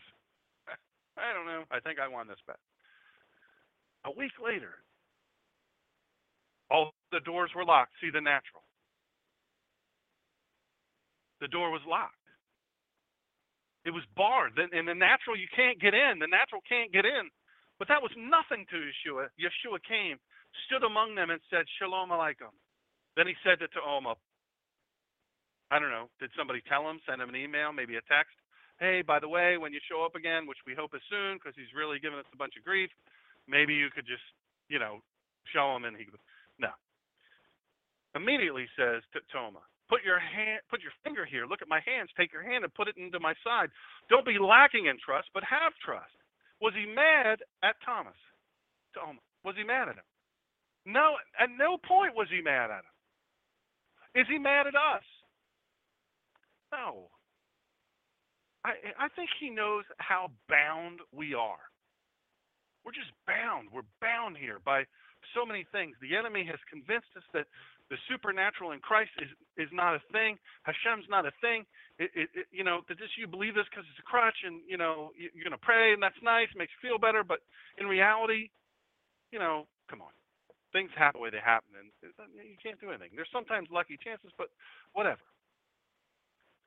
I 1.17 1.31
don't 1.31 1.47
know. 1.47 1.63
I 1.71 1.79
think 1.79 1.99
I 1.99 2.07
won 2.11 2.27
this 2.27 2.41
bet. 2.47 2.59
A 4.05 4.11
week 4.11 4.35
later, 4.43 4.75
all 6.71 6.93
the 7.11 7.21
doors 7.21 7.51
were 7.55 7.65
locked. 7.65 7.93
See 8.01 8.11
the 8.11 8.21
natural. 8.21 8.63
The 11.41 11.47
door 11.49 11.71
was 11.71 11.83
locked. 11.87 12.15
It 13.85 13.91
was 13.95 14.03
barred. 14.15 14.59
In 14.73 14.85
the 14.85 14.95
natural, 14.97 15.37
you 15.37 15.47
can't 15.55 15.79
get 15.79 15.93
in. 15.95 16.19
The 16.19 16.27
natural 16.27 16.61
can't 16.67 16.91
get 16.91 17.05
in. 17.05 17.31
But 17.79 17.87
that 17.87 18.03
was 18.03 18.11
nothing 18.17 18.65
to 18.71 18.77
Yeshua. 18.77 19.31
Yeshua 19.39 19.79
came 19.87 20.17
stood 20.67 20.83
among 20.83 21.15
them 21.15 21.29
and 21.29 21.41
said, 21.49 21.65
Shalom 21.77 22.09
Aleichem. 22.09 22.53
Then 23.15 23.27
he 23.27 23.35
said 23.43 23.61
it 23.61 23.71
T'oma, 23.71 24.15
I 25.71 25.79
don't 25.79 25.89
know, 25.89 26.11
did 26.19 26.29
somebody 26.37 26.61
tell 26.67 26.87
him, 26.87 26.99
send 27.07 27.21
him 27.21 27.29
an 27.29 27.35
email, 27.35 27.71
maybe 27.71 27.95
a 27.95 28.05
text? 28.05 28.35
Hey, 28.79 29.01
by 29.01 29.19
the 29.19 29.31
way, 29.31 29.57
when 29.57 29.71
you 29.71 29.79
show 29.87 30.03
up 30.03 30.15
again, 30.15 30.45
which 30.45 30.59
we 30.67 30.75
hope 30.75 30.91
is 30.93 31.01
soon 31.09 31.39
because 31.39 31.55
he's 31.55 31.71
really 31.71 31.97
giving 31.97 32.19
us 32.19 32.27
a 32.33 32.37
bunch 32.37 32.59
of 32.59 32.67
grief, 32.67 32.91
maybe 33.47 33.73
you 33.73 33.87
could 33.87 34.05
just, 34.05 34.23
you 34.67 34.79
know, 34.79 34.99
show 35.53 35.75
him 35.75 35.85
and 35.87 35.95
he 35.95 36.05
no. 36.59 36.71
Immediately 38.15 38.67
says 38.75 39.03
to 39.15 39.23
T'oma, 39.31 39.63
put 39.87 40.03
your 40.03 40.19
hand 40.19 40.59
put 40.69 40.81
your 40.83 40.95
finger 41.03 41.25
here, 41.25 41.45
look 41.47 41.61
at 41.61 41.71
my 41.71 41.79
hands, 41.85 42.09
take 42.17 42.33
your 42.33 42.43
hand 42.43 42.63
and 42.63 42.73
put 42.73 42.87
it 42.87 42.97
into 42.97 43.19
my 43.19 43.33
side. 43.43 43.69
Don't 44.09 44.25
be 44.25 44.37
lacking 44.39 44.87
in 44.87 44.97
trust, 44.99 45.29
but 45.33 45.43
have 45.43 45.73
trust. 45.83 46.15
Was 46.61 46.73
he 46.75 46.85
mad 46.85 47.39
at 47.63 47.75
Thomas? 47.85 48.17
Was 49.43 49.55
he 49.57 49.63
mad 49.63 49.89
at 49.89 49.99
him? 49.99 50.07
No, 50.85 51.15
at 51.39 51.49
no 51.57 51.77
point 51.77 52.15
was 52.15 52.27
he 52.29 52.41
mad 52.41 52.69
at 52.69 52.85
him. 52.85 54.21
Is 54.21 54.27
he 54.29 54.37
mad 54.37 54.67
at 54.67 54.75
us? 54.75 55.03
No. 56.71 57.09
I 58.63 58.73
I 58.97 59.07
think 59.09 59.29
he 59.39 59.49
knows 59.49 59.83
how 59.97 60.31
bound 60.47 60.99
we 61.11 61.33
are. 61.33 61.61
We're 62.85 62.93
just 62.93 63.11
bound. 63.25 63.69
We're 63.73 63.89
bound 63.99 64.37
here 64.37 64.59
by 64.63 64.85
so 65.33 65.45
many 65.45 65.65
things. 65.71 65.97
The 66.01 66.15
enemy 66.15 66.45
has 66.45 66.61
convinced 66.69 67.09
us 67.17 67.25
that 67.33 67.47
the 67.89 67.97
supernatural 68.09 68.71
in 68.71 68.79
Christ 68.79 69.11
is 69.17 69.29
is 69.57 69.69
not 69.73 69.95
a 69.95 70.01
thing. 70.13 70.37
Hashem's 70.63 71.09
not 71.09 71.25
a 71.25 71.33
thing. 71.41 71.65
It, 71.97 72.11
it, 72.13 72.29
it 72.33 72.45
you 72.51 72.63
know 72.63 72.81
that 72.87 72.97
just 72.99 73.17
you 73.17 73.25
believe 73.25 73.55
this 73.55 73.65
because 73.69 73.85
it's 73.89 73.99
a 73.99 74.05
crutch, 74.05 74.45
and 74.45 74.61
you 74.69 74.77
know 74.77 75.11
you're 75.17 75.43
gonna 75.43 75.57
pray, 75.57 75.93
and 75.93 76.01
that's 76.01 76.21
nice, 76.21 76.47
makes 76.55 76.71
you 76.77 76.89
feel 76.89 76.99
better. 77.01 77.23
But 77.23 77.39
in 77.77 77.87
reality, 77.87 78.49
you 79.31 79.39
know, 79.39 79.65
come 79.89 80.01
on 80.01 80.13
things 80.75 80.91
happen 80.91 81.15
the 81.15 81.23
way 81.23 81.31
they 81.31 81.39
happen, 81.39 81.71
and 81.79 81.87
you 82.35 82.59
can't 82.59 82.75
do 82.83 82.91
anything. 82.91 83.15
There's 83.15 83.31
sometimes 83.31 83.71
lucky 83.71 83.95
chances, 83.95 84.35
but 84.35 84.51
whatever. 84.91 85.23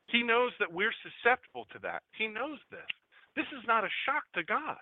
He 0.09 0.25
knows 0.25 0.57
that 0.57 0.73
we're 0.73 0.97
susceptible 1.05 1.69
to 1.77 1.79
that. 1.85 2.01
He 2.17 2.25
knows 2.25 2.57
this. 2.73 2.89
This 3.37 3.45
is 3.53 3.61
not 3.69 3.85
a 3.85 3.93
shock 4.09 4.25
to 4.33 4.43
God. 4.43 4.81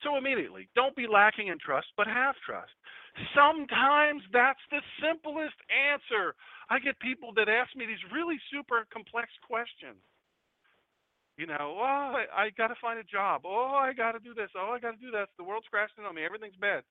So 0.00 0.16
immediately, 0.16 0.72
don't 0.72 0.96
be 0.96 1.04
lacking 1.04 1.52
in 1.52 1.60
trust, 1.60 1.92
but 2.00 2.08
have 2.08 2.40
trust. 2.40 2.72
Sometimes 3.36 4.24
that's 4.32 4.62
the 4.72 4.80
simplest 5.04 5.58
answer. 5.68 6.32
I 6.72 6.80
get 6.80 6.96
people 7.04 7.36
that 7.36 7.52
ask 7.52 7.76
me 7.76 7.84
these 7.84 8.00
really 8.08 8.40
super 8.48 8.88
complex 8.88 9.28
questions. 9.44 10.00
You 11.36 11.46
know, 11.46 11.76
oh, 11.78 12.16
I, 12.16 12.24
I 12.32 12.44
got 12.56 12.68
to 12.68 12.78
find 12.80 12.98
a 12.98 13.04
job. 13.04 13.42
Oh, 13.44 13.76
I 13.76 13.92
got 13.92 14.12
to 14.12 14.22
do 14.22 14.34
this. 14.34 14.50
Oh, 14.56 14.72
I 14.74 14.80
got 14.80 14.96
to 14.96 15.02
do 15.02 15.10
this. 15.10 15.28
The 15.36 15.44
world's 15.44 15.68
crashing 15.70 16.08
on 16.08 16.14
me. 16.14 16.24
Everything's 16.24 16.56
bad. 16.56 16.82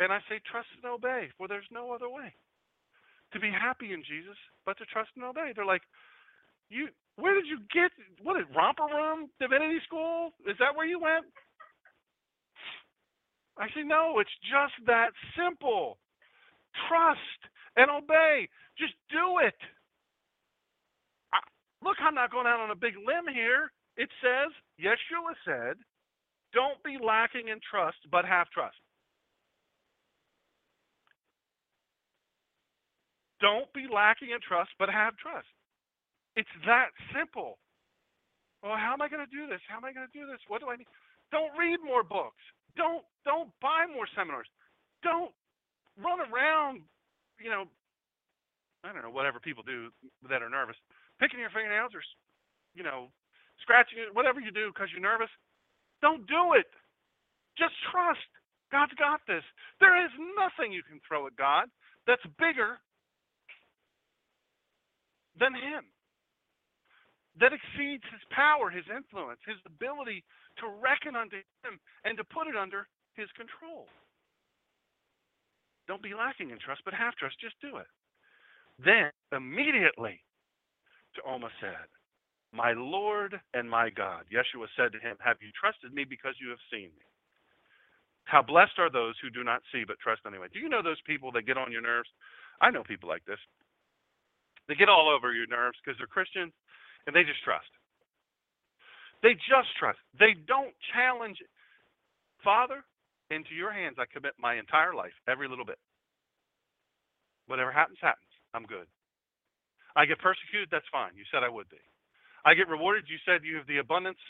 And 0.00 0.12
I 0.12 0.18
say, 0.28 0.40
trust 0.50 0.68
and 0.82 0.90
obey, 0.90 1.30
for 1.38 1.46
there's 1.46 1.68
no 1.70 1.92
other 1.92 2.08
way 2.08 2.34
to 3.32 3.40
be 3.40 3.50
happy 3.50 3.92
in 3.92 4.02
Jesus 4.02 4.38
but 4.66 4.78
to 4.78 4.84
trust 4.86 5.10
and 5.16 5.24
obey. 5.24 5.52
They're 5.54 5.66
like, 5.66 5.82
you, 6.70 6.88
where 7.16 7.34
did 7.34 7.46
you 7.46 7.58
get? 7.72 7.90
What 8.22 8.38
is 8.38 8.46
romper 8.54 8.86
room 8.90 9.30
divinity 9.40 9.78
school? 9.86 10.30
Is 10.46 10.56
that 10.58 10.74
where 10.74 10.86
you 10.86 10.98
went? 10.98 11.26
I 13.58 13.68
say, 13.68 13.82
no, 13.84 14.18
it's 14.18 14.34
just 14.42 14.74
that 14.86 15.10
simple. 15.38 15.98
Trust 16.88 17.40
and 17.76 17.90
obey. 17.90 18.48
Just 18.78 18.94
do 19.10 19.38
it. 19.46 19.54
I, 21.32 21.38
look, 21.86 21.96
I'm 22.02 22.14
not 22.14 22.32
going 22.32 22.46
out 22.46 22.58
on 22.58 22.70
a 22.70 22.78
big 22.78 22.94
limb 22.98 23.30
here. 23.32 23.70
It 23.96 24.10
says, 24.18 24.50
Yeshua 24.82 25.38
said, 25.46 25.76
don't 26.52 26.82
be 26.82 26.98
lacking 26.98 27.46
in 27.46 27.60
trust, 27.62 27.98
but 28.10 28.24
have 28.24 28.50
trust. 28.50 28.78
Don't 33.44 33.68
be 33.76 33.84
lacking 33.92 34.32
in 34.32 34.40
trust, 34.40 34.72
but 34.80 34.88
have 34.88 35.20
trust. 35.20 35.52
It's 36.32 36.48
that 36.64 36.96
simple. 37.12 37.60
Well, 38.64 38.80
how 38.80 38.96
am 38.96 39.04
I 39.04 39.12
going 39.12 39.20
to 39.20 39.28
do 39.28 39.44
this? 39.44 39.60
How 39.68 39.76
am 39.76 39.84
I 39.84 39.92
going 39.92 40.08
to 40.08 40.16
do 40.16 40.24
this? 40.24 40.40
What 40.48 40.64
do 40.64 40.72
I 40.72 40.80
need? 40.80 40.88
Don't 41.28 41.52
read 41.52 41.76
more 41.84 42.00
books. 42.00 42.40
Don't 42.72 43.04
don't 43.28 43.52
buy 43.60 43.84
more 43.84 44.08
seminars. 44.16 44.48
Don't 45.04 45.28
run 46.00 46.24
around, 46.24 46.88
you 47.36 47.52
know, 47.52 47.68
I 48.80 48.96
don't 48.96 49.04
know, 49.04 49.12
whatever 49.12 49.36
people 49.38 49.60
do 49.60 49.92
that 50.24 50.40
are 50.40 50.48
nervous, 50.48 50.80
picking 51.20 51.38
your 51.38 51.52
fingernails 51.52 51.92
or, 51.92 52.00
you 52.72 52.82
know, 52.82 53.12
scratching 53.60 54.00
it, 54.00 54.16
whatever 54.16 54.40
you 54.40 54.56
do 54.56 54.72
because 54.72 54.88
you're 54.88 55.04
nervous. 55.04 55.30
Don't 56.00 56.24
do 56.24 56.56
it. 56.56 56.66
Just 57.60 57.76
trust. 57.92 58.24
God's 58.72 58.96
got 58.96 59.20
this. 59.28 59.44
There 59.78 60.00
is 60.00 60.10
nothing 60.40 60.72
you 60.72 60.82
can 60.82 60.98
throw 61.04 61.28
at 61.28 61.36
God 61.36 61.68
that's 62.08 62.24
bigger 62.40 62.80
than 65.38 65.54
Him, 65.54 65.84
that 67.40 67.52
exceeds 67.52 68.04
His 68.10 68.22
power, 68.30 68.70
His 68.70 68.86
influence, 68.90 69.40
His 69.46 69.58
ability 69.66 70.22
to 70.62 70.70
reckon 70.82 71.16
unto 71.16 71.42
Him 71.62 71.80
and 72.04 72.16
to 72.16 72.24
put 72.24 72.46
it 72.46 72.56
under 72.56 72.86
His 73.14 73.28
control. 73.36 73.86
Don't 75.86 76.02
be 76.02 76.14
lacking 76.14 76.50
in 76.50 76.58
trust, 76.58 76.82
but 76.84 76.94
have 76.94 77.14
trust. 77.16 77.36
Just 77.40 77.60
do 77.60 77.76
it. 77.76 77.90
Then, 78.82 79.10
immediately, 79.32 80.20
T'oma 81.14 81.48
said, 81.60 81.86
My 82.52 82.72
Lord 82.72 83.38
and 83.52 83.68
my 83.68 83.90
God. 83.90 84.24
Yeshua 84.32 84.66
said 84.76 84.92
to 84.92 84.98
him, 84.98 85.16
Have 85.22 85.36
you 85.40 85.50
trusted 85.52 85.92
me 85.92 86.04
because 86.04 86.34
you 86.40 86.48
have 86.50 86.62
seen 86.72 86.90
me? 86.96 87.06
How 88.24 88.42
blessed 88.42 88.78
are 88.78 88.90
those 88.90 89.14
who 89.20 89.28
do 89.28 89.44
not 89.44 89.62
see 89.70 89.84
but 89.86 90.00
trust 90.00 90.22
anyway. 90.26 90.48
Do 90.52 90.58
you 90.58 90.68
know 90.68 90.82
those 90.82 91.00
people 91.06 91.30
that 91.32 91.46
get 91.46 91.58
on 91.58 91.70
your 91.70 91.82
nerves? 91.82 92.08
I 92.60 92.70
know 92.70 92.82
people 92.82 93.08
like 93.08 93.24
this. 93.26 93.38
They 94.68 94.74
get 94.74 94.88
all 94.88 95.08
over 95.08 95.32
your 95.32 95.46
nerves 95.46 95.76
because 95.82 95.98
they're 95.98 96.06
Christians 96.06 96.52
and 97.06 97.14
they 97.14 97.24
just 97.24 97.42
trust. 97.44 97.68
They 99.22 99.34
just 99.34 99.68
trust. 99.78 99.98
They 100.18 100.34
don't 100.46 100.74
challenge. 100.92 101.38
Father, 102.42 102.84
into 103.30 103.54
your 103.54 103.72
hands 103.72 103.96
I 103.98 104.04
commit 104.10 104.32
my 104.38 104.56
entire 104.56 104.94
life, 104.94 105.16
every 105.28 105.48
little 105.48 105.64
bit. 105.64 105.78
Whatever 107.46 107.72
happens, 107.72 107.98
happens. 108.00 108.28
I'm 108.52 108.64
good. 108.64 108.86
I 109.96 110.04
get 110.06 110.18
persecuted, 110.18 110.68
that's 110.70 110.88
fine. 110.90 111.12
You 111.16 111.24
said 111.30 111.42
I 111.42 111.48
would 111.48 111.68
be. 111.68 111.80
I 112.44 112.54
get 112.54 112.68
rewarded, 112.68 113.04
you 113.08 113.16
said 113.24 113.40
you 113.44 113.56
have 113.56 113.66
the 113.66 113.78
abundance 113.78 114.20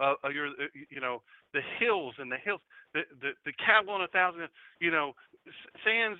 uh, 0.00 0.14
of 0.24 0.32
your, 0.32 0.48
uh, 0.48 0.72
you 0.88 1.00
know, 1.00 1.22
the 1.52 1.60
hills 1.78 2.14
and 2.18 2.30
the 2.30 2.38
hills, 2.42 2.60
the, 2.94 3.02
the, 3.20 3.30
the 3.44 3.52
cattle 3.64 3.94
on 3.94 4.02
a 4.02 4.08
thousand, 4.08 4.48
you 4.80 4.90
know, 4.90 5.12
sands, 5.84 6.18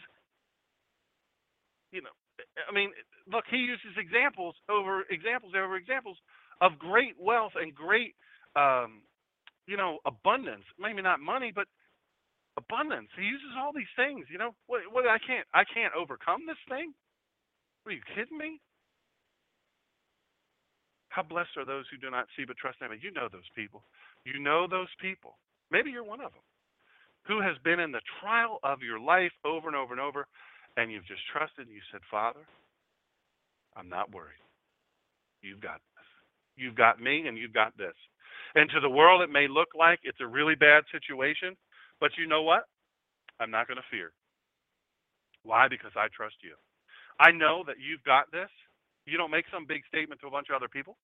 you 1.90 2.02
know, 2.02 2.14
I 2.58 2.72
mean, 2.72 2.90
look, 3.30 3.44
he 3.50 3.58
uses 3.58 3.96
examples 3.96 4.54
over 4.68 5.02
examples 5.10 5.52
over 5.56 5.76
examples 5.76 6.16
of 6.60 6.78
great 6.78 7.14
wealth 7.18 7.52
and 7.56 7.74
great, 7.74 8.14
um, 8.56 9.02
you 9.66 9.76
know, 9.76 9.98
abundance. 10.04 10.64
Maybe 10.78 11.02
not 11.02 11.20
money, 11.20 11.52
but 11.54 11.66
abundance. 12.58 13.08
He 13.16 13.24
uses 13.24 13.54
all 13.58 13.72
these 13.72 13.90
things. 13.96 14.26
You 14.30 14.38
know, 14.38 14.54
what? 14.66 14.82
What? 14.90 15.06
I 15.06 15.18
can't. 15.18 15.46
I 15.54 15.64
can't 15.64 15.94
overcome 15.94 16.46
this 16.46 16.60
thing. 16.68 16.92
Are 17.86 17.92
you 17.92 18.02
kidding 18.14 18.36
me? 18.36 18.60
How 21.08 21.22
blessed 21.22 21.56
are 21.56 21.66
those 21.66 21.86
who 21.90 21.98
do 21.98 22.10
not 22.10 22.26
see 22.36 22.44
but 22.44 22.56
trust 22.56 22.78
Him? 22.80 22.90
You 23.00 23.10
know 23.12 23.28
those 23.30 23.48
people. 23.56 23.82
You 24.24 24.38
know 24.38 24.66
those 24.70 24.90
people. 25.00 25.38
Maybe 25.70 25.90
you're 25.90 26.04
one 26.04 26.20
of 26.20 26.32
them 26.32 26.42
who 27.26 27.40
has 27.40 27.56
been 27.64 27.80
in 27.80 27.92
the 27.92 28.00
trial 28.20 28.58
of 28.62 28.80
your 28.82 28.98
life 28.98 29.32
over 29.44 29.68
and 29.68 29.76
over 29.76 29.92
and 29.92 30.00
over, 30.00 30.26
and 30.76 30.90
you've 30.90 31.06
just 31.06 31.22
trusted 31.32 31.66
and 31.66 31.74
you 31.74 31.82
said, 31.92 32.00
Father, 32.10 32.40
I'm 33.76 33.88
not 33.88 34.12
worried. 34.12 34.40
You've 35.42 35.60
got 35.60 35.80
this. 35.96 36.06
You've 36.56 36.74
got 36.74 37.00
me, 37.00 37.26
and 37.26 37.38
you've 37.38 37.54
got 37.54 37.76
this. 37.78 37.94
And 38.54 38.68
to 38.70 38.80
the 38.80 38.90
world, 38.90 39.22
it 39.22 39.30
may 39.30 39.48
look 39.48 39.68
like 39.78 40.00
it's 40.02 40.20
a 40.20 40.26
really 40.26 40.54
bad 40.54 40.84
situation, 40.92 41.56
but 42.00 42.10
you 42.18 42.26
know 42.26 42.42
what? 42.42 42.64
I'm 43.38 43.50
not 43.50 43.68
going 43.68 43.78
to 43.78 43.90
fear. 43.90 44.12
Why? 45.42 45.68
Because 45.68 45.92
I 45.96 46.08
trust 46.14 46.36
you. 46.42 46.54
I 47.18 47.30
know 47.30 47.64
that 47.66 47.76
you've 47.80 48.02
got 48.04 48.30
this. 48.32 48.50
You 49.06 49.16
don't 49.16 49.30
make 49.30 49.46
some 49.52 49.64
big 49.66 49.82
statement 49.88 50.20
to 50.20 50.26
a 50.26 50.30
bunch 50.30 50.48
of 50.50 50.56
other 50.56 50.68
people. 50.68 50.96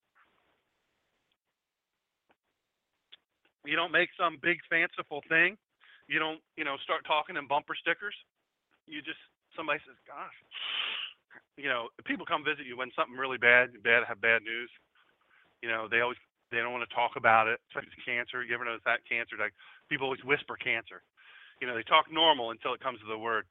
You 3.65 3.77
don't 3.77 3.93
make 3.93 4.11
some 4.19 4.39
big 4.43 4.59
fanciful 4.69 5.23
thing. 5.29 5.57
You 6.09 6.19
don't, 6.19 6.41
you 6.57 6.65
know, 6.65 6.77
start 6.85 7.05
talking 7.07 7.37
in 7.37 7.49
bumper 7.49 7.75
stickers. 7.75 8.15
You 8.87 9.03
just 9.03 9.19
somebody 9.57 9.81
says, 9.85 9.97
"Gosh, 10.07 10.37
you 11.57 11.69
know, 11.69 11.89
people 12.05 12.29
come 12.29 12.45
visit 12.45 12.69
you 12.69 12.77
when 12.77 12.93
something 12.93 13.17
really 13.17 13.39
bad, 13.41 13.83
bad 13.83 14.05
have 14.05 14.21
bad 14.21 14.45
news. 14.45 14.71
You 15.63 15.69
know, 15.69 15.89
they 15.91 16.01
always 16.01 16.21
they 16.53 16.59
don't 16.59 16.73
want 16.73 16.87
to 16.89 16.95
talk 16.95 17.17
about 17.17 17.49
it. 17.49 17.59
It's 17.75 17.99
cancer. 18.05 18.45
You 18.45 18.55
ever 18.55 18.65
notice 18.65 18.85
that 18.85 19.03
cancer? 19.09 19.37
Like 19.41 19.57
people 19.89 20.07
always 20.07 20.23
whisper 20.23 20.55
cancer. 20.57 21.03
You 21.61 21.67
know, 21.67 21.75
they 21.75 21.83
talk 21.83 22.13
normal 22.13 22.53
until 22.53 22.75
it 22.75 22.85
comes 22.85 23.01
to 23.01 23.09
the 23.09 23.19
word. 23.19 23.45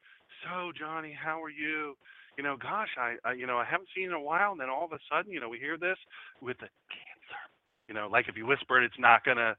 So 0.45 0.71
Johnny, 0.77 1.11
how 1.11 1.41
are 1.41 1.49
you? 1.49 1.97
You 2.37 2.43
know, 2.43 2.55
gosh, 2.55 2.93
I, 2.97 3.15
I 3.25 3.33
you 3.33 3.47
know 3.47 3.57
I 3.57 3.65
haven't 3.65 3.89
seen 3.95 4.05
in 4.05 4.13
a 4.13 4.21
while, 4.21 4.51
and 4.51 4.61
then 4.61 4.69
all 4.69 4.85
of 4.85 4.93
a 4.93 5.01
sudden, 5.09 5.31
you 5.33 5.39
know, 5.39 5.49
we 5.49 5.57
hear 5.57 5.77
this 5.77 5.97
with 6.41 6.57
the 6.61 6.69
cancer. 6.93 7.41
You 7.89 7.95
know, 7.95 8.07
like 8.11 8.29
if 8.29 8.37
you 8.37 8.45
whisper 8.45 8.81
it, 8.81 8.85
it's 8.85 8.99
not 8.99 9.25
gonna, 9.25 9.55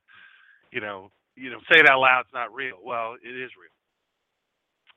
you 0.71 0.81
know, 0.81 1.11
you 1.35 1.51
know, 1.51 1.59
say 1.71 1.81
it 1.81 1.89
out 1.89 2.01
loud. 2.01 2.23
It's 2.27 2.35
not 2.35 2.55
real. 2.55 2.79
Well, 2.83 3.15
it 3.23 3.35
is 3.35 3.51
real. 3.59 3.76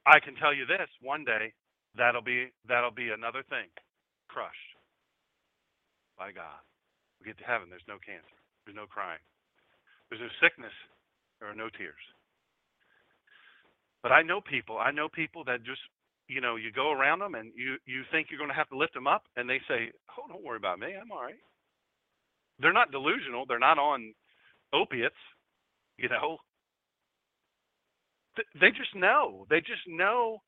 I 0.09 0.19
can 0.19 0.35
tell 0.35 0.53
you 0.53 0.65
this: 0.65 0.89
one 1.01 1.25
day, 1.25 1.53
that'll 1.95 2.23
be 2.25 2.49
that'll 2.67 2.91
be 2.95 3.11
another 3.11 3.43
thing, 3.49 3.69
crushed 4.29 4.73
by 6.17 6.31
God. 6.33 6.61
We 7.19 7.27
get 7.27 7.37
to 7.39 7.45
heaven, 7.45 7.69
there's 7.69 7.87
no 7.87 7.99
cancer, 8.01 8.37
there's 8.65 8.77
no 8.77 8.87
crying, 8.87 9.21
there's 10.09 10.21
no 10.21 10.31
sickness, 10.41 10.73
there 11.39 11.49
are 11.49 11.55
no 11.55 11.69
tears. 11.69 12.01
But 14.03 14.11
I 14.13 14.23
know 14.23 14.41
people, 14.41 14.77
I 14.79 14.91
know 14.91 15.09
people 15.09 15.43
that 15.45 15.63
just, 15.65 15.81
you 16.27 16.41
know, 16.41 16.55
you 16.55 16.71
go 16.71 16.91
around 16.91 17.19
them 17.19 17.35
and 17.35 17.51
you 17.55 17.77
you 17.85 18.03
think 18.11 18.27
you're 18.29 18.39
going 18.39 18.51
to 18.51 18.57
have 18.57 18.69
to 18.69 18.77
lift 18.77 18.93
them 18.93 19.07
up, 19.07 19.23
and 19.37 19.49
they 19.49 19.59
say, 19.67 19.91
"Oh, 20.17 20.27
don't 20.29 20.43
worry 20.43 20.57
about 20.57 20.79
me, 20.79 20.95
I'm 20.95 21.11
all 21.11 21.23
right." 21.23 21.41
They're 22.59 22.73
not 22.73 22.91
delusional. 22.91 23.45
They're 23.47 23.59
not 23.59 23.79
on 23.79 24.13
opiates, 24.73 25.15
you 25.97 26.09
know. 26.09 26.37
They 28.59 28.69
just 28.71 28.95
know. 28.95 29.45
They 29.49 29.59
just 29.59 29.87
know 29.87 30.41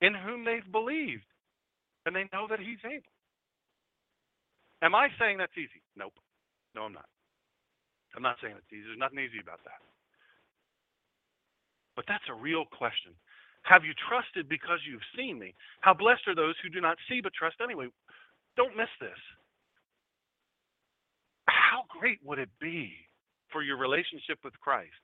in 0.00 0.14
whom 0.14 0.44
they've 0.44 0.70
believed, 0.70 1.26
and 2.06 2.14
they 2.14 2.28
know 2.32 2.46
that 2.48 2.60
He's 2.60 2.82
able. 2.84 3.12
Am 4.82 4.94
I 4.94 5.08
saying 5.18 5.38
that's 5.38 5.56
easy? 5.58 5.82
Nope. 5.96 6.14
No, 6.74 6.82
I'm 6.82 6.92
not. 6.92 7.08
I'm 8.14 8.22
not 8.22 8.36
saying 8.42 8.54
it's 8.56 8.72
easy. 8.72 8.86
There's 8.86 8.98
nothing 8.98 9.18
easy 9.18 9.40
about 9.42 9.62
that. 9.64 9.82
But 11.96 12.06
that's 12.06 12.24
a 12.30 12.34
real 12.34 12.64
question. 12.64 13.12
Have 13.62 13.84
you 13.84 13.92
trusted 14.08 14.48
because 14.48 14.78
you've 14.86 15.04
seen 15.16 15.38
me? 15.38 15.54
How 15.80 15.92
blessed 15.92 16.28
are 16.28 16.34
those 16.34 16.54
who 16.62 16.70
do 16.70 16.80
not 16.80 16.96
see 17.08 17.20
but 17.20 17.34
trust 17.34 17.56
anyway? 17.62 17.88
Don't 18.56 18.76
miss 18.76 18.90
this. 19.00 19.18
How 21.48 21.82
great 21.90 22.18
would 22.24 22.38
it 22.38 22.50
be 22.60 22.94
for 23.50 23.62
your 23.62 23.76
relationship 23.76 24.38
with 24.44 24.58
Christ 24.60 25.02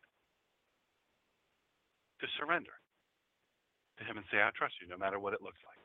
to 2.20 2.26
surrender 2.38 2.74
to 3.98 4.02
Him 4.04 4.18
and 4.18 4.26
say, 4.30 4.42
I 4.42 4.50
trust 4.54 4.74
you 4.82 4.88
no 4.88 4.98
matter 4.98 5.18
what 5.18 5.34
it 5.34 5.42
looks 5.42 5.60
like? 5.66 5.78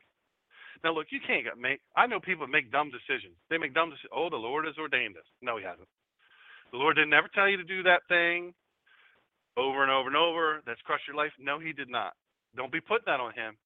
Now, 0.84 0.94
look, 0.94 1.12
you 1.12 1.20
can't 1.20 1.46
make. 1.60 1.82
I 1.96 2.08
know 2.08 2.20
people 2.20 2.48
make 2.48 2.72
dumb 2.72 2.92
decisions. 2.92 3.36
They 3.50 3.58
make 3.58 3.74
dumb 3.74 3.90
decisions. 3.90 4.16
Oh, 4.16 4.30
the 4.30 4.40
Lord 4.40 4.66
has 4.66 4.78
ordained 4.80 5.16
this. 5.16 5.28
No, 5.42 5.58
He 5.58 5.64
hasn't. 5.64 5.90
The 6.72 6.78
Lord 6.78 6.96
didn't 6.96 7.14
ever 7.14 7.28
tell 7.34 7.50
you 7.50 7.58
to 7.58 7.68
do 7.68 7.84
that 7.84 8.06
thing 8.08 8.54
over 9.58 9.84
and 9.84 9.92
over 9.92 10.08
and 10.08 10.16
over. 10.16 10.62
That's 10.66 10.82
crushed 10.88 11.08
your 11.08 11.18
life. 11.18 11.34
No, 11.40 11.60
He 11.60 11.74
did 11.74 11.90
not. 11.90 12.14
Don't 12.56 12.72
be 12.72 12.80
putting 12.80 13.08
that 13.08 13.20
on 13.20 13.34
Him. 13.34 13.58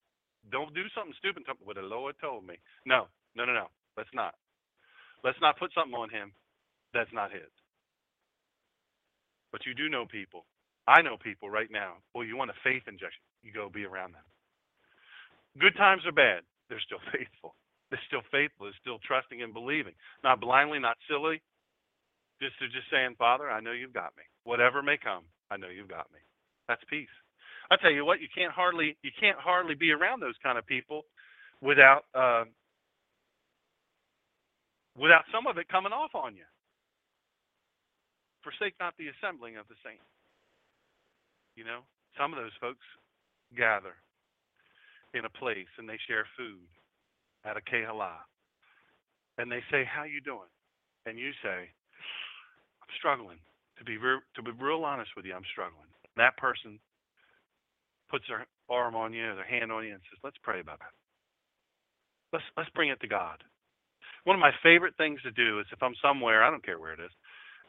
Don't 0.51 0.73
do 0.73 0.83
something 0.95 1.13
stupid. 1.19 1.43
What 1.63 1.75
the 1.75 1.83
Lord 1.83 2.15
told 2.19 2.47
me. 2.47 2.55
No, 2.85 3.07
no, 3.35 3.45
no, 3.45 3.53
no. 3.53 3.67
Let's 3.95 4.09
not. 4.13 4.33
Let's 5.23 5.39
not 5.41 5.59
put 5.59 5.71
something 5.73 5.93
on 5.93 6.09
Him 6.09 6.33
that's 6.93 7.13
not 7.13 7.31
His. 7.31 7.51
But 9.51 9.65
you 9.65 9.73
do 9.73 9.89
know 9.89 10.05
people. 10.09 10.45
I 10.87 11.01
know 11.01 11.17
people 11.17 11.49
right 11.49 11.71
now. 11.71 11.95
Well, 12.13 12.25
you 12.25 12.37
want 12.37 12.51
a 12.51 12.59
faith 12.63 12.83
injection. 12.87 13.23
You 13.43 13.53
go 13.53 13.69
be 13.69 13.85
around 13.85 14.13
them. 14.13 14.25
Good 15.59 15.75
times 15.77 16.03
are 16.05 16.11
bad 16.11 16.43
they're 16.69 16.81
still 16.81 17.03
faithful. 17.13 17.55
They're 17.91 18.07
still 18.07 18.25
faithful. 18.31 18.65
They're 18.65 18.81
still 18.81 18.99
trusting 19.05 19.41
and 19.41 19.53
believing. 19.53 19.93
Not 20.23 20.41
blindly, 20.41 20.79
not 20.79 20.97
silly. 21.09 21.41
Just 22.41 22.57
they're 22.59 22.73
just 22.73 22.89
saying, 22.89 23.15
Father, 23.17 23.49
I 23.49 23.61
know 23.61 23.71
you've 23.71 23.93
got 23.93 24.17
me. 24.17 24.23
Whatever 24.43 24.81
may 24.81 24.97
come, 24.97 25.23
I 25.51 25.57
know 25.57 25.69
you've 25.69 25.91
got 25.91 26.09
me. 26.11 26.19
That's 26.67 26.81
peace. 26.89 27.13
I 27.69 27.77
tell 27.77 27.91
you 27.91 28.03
what, 28.05 28.21
you 28.21 28.27
can't 28.33 28.51
hardly 28.51 28.97
you 29.03 29.11
can't 29.19 29.37
hardly 29.37 29.75
be 29.75 29.91
around 29.91 30.19
those 30.21 30.35
kind 30.41 30.57
of 30.57 30.65
people 30.65 31.03
without 31.61 32.03
uh, 32.15 32.45
without 34.97 35.23
some 35.31 35.47
of 35.47 35.57
it 35.57 35.69
coming 35.69 35.93
off 35.93 36.15
on 36.15 36.35
you. 36.35 36.47
Forsake 38.43 38.75
not 38.79 38.93
the 38.97 39.07
assembling 39.13 39.55
of 39.57 39.67
the 39.69 39.75
saints. 39.85 40.03
You 41.55 41.63
know, 41.63 41.81
some 42.17 42.33
of 42.33 42.39
those 42.39 42.55
folks 42.59 42.85
gather 43.55 43.95
in 45.13 45.25
a 45.25 45.29
place 45.29 45.69
and 45.77 45.87
they 45.87 45.97
share 46.07 46.25
food 46.37 46.67
at 47.45 47.57
a 47.57 47.61
kehala. 47.61 48.17
And 49.37 49.51
they 49.51 49.61
say, 49.69 49.83
"How 49.83 50.03
you 50.03 50.21
doing?" 50.21 50.49
And 51.05 51.19
you 51.19 51.33
say, 51.41 51.73
"I'm 52.81 52.95
struggling." 52.97 53.39
To 53.77 53.83
be 53.83 53.97
real, 53.97 54.21
to 54.35 54.43
be 54.43 54.51
real 54.51 54.85
honest 54.85 55.15
with 55.15 55.25
you, 55.25 55.33
I'm 55.33 55.45
struggling. 55.45 55.89
That 56.15 56.37
person 56.37 56.79
puts 58.07 58.27
their 58.27 58.45
arm 58.69 58.95
on 58.95 59.13
you, 59.13 59.35
their 59.35 59.43
hand 59.43 59.71
on 59.71 59.83
you, 59.83 59.93
and 59.93 60.01
says, 60.03 60.19
"Let's 60.23 60.37
pray 60.37 60.59
about 60.59 60.79
that. 60.79 60.93
Let's 62.31 62.45
let's 62.55 62.69
bring 62.71 62.89
it 62.89 62.99
to 63.01 63.07
God." 63.07 63.43
One 64.25 64.35
of 64.35 64.39
my 64.39 64.55
favorite 64.61 64.95
things 64.95 65.21
to 65.23 65.31
do 65.31 65.59
is 65.59 65.65
if 65.71 65.81
I'm 65.81 65.95
somewhere, 65.95 66.43
I 66.43 66.49
don't 66.49 66.63
care 66.63 66.79
where 66.79 66.93
it 66.93 66.99
is, 66.99 67.11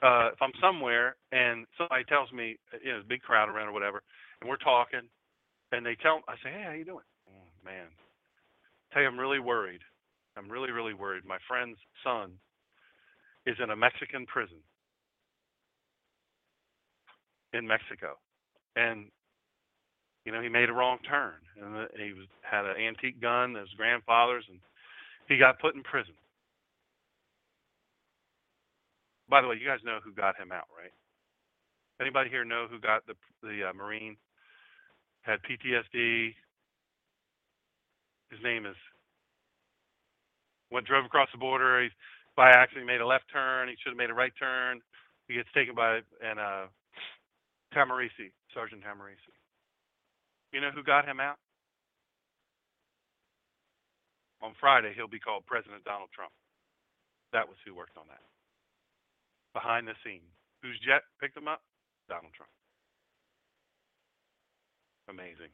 uh, 0.02 0.30
if 0.32 0.40
I'm 0.40 0.52
somewhere 0.60 1.16
and 1.32 1.66
somebody 1.78 2.04
tells 2.04 2.30
me, 2.32 2.56
uh, 2.72 2.78
you 2.82 2.92
know, 2.92 3.00
big 3.08 3.22
crowd 3.22 3.48
around 3.48 3.68
or 3.68 3.72
whatever, 3.72 4.02
and 4.40 4.48
we're 4.48 4.56
talking, 4.56 5.08
and 5.72 5.84
they 5.84 5.96
tell 6.02 6.20
I 6.28 6.34
say, 6.42 6.50
hey, 6.50 6.64
how 6.66 6.72
you 6.72 6.84
doing? 6.84 7.04
Oh, 7.28 7.48
man, 7.64 7.86
tell 8.92 9.02
you 9.02 9.08
I'm 9.08 9.18
really 9.18 9.40
worried. 9.40 9.80
I'm 10.36 10.50
really 10.50 10.72
really 10.72 10.94
worried. 10.94 11.24
My 11.24 11.38
friend's 11.46 11.78
son 12.02 12.32
is 13.46 13.56
in 13.62 13.70
a 13.70 13.76
Mexican 13.76 14.26
prison 14.26 14.58
in 17.52 17.66
Mexico, 17.66 18.18
and 18.74 19.06
you 20.24 20.32
know 20.32 20.42
he 20.42 20.48
made 20.48 20.68
a 20.68 20.72
wrong 20.72 20.98
turn, 21.08 21.34
and 21.62 21.76
uh, 21.76 21.86
he 21.96 22.12
was 22.12 22.26
had 22.42 22.64
an 22.64 22.76
antique 22.76 23.20
gun, 23.20 23.54
his 23.54 23.68
grandfather's, 23.76 24.44
and 24.48 24.58
he 25.28 25.38
got 25.38 25.60
put 25.60 25.74
in 25.74 25.82
prison. 25.82 26.14
By 29.28 29.40
the 29.40 29.48
way, 29.48 29.56
you 29.60 29.66
guys 29.66 29.80
know 29.84 29.98
who 30.04 30.12
got 30.12 30.36
him 30.36 30.52
out, 30.52 30.68
right? 30.76 30.92
Anybody 32.00 32.30
here 32.30 32.44
know 32.44 32.66
who 32.68 32.78
got 32.80 33.06
the 33.06 33.14
the 33.42 33.70
uh, 33.70 33.72
Marine? 33.72 34.16
Had 35.22 35.40
PTSD. 35.42 36.34
His 38.30 38.40
name 38.42 38.66
is. 38.66 38.76
Went 40.70 40.86
drove 40.86 41.04
across 41.04 41.28
the 41.32 41.38
border. 41.38 41.82
He 41.82 41.88
by 42.36 42.50
accident 42.50 42.86
made 42.86 43.00
a 43.00 43.06
left 43.06 43.24
turn. 43.32 43.68
He 43.68 43.76
should 43.80 43.90
have 43.90 43.96
made 43.96 44.10
a 44.10 44.14
right 44.14 44.32
turn. 44.38 44.80
He 45.28 45.34
gets 45.34 45.48
taken 45.54 45.74
by 45.74 46.00
and 46.20 46.38
uh, 46.38 46.66
Tahmooressi, 47.74 48.34
Sergeant 48.52 48.82
Tahmooressi. 48.82 49.32
You 50.52 50.60
know 50.60 50.70
who 50.74 50.82
got 50.82 51.06
him 51.06 51.20
out? 51.20 51.36
On 54.42 54.52
Friday, 54.60 54.92
he'll 54.94 55.08
be 55.08 55.18
called 55.18 55.46
President 55.46 55.82
Donald 55.84 56.10
Trump. 56.14 56.32
That 57.32 57.48
was 57.48 57.56
who 57.64 57.74
worked 57.74 57.96
on 57.96 58.04
that. 58.08 58.33
Behind 59.54 59.86
the 59.86 59.94
scenes. 60.04 60.28
Whose 60.62 60.78
jet 60.84 61.02
picked 61.20 61.36
him 61.36 61.48
up? 61.48 61.62
Donald 62.08 62.34
Trump. 62.34 62.50
Amazing. 65.08 65.52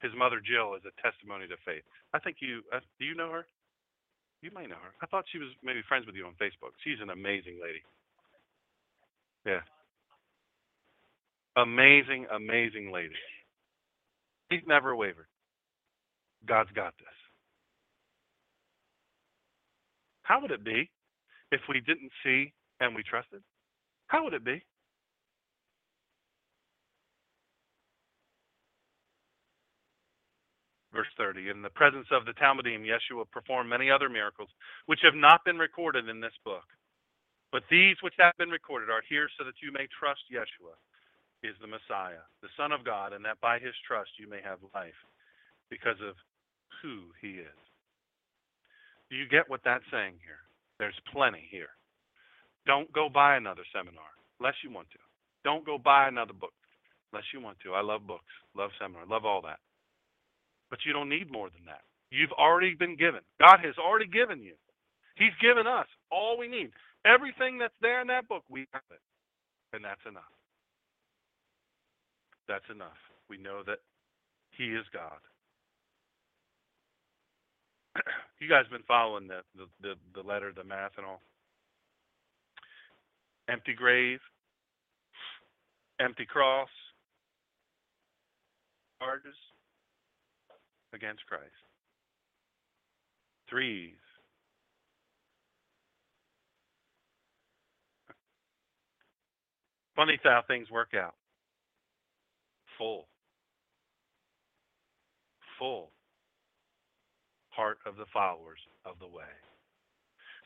His 0.00 0.12
mother 0.16 0.40
Jill 0.40 0.74
is 0.76 0.84
a 0.88 0.94
testimony 1.02 1.46
to 1.48 1.56
faith. 1.64 1.84
I 2.14 2.18
think 2.20 2.38
you 2.40 2.62
uh, 2.72 2.80
do 2.98 3.04
you 3.04 3.14
know 3.14 3.30
her? 3.30 3.44
You 4.40 4.50
might 4.54 4.68
know 4.68 4.80
her. 4.80 4.94
I 5.02 5.06
thought 5.06 5.24
she 5.30 5.38
was 5.38 5.48
maybe 5.62 5.80
friends 5.88 6.06
with 6.06 6.16
you 6.16 6.24
on 6.24 6.32
Facebook. 6.40 6.72
She's 6.84 7.00
an 7.02 7.10
amazing 7.10 7.60
lady. 7.60 7.82
Yeah. 9.44 9.60
Amazing, 11.56 12.26
amazing 12.32 12.92
lady. 12.92 13.16
He's 14.48 14.62
never 14.66 14.96
wavered. 14.96 15.26
God's 16.46 16.70
got 16.72 16.94
this. 16.98 17.08
How 20.22 20.40
would 20.40 20.50
it 20.50 20.64
be 20.64 20.90
if 21.52 21.60
we 21.68 21.80
didn't 21.80 22.12
see 22.24 22.52
and 22.80 22.94
we 22.94 23.02
trusted? 23.02 23.42
How 24.08 24.24
would 24.24 24.34
it 24.34 24.44
be? 24.44 24.62
Verse 30.92 31.06
30 31.16 31.50
In 31.50 31.62
the 31.62 31.70
presence 31.70 32.08
of 32.10 32.24
the 32.24 32.32
Talmidim, 32.32 32.82
Yeshua 32.82 33.30
performed 33.30 33.70
many 33.70 33.90
other 33.90 34.08
miracles, 34.08 34.48
which 34.86 35.00
have 35.04 35.14
not 35.14 35.44
been 35.44 35.58
recorded 35.58 36.08
in 36.08 36.20
this 36.20 36.34
book. 36.44 36.64
But 37.52 37.62
these 37.70 37.96
which 38.02 38.14
have 38.18 38.34
been 38.38 38.50
recorded 38.50 38.90
are 38.90 39.02
here 39.08 39.28
so 39.38 39.44
that 39.44 39.62
you 39.62 39.72
may 39.72 39.86
trust 39.98 40.20
Yeshua 40.32 40.74
is 41.42 41.56
the 41.60 41.66
Messiah, 41.66 42.22
the 42.42 42.52
Son 42.56 42.72
of 42.72 42.84
God, 42.84 43.12
and 43.12 43.24
that 43.24 43.40
by 43.40 43.58
his 43.58 43.74
trust 43.86 44.10
you 44.18 44.28
may 44.28 44.40
have 44.42 44.58
life 44.74 44.98
because 45.70 45.98
of 46.06 46.14
who 46.82 47.10
he 47.20 47.40
is. 47.40 47.60
Do 49.10 49.16
you 49.16 49.26
get 49.28 49.48
what 49.48 49.60
that's 49.64 49.84
saying 49.90 50.14
here? 50.22 50.42
There's 50.78 50.98
plenty 51.12 51.48
here. 51.50 51.70
Don't 52.70 52.92
go 52.92 53.08
buy 53.08 53.34
another 53.34 53.64
seminar 53.74 54.14
unless 54.38 54.54
you 54.62 54.70
want 54.70 54.88
to. 54.90 54.98
Don't 55.42 55.66
go 55.66 55.76
buy 55.76 56.06
another 56.06 56.32
book 56.32 56.54
unless 57.12 57.24
you 57.34 57.40
want 57.40 57.58
to. 57.64 57.74
I 57.74 57.80
love 57.82 58.06
books, 58.06 58.30
love 58.54 58.70
seminar, 58.80 59.02
love 59.10 59.24
all 59.24 59.42
that. 59.42 59.58
But 60.70 60.78
you 60.86 60.92
don't 60.92 61.08
need 61.08 61.32
more 61.32 61.50
than 61.50 61.64
that. 61.66 61.82
You've 62.12 62.30
already 62.30 62.76
been 62.76 62.94
given. 62.94 63.22
God 63.40 63.58
has 63.64 63.74
already 63.76 64.06
given 64.06 64.40
you. 64.40 64.54
He's 65.16 65.34
given 65.42 65.66
us 65.66 65.88
all 66.12 66.38
we 66.38 66.46
need. 66.46 66.70
Everything 67.04 67.58
that's 67.58 67.74
there 67.82 68.00
in 68.02 68.06
that 68.06 68.28
book, 68.28 68.44
we 68.48 68.68
have 68.70 68.86
it. 68.92 69.02
And 69.74 69.84
that's 69.84 70.06
enough. 70.08 70.22
That's 72.46 72.70
enough. 72.70 73.02
We 73.28 73.36
know 73.36 73.64
that 73.66 73.78
He 74.52 74.66
is 74.66 74.86
God. 74.94 75.18
you 78.40 78.48
guys 78.48 78.66
been 78.70 78.86
following 78.86 79.26
the, 79.26 79.40
the, 79.56 79.66
the, 79.82 79.94
the 80.14 80.22
letter, 80.22 80.52
the 80.54 80.62
math, 80.62 80.92
and 80.98 81.06
all? 81.06 81.20
Empty 83.50 83.74
grave, 83.74 84.20
empty 85.98 86.24
cross, 86.24 86.68
charges, 89.00 89.34
against 90.94 91.26
Christ. 91.26 91.50
Threes. 93.48 93.94
Funny 99.96 100.18
how 100.22 100.42
things 100.46 100.70
work 100.70 100.90
out. 100.94 101.14
Full. 102.78 103.08
Full 105.58 105.90
heart 107.50 107.78
of 107.84 107.96
the 107.96 108.06
followers 108.12 108.58
of 108.86 108.98
the 109.00 109.06
way. 109.06 109.28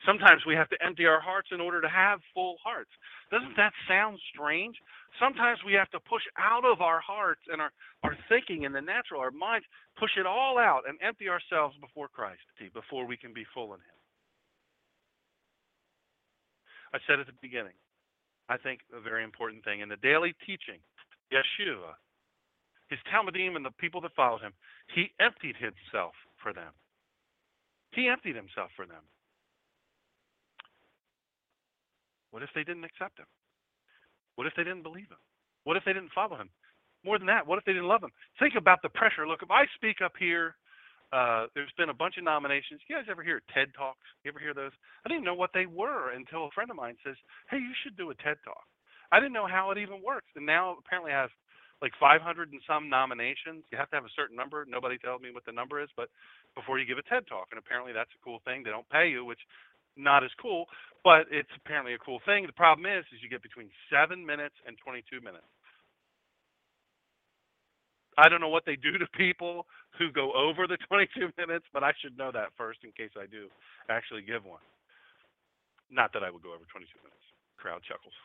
Sometimes 0.03 0.41
we 0.45 0.55
have 0.55 0.69
to 0.69 0.77
empty 0.85 1.05
our 1.05 1.21
hearts 1.21 1.49
in 1.51 1.61
order 1.61 1.81
to 1.81 1.89
have 1.89 2.19
full 2.33 2.57
hearts. 2.63 2.89
Doesn't 3.31 3.55
that 3.57 3.73
sound 3.87 4.19
strange? 4.33 4.75
Sometimes 5.19 5.59
we 5.65 5.73
have 5.73 5.89
to 5.91 5.99
push 5.99 6.23
out 6.37 6.65
of 6.65 6.81
our 6.81 6.99
hearts 6.99 7.41
and 7.51 7.61
our, 7.61 7.71
our 8.03 8.17
thinking 8.27 8.65
and 8.65 8.75
the 8.75 8.81
natural, 8.81 9.21
our 9.21 9.31
minds, 9.31 9.65
push 9.97 10.11
it 10.17 10.25
all 10.25 10.57
out 10.57 10.83
and 10.87 10.97
empty 11.01 11.29
ourselves 11.29 11.75
before 11.79 12.07
Christ 12.07 12.41
before 12.73 13.05
we 13.05 13.17
can 13.17 13.33
be 13.33 13.45
full 13.53 13.73
in 13.73 13.79
Him. 13.79 13.99
I 16.93 16.99
said 17.07 17.19
at 17.19 17.27
the 17.27 17.33
beginning, 17.41 17.75
I 18.47 18.57
think 18.57 18.81
a 18.95 19.01
very 19.01 19.23
important 19.23 19.63
thing 19.63 19.79
in 19.79 19.89
the 19.89 19.97
daily 19.97 20.35
teaching, 20.45 20.79
Yeshua, 21.33 21.97
his 22.89 22.99
Talmidim 23.11 23.55
and 23.55 23.65
the 23.65 23.73
people 23.79 24.01
that 24.01 24.13
followed 24.15 24.41
him, 24.41 24.53
he 24.93 25.11
emptied 25.19 25.55
himself 25.57 26.13
for 26.41 26.53
them. 26.53 26.71
He 27.91 28.07
emptied 28.07 28.35
himself 28.35 28.69
for 28.75 28.85
them. 28.85 29.01
What 32.35 32.43
if 32.43 32.51
they 32.51 32.67
didn't 32.67 32.83
accept 32.83 33.15
him? 33.15 33.31
What 34.35 34.43
if 34.43 34.51
they 34.59 34.67
didn't 34.67 34.83
believe 34.83 35.07
him? 35.07 35.23
What 35.63 35.79
if 35.79 35.87
they 35.87 35.95
didn't 35.95 36.11
follow 36.11 36.35
him? 36.35 36.51
More 37.07 37.15
than 37.15 37.31
that, 37.31 37.47
what 37.47 37.55
if 37.55 37.63
they 37.63 37.71
didn't 37.71 37.87
love 37.87 38.03
him? 38.03 38.11
Think 38.43 38.59
about 38.59 38.83
the 38.83 38.91
pressure. 38.91 39.23
Look, 39.23 39.39
if 39.39 39.47
I 39.49 39.63
speak 39.79 40.03
up 40.03 40.11
here, 40.19 40.59
uh, 41.15 41.47
there's 41.55 41.71
been 41.79 41.87
a 41.87 41.95
bunch 41.95 42.19
of 42.19 42.27
nominations. 42.27 42.83
You 42.89 42.99
guys 42.99 43.07
ever 43.07 43.23
hear 43.23 43.39
TED 43.55 43.71
Talks? 43.71 44.03
You 44.27 44.35
ever 44.35 44.43
hear 44.43 44.51
those? 44.51 44.75
I 45.05 45.07
didn't 45.07 45.23
know 45.23 45.39
what 45.39 45.55
they 45.55 45.63
were 45.63 46.11
until 46.11 46.43
a 46.43 46.51
friend 46.51 46.67
of 46.67 46.75
mine 46.75 46.99
says, 47.07 47.15
hey, 47.47 47.55
you 47.55 47.71
should 47.87 47.95
do 47.95 48.11
a 48.11 48.15
TED 48.19 48.35
Talk. 48.43 48.67
I 49.15 49.23
didn't 49.23 49.31
know 49.31 49.47
how 49.47 49.71
it 49.71 49.79
even 49.79 50.03
works. 50.03 50.27
And 50.35 50.45
now 50.45 50.75
apparently 50.75 51.15
I 51.15 51.21
have 51.21 51.31
like 51.81 51.95
500 52.03 52.51
and 52.51 52.59
some 52.67 52.89
nominations. 52.89 53.63
You 53.71 53.77
have 53.77 53.87
to 53.91 53.95
have 53.95 54.03
a 54.03 54.11
certain 54.11 54.35
number. 54.35 54.67
Nobody 54.67 54.97
tells 54.97 55.21
me 55.21 55.31
what 55.31 55.45
the 55.45 55.55
number 55.55 55.79
is, 55.79 55.87
but 55.95 56.09
before 56.51 56.79
you 56.79 56.85
give 56.85 56.99
a 56.99 57.07
TED 57.07 57.31
Talk. 57.31 57.47
And 57.55 57.59
apparently 57.59 57.93
that's 57.95 58.11
a 58.11 58.23
cool 58.23 58.43
thing. 58.43 58.63
They 58.63 58.75
don't 58.75 58.89
pay 58.89 59.07
you, 59.07 59.23
which 59.23 59.39
not 59.95 60.23
as 60.23 60.31
cool, 60.41 60.65
but 61.03 61.27
it's 61.31 61.49
apparently 61.55 61.93
a 61.93 61.99
cool 61.99 62.19
thing. 62.25 62.45
The 62.45 62.53
problem 62.53 62.85
is, 62.85 63.05
is 63.13 63.21
you 63.21 63.29
get 63.29 63.43
between 63.43 63.69
seven 63.91 64.25
minutes 64.25 64.55
and 64.67 64.77
22 64.83 65.21
minutes. 65.21 65.45
I 68.17 68.29
don't 68.29 68.39
know 68.39 68.49
what 68.49 68.65
they 68.65 68.75
do 68.75 68.97
to 68.97 69.07
people 69.13 69.67
who 69.99 70.11
go 70.11 70.31
over 70.33 70.67
the 70.67 70.77
22 70.87 71.31
minutes, 71.37 71.65
but 71.73 71.83
I 71.83 71.91
should 72.01 72.17
know 72.17 72.31
that 72.31 72.55
first 72.57 72.79
in 72.83 72.91
case 72.91 73.11
I 73.19 73.27
do 73.27 73.47
actually 73.89 74.21
give 74.21 74.45
one. 74.45 74.63
Not 75.91 76.13
that 76.13 76.23
I 76.23 76.31
would 76.31 76.41
go 76.41 76.49
over 76.49 76.65
22 76.71 76.87
minutes. 77.03 77.25
Crowd 77.57 77.81
chuckles. 77.83 78.15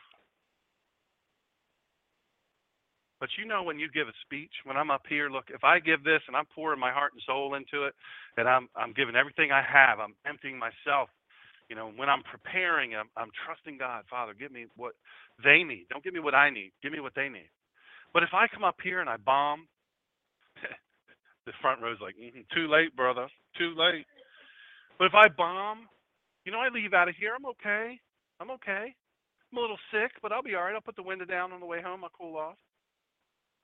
But 3.19 3.29
you 3.37 3.45
know, 3.45 3.61
when 3.61 3.77
you 3.77 3.87
give 3.93 4.07
a 4.07 4.17
speech, 4.25 4.51
when 4.65 4.75
I'm 4.75 4.89
up 4.89 5.03
here, 5.07 5.29
look, 5.29 5.53
if 5.53 5.63
I 5.63 5.77
give 5.77 6.03
this 6.03 6.25
and 6.25 6.35
I'm 6.35 6.49
pouring 6.55 6.79
my 6.79 6.91
heart 6.91 7.13
and 7.13 7.21
soul 7.21 7.53
into 7.53 7.85
it, 7.85 7.93
and 8.35 8.49
I'm 8.49 8.67
I'm 8.75 8.93
giving 8.97 9.15
everything 9.15 9.51
I 9.51 9.61
have, 9.61 9.99
I'm 9.99 10.15
emptying 10.25 10.57
myself 10.57 11.09
you 11.71 11.77
know, 11.77 11.89
when 11.95 12.09
I'm 12.09 12.21
preparing, 12.27 12.93
I'm, 12.93 13.07
I'm 13.15 13.31
trusting 13.47 13.77
God. 13.77 14.03
Father, 14.09 14.33
give 14.37 14.51
me 14.51 14.65
what 14.75 14.91
they 15.41 15.63
need. 15.63 15.87
Don't 15.89 16.03
give 16.03 16.13
me 16.13 16.19
what 16.19 16.35
I 16.35 16.49
need. 16.49 16.73
Give 16.83 16.91
me 16.91 16.99
what 16.99 17.15
they 17.15 17.29
need. 17.29 17.47
But 18.13 18.23
if 18.23 18.29
I 18.33 18.51
come 18.53 18.65
up 18.65 18.75
here 18.83 18.99
and 18.99 19.09
I 19.09 19.15
bomb, 19.15 19.69
the 21.45 21.53
front 21.61 21.81
row's 21.81 22.01
like, 22.01 22.15
mm-hmm, 22.19 22.41
too 22.53 22.67
late, 22.67 22.93
brother. 22.93 23.29
Too 23.57 23.73
late. 23.77 24.05
But 24.99 25.05
if 25.05 25.13
I 25.15 25.29
bomb, 25.29 25.87
you 26.43 26.51
know, 26.51 26.59
I 26.59 26.67
leave 26.67 26.91
out 26.91 27.07
of 27.07 27.15
here. 27.15 27.31
I'm 27.39 27.45
okay. 27.55 27.97
I'm 28.41 28.51
okay. 28.51 28.93
I'm 29.51 29.57
a 29.57 29.61
little 29.61 29.79
sick, 29.93 30.11
but 30.21 30.33
I'll 30.33 30.43
be 30.43 30.55
all 30.55 30.63
right. 30.63 30.75
I'll 30.75 30.81
put 30.81 30.97
the 30.97 31.03
window 31.03 31.23
down 31.23 31.53
on 31.53 31.61
the 31.61 31.65
way 31.65 31.81
home. 31.81 32.03
I'll 32.03 32.11
cool 32.19 32.35
off. 32.35 32.57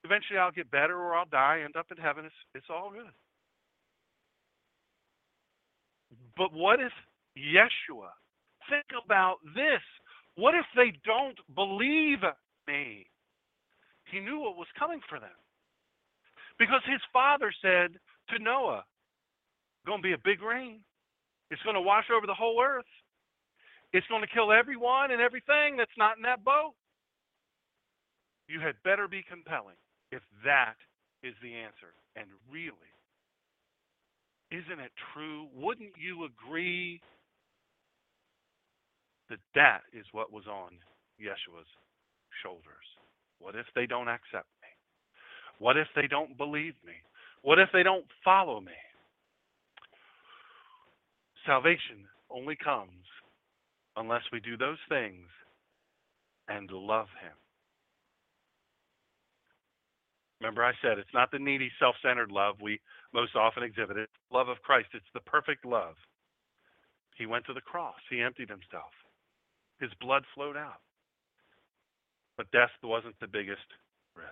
Eventually, 0.06 0.40
I'll 0.40 0.52
get 0.52 0.72
better 0.72 0.96
or 0.96 1.14
I'll 1.14 1.26
die, 1.30 1.60
end 1.66 1.76
up 1.76 1.88
in 1.92 2.02
heaven. 2.02 2.24
It's, 2.24 2.36
it's 2.56 2.68
all 2.70 2.90
good. 2.90 3.12
But 6.38 6.54
what 6.54 6.80
if 6.80 6.94
Yeshua. 7.38 8.10
Think 8.70 8.86
about 9.06 9.38
this. 9.56 9.82
What 10.36 10.56
if 10.56 10.66
they 10.76 10.94
don't 11.06 11.38
believe 11.56 12.20
me? 12.68 13.08
He 14.12 14.20
knew 14.20 14.40
what 14.40 14.58
was 14.58 14.68
coming 14.78 15.00
for 15.08 15.20
them. 15.20 15.38
Because 16.60 16.82
his 16.86 17.02
father 17.14 17.54
said 17.62 18.00
to 18.30 18.44
Noah, 18.44 18.84
going 19.86 20.00
to 20.00 20.04
be 20.04 20.14
a 20.14 20.18
big 20.24 20.42
rain. 20.42 20.82
It's 21.50 21.62
going 21.64 21.76
to 21.76 21.82
wash 21.82 22.06
over 22.12 22.28
the 22.28 22.34
whole 22.34 22.62
earth. 22.62 22.90
It's 23.94 24.08
going 24.08 24.22
to 24.22 24.28
kill 24.28 24.52
everyone 24.52 25.12
and 25.12 25.22
everything 25.22 25.78
that's 25.78 25.96
not 25.98 26.18
in 26.18 26.24
that 26.24 26.44
boat. 26.44 26.74
You 28.50 28.60
had 28.60 28.76
better 28.84 29.08
be 29.08 29.24
compelling 29.24 29.80
if 30.12 30.22
that 30.44 30.76
is 31.24 31.34
the 31.42 31.56
answer. 31.56 31.96
And 32.16 32.28
really, 32.52 32.92
isn't 34.52 34.80
it 34.80 34.92
true? 35.14 35.48
Wouldn't 35.56 35.96
you 35.98 36.26
agree 36.26 37.02
that 39.30 39.40
that 39.56 39.82
is 39.94 40.06
what 40.12 40.32
was 40.32 40.46
on 40.48 40.72
Yeshua's 41.20 41.68
shoulders? 42.44 42.88
What 43.40 43.56
if 43.56 43.66
they 43.76 43.86
don't 43.86 44.08
accept 44.08 44.48
me? 44.62 44.70
What 45.60 45.78
if 45.78 45.88
they 45.96 46.08
don't 46.08 46.38
believe 46.38 46.76
me? 46.86 46.94
What 47.42 47.60
if 47.60 47.70
they 47.74 47.84
don't 47.84 48.06
follow 48.24 48.60
me? 48.62 48.78
Salvation 51.46 52.06
only 52.30 52.56
comes 52.56 53.06
unless 53.96 54.24
we 54.32 54.40
do 54.40 54.58
those 54.58 54.78
things 54.90 55.28
and 56.50 56.70
love 56.72 57.08
Him. 57.22 57.34
Remember, 60.40 60.64
I 60.64 60.74
said 60.82 61.00
it's 61.00 61.14
not 61.14 61.32
the 61.32 61.40
needy, 61.40 61.72
self 61.80 61.96
centered 62.04 62.32
love 62.32 62.56
we 62.62 62.80
most 63.14 63.36
often 63.36 63.64
exhibit. 63.64 63.98
It's 63.98 64.12
love 64.32 64.50
of 64.50 64.62
Christ. 64.62 64.90
It's 64.94 65.06
the 65.14 65.22
perfect 65.22 65.66
love. 65.66 65.96
He 67.18 67.26
went 67.26 67.46
to 67.46 67.54
the 67.54 67.62
cross, 67.62 67.98
He 68.10 68.22
emptied 68.22 68.50
Himself, 68.50 68.94
His 69.80 69.92
blood 70.02 70.24
flowed 70.34 70.58
out. 70.58 70.82
But 72.38 72.52
death 72.52 72.72
wasn't 72.84 73.20
the 73.20 73.28
biggest 73.28 73.66
risk. 74.16 74.30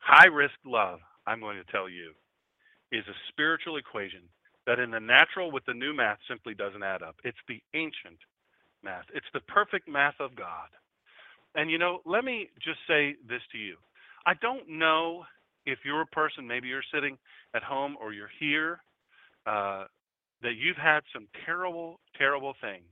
High 0.00 0.26
risk 0.26 0.54
love, 0.64 1.00
I'm 1.26 1.40
going 1.40 1.58
to 1.58 1.72
tell 1.72 1.88
you, 1.88 2.12
is 2.90 3.04
a 3.06 3.16
spiritual 3.28 3.76
equation 3.76 4.22
that 4.66 4.78
in 4.78 4.90
the 4.90 5.00
natural 5.00 5.50
with 5.50 5.64
the 5.66 5.74
new 5.74 5.94
math 5.94 6.18
simply 6.28 6.54
doesn't 6.54 6.82
add 6.82 7.02
up. 7.02 7.16
It's 7.24 7.38
the 7.46 7.60
ancient 7.74 8.18
math, 8.82 9.04
it's 9.14 9.26
the 9.34 9.40
perfect 9.40 9.88
math 9.88 10.14
of 10.20 10.34
God. 10.34 10.68
And 11.54 11.70
you 11.70 11.78
know, 11.78 12.00
let 12.06 12.24
me 12.24 12.48
just 12.62 12.78
say 12.86 13.16
this 13.28 13.42
to 13.52 13.58
you. 13.58 13.76
I 14.26 14.34
don't 14.34 14.68
know 14.68 15.24
if 15.66 15.80
you're 15.84 16.02
a 16.02 16.06
person, 16.06 16.46
maybe 16.46 16.68
you're 16.68 16.82
sitting 16.92 17.18
at 17.54 17.62
home 17.62 17.96
or 18.00 18.12
you're 18.12 18.30
here, 18.40 18.80
uh, 19.46 19.84
that 20.42 20.56
you've 20.56 20.76
had 20.76 21.00
some 21.12 21.26
terrible, 21.44 22.00
terrible 22.16 22.54
things 22.60 22.88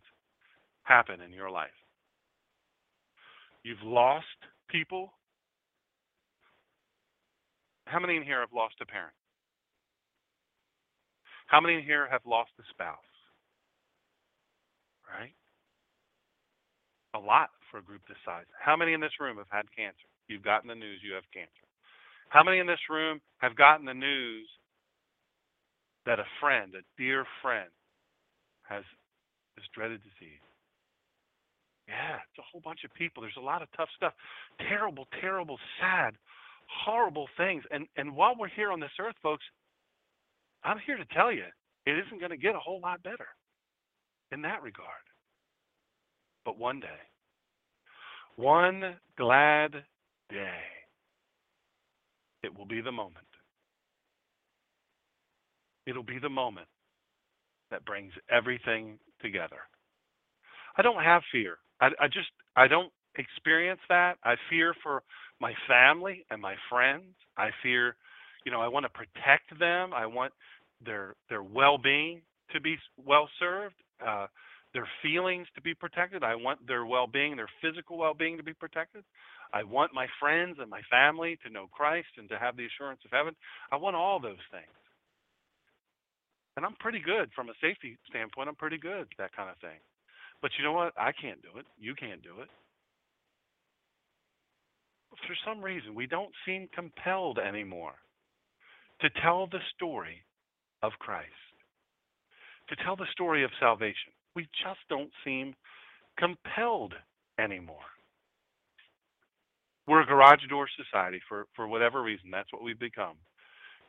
happen 0.82 1.20
in 1.20 1.32
your 1.32 1.51
life. 1.51 1.70
You've 3.62 3.82
lost 3.82 4.26
people. 4.68 5.12
How 7.86 7.99
many 7.99 8.16
in 8.16 8.22
here 8.22 8.40
have 8.40 8.53
lost 8.55 8.74
a 8.80 8.86
parent? 8.86 9.14
How 11.47 11.61
many 11.61 11.74
in 11.74 11.84
here 11.84 12.09
have 12.11 12.22
lost 12.26 12.51
a 12.59 12.62
spouse? 12.70 12.99
Right? 15.07 15.34
A 17.14 17.18
lot 17.18 17.51
for 17.70 17.78
a 17.78 17.82
group 17.82 18.03
this 18.09 18.18
size. 18.24 18.44
How 18.61 18.76
many 18.76 18.92
in 18.92 19.01
this 19.01 19.18
room 19.20 19.36
have 19.38 19.51
had 19.51 19.66
cancer? 19.74 20.11
You've 20.28 20.42
gotten 20.42 20.68
the 20.68 20.74
news 20.74 21.01
you 21.03 21.14
have 21.14 21.24
cancer. 21.32 21.66
How 22.28 22.42
many 22.42 22.59
in 22.59 22.66
this 22.66 22.82
room 22.90 23.20
have 23.38 23.57
gotten 23.57 23.86
the 23.86 23.94
news 23.94 24.49
that 26.07 26.18
a 26.18 26.24
friend, 26.40 26.74
a 26.74 26.82
dear 26.96 27.26
friend, 27.42 27.68
has 28.62 28.84
this 29.57 29.64
dreaded 29.74 30.00
disease? 30.02 30.40
Yeah, 31.88 32.16
it's 32.16 32.38
a 32.38 32.42
whole 32.50 32.61
bunch 32.61 32.80
of 32.84 32.92
people. 32.94 33.22
There's 33.22 33.36
a 33.38 33.44
lot 33.44 33.62
of 33.62 33.68
tough 33.76 33.88
stuff. 33.96 34.12
Terrible, 34.68 35.07
terrible, 35.20 35.59
sad, 35.80 36.14
horrible 36.84 37.28
things. 37.36 37.62
And 37.70 37.86
and 37.96 38.16
while 38.16 38.34
we're 38.38 38.48
here 38.48 38.72
on 38.72 38.80
this 38.80 38.90
earth, 38.98 39.14
folks, 39.22 39.44
I'm 40.64 40.78
here 40.84 40.96
to 40.96 41.04
tell 41.14 41.30
you, 41.30 41.44
it 41.86 41.92
isn't 41.92 42.18
going 42.18 42.30
to 42.30 42.36
get 42.36 42.57
a 42.57 42.61
whole 42.61 42.80
lot 42.80 43.02
better 43.02 43.28
in 44.32 44.42
that 44.42 44.62
regard. 44.62 44.88
But 46.44 46.59
one 46.59 46.80
day, 46.80 47.00
one 48.34 48.96
glad 49.16 49.72
day, 50.28 50.62
it 52.42 52.57
will 52.57 52.66
be 52.66 52.80
the 52.80 52.92
moment. 52.92 53.26
It'll 55.87 56.03
be 56.03 56.18
the 56.18 56.28
moment 56.28 56.68
that 57.70 57.84
brings 57.84 58.12
everything 58.30 58.99
together. 59.20 59.59
I 60.76 60.82
don't 60.82 61.03
have 61.03 61.22
fear. 61.32 61.59
I, 61.80 61.89
I 62.01 62.07
just 62.07 62.28
I 62.57 62.68
don't 62.68 62.93
experience 63.16 63.80
that. 63.89 64.16
I 64.24 64.34
fear 64.51 64.74
for 64.82 65.03
my 65.41 65.53
family 65.68 66.24
and 66.30 66.41
my 66.41 66.55
friends. 66.70 67.14
I 67.37 67.51
fear, 67.62 67.97
you 68.45 68.53
know, 68.53 68.61
I 68.61 68.68
want 68.68 68.84
to 68.84 68.91
protect 68.91 69.59
them. 69.59 69.93
I 69.95 70.07
want 70.07 70.32
their 70.84 71.14
their 71.28 71.43
well-being 71.43 72.22
to 72.53 72.61
be 72.61 72.76
well 73.05 73.28
served. 73.39 73.74
Uh, 74.05 74.26
their 74.74 74.89
feelings 75.03 75.47
to 75.55 75.62
be 75.62 75.72
protected. 75.72 76.22
I 76.22 76.34
want 76.34 76.66
their 76.66 76.84
well-being, 76.84 77.37
their 77.37 77.49
physical 77.62 77.97
well-being 77.97 78.37
to 78.37 78.43
be 78.43 78.53
protected. 78.53 79.05
I 79.55 79.62
want 79.62 79.95
my 79.95 80.07
friends 80.20 80.59
and 80.61 80.68
my 80.68 80.82
family 80.91 81.39
to 81.47 81.51
know 81.51 81.66
Christ 81.72 82.09
and 82.18 82.28
to 82.28 82.39
have 82.39 82.57
the 82.57 82.66
assurance 82.66 83.01
of 83.07 83.11
heaven. 83.11 83.34
I 83.72 83.76
want 83.76 83.97
all 83.97 84.20
those 84.20 84.43
things. 84.51 84.66
And 86.57 86.64
I'm 86.64 86.74
pretty 86.80 87.00
good 87.00 87.30
from 87.34 87.48
a 87.48 87.52
safety 87.61 87.98
standpoint. 88.09 88.48
I'm 88.48 88.57
pretty 88.57 88.78
good 88.78 89.07
that 89.18 89.36
kind 89.36 89.50
of 89.50 89.59
thing. 89.59 89.78
But 90.40 90.50
you 90.59 90.64
know 90.64 90.72
what? 90.72 90.92
I 90.96 91.12
can't 91.12 91.42
do 91.42 91.59
it. 91.59 91.66
You 91.78 91.94
can't 91.94 92.22
do 92.22 92.40
it. 92.40 92.48
For 95.26 95.36
some 95.46 95.62
reason, 95.62 95.94
we 95.94 96.07
don't 96.07 96.32
seem 96.44 96.68
compelled 96.74 97.38
anymore 97.38 97.94
to 99.00 99.09
tell 99.22 99.46
the 99.46 99.61
story 99.74 100.24
of 100.82 100.92
Christ, 100.98 101.28
to 102.68 102.76
tell 102.84 102.96
the 102.96 103.07
story 103.12 103.44
of 103.44 103.50
salvation. 103.61 104.12
We 104.34 104.44
just 104.62 104.80
don't 104.88 105.11
seem 105.24 105.54
compelled 106.18 106.94
anymore. 107.38 107.88
We're 109.86 110.02
a 110.02 110.07
garage 110.07 110.40
door 110.48 110.66
society 110.76 111.20
for, 111.28 111.46
for 111.54 111.68
whatever 111.68 112.02
reason. 112.02 112.30
That's 112.30 112.52
what 112.52 112.62
we've 112.62 112.78
become. 112.78 113.16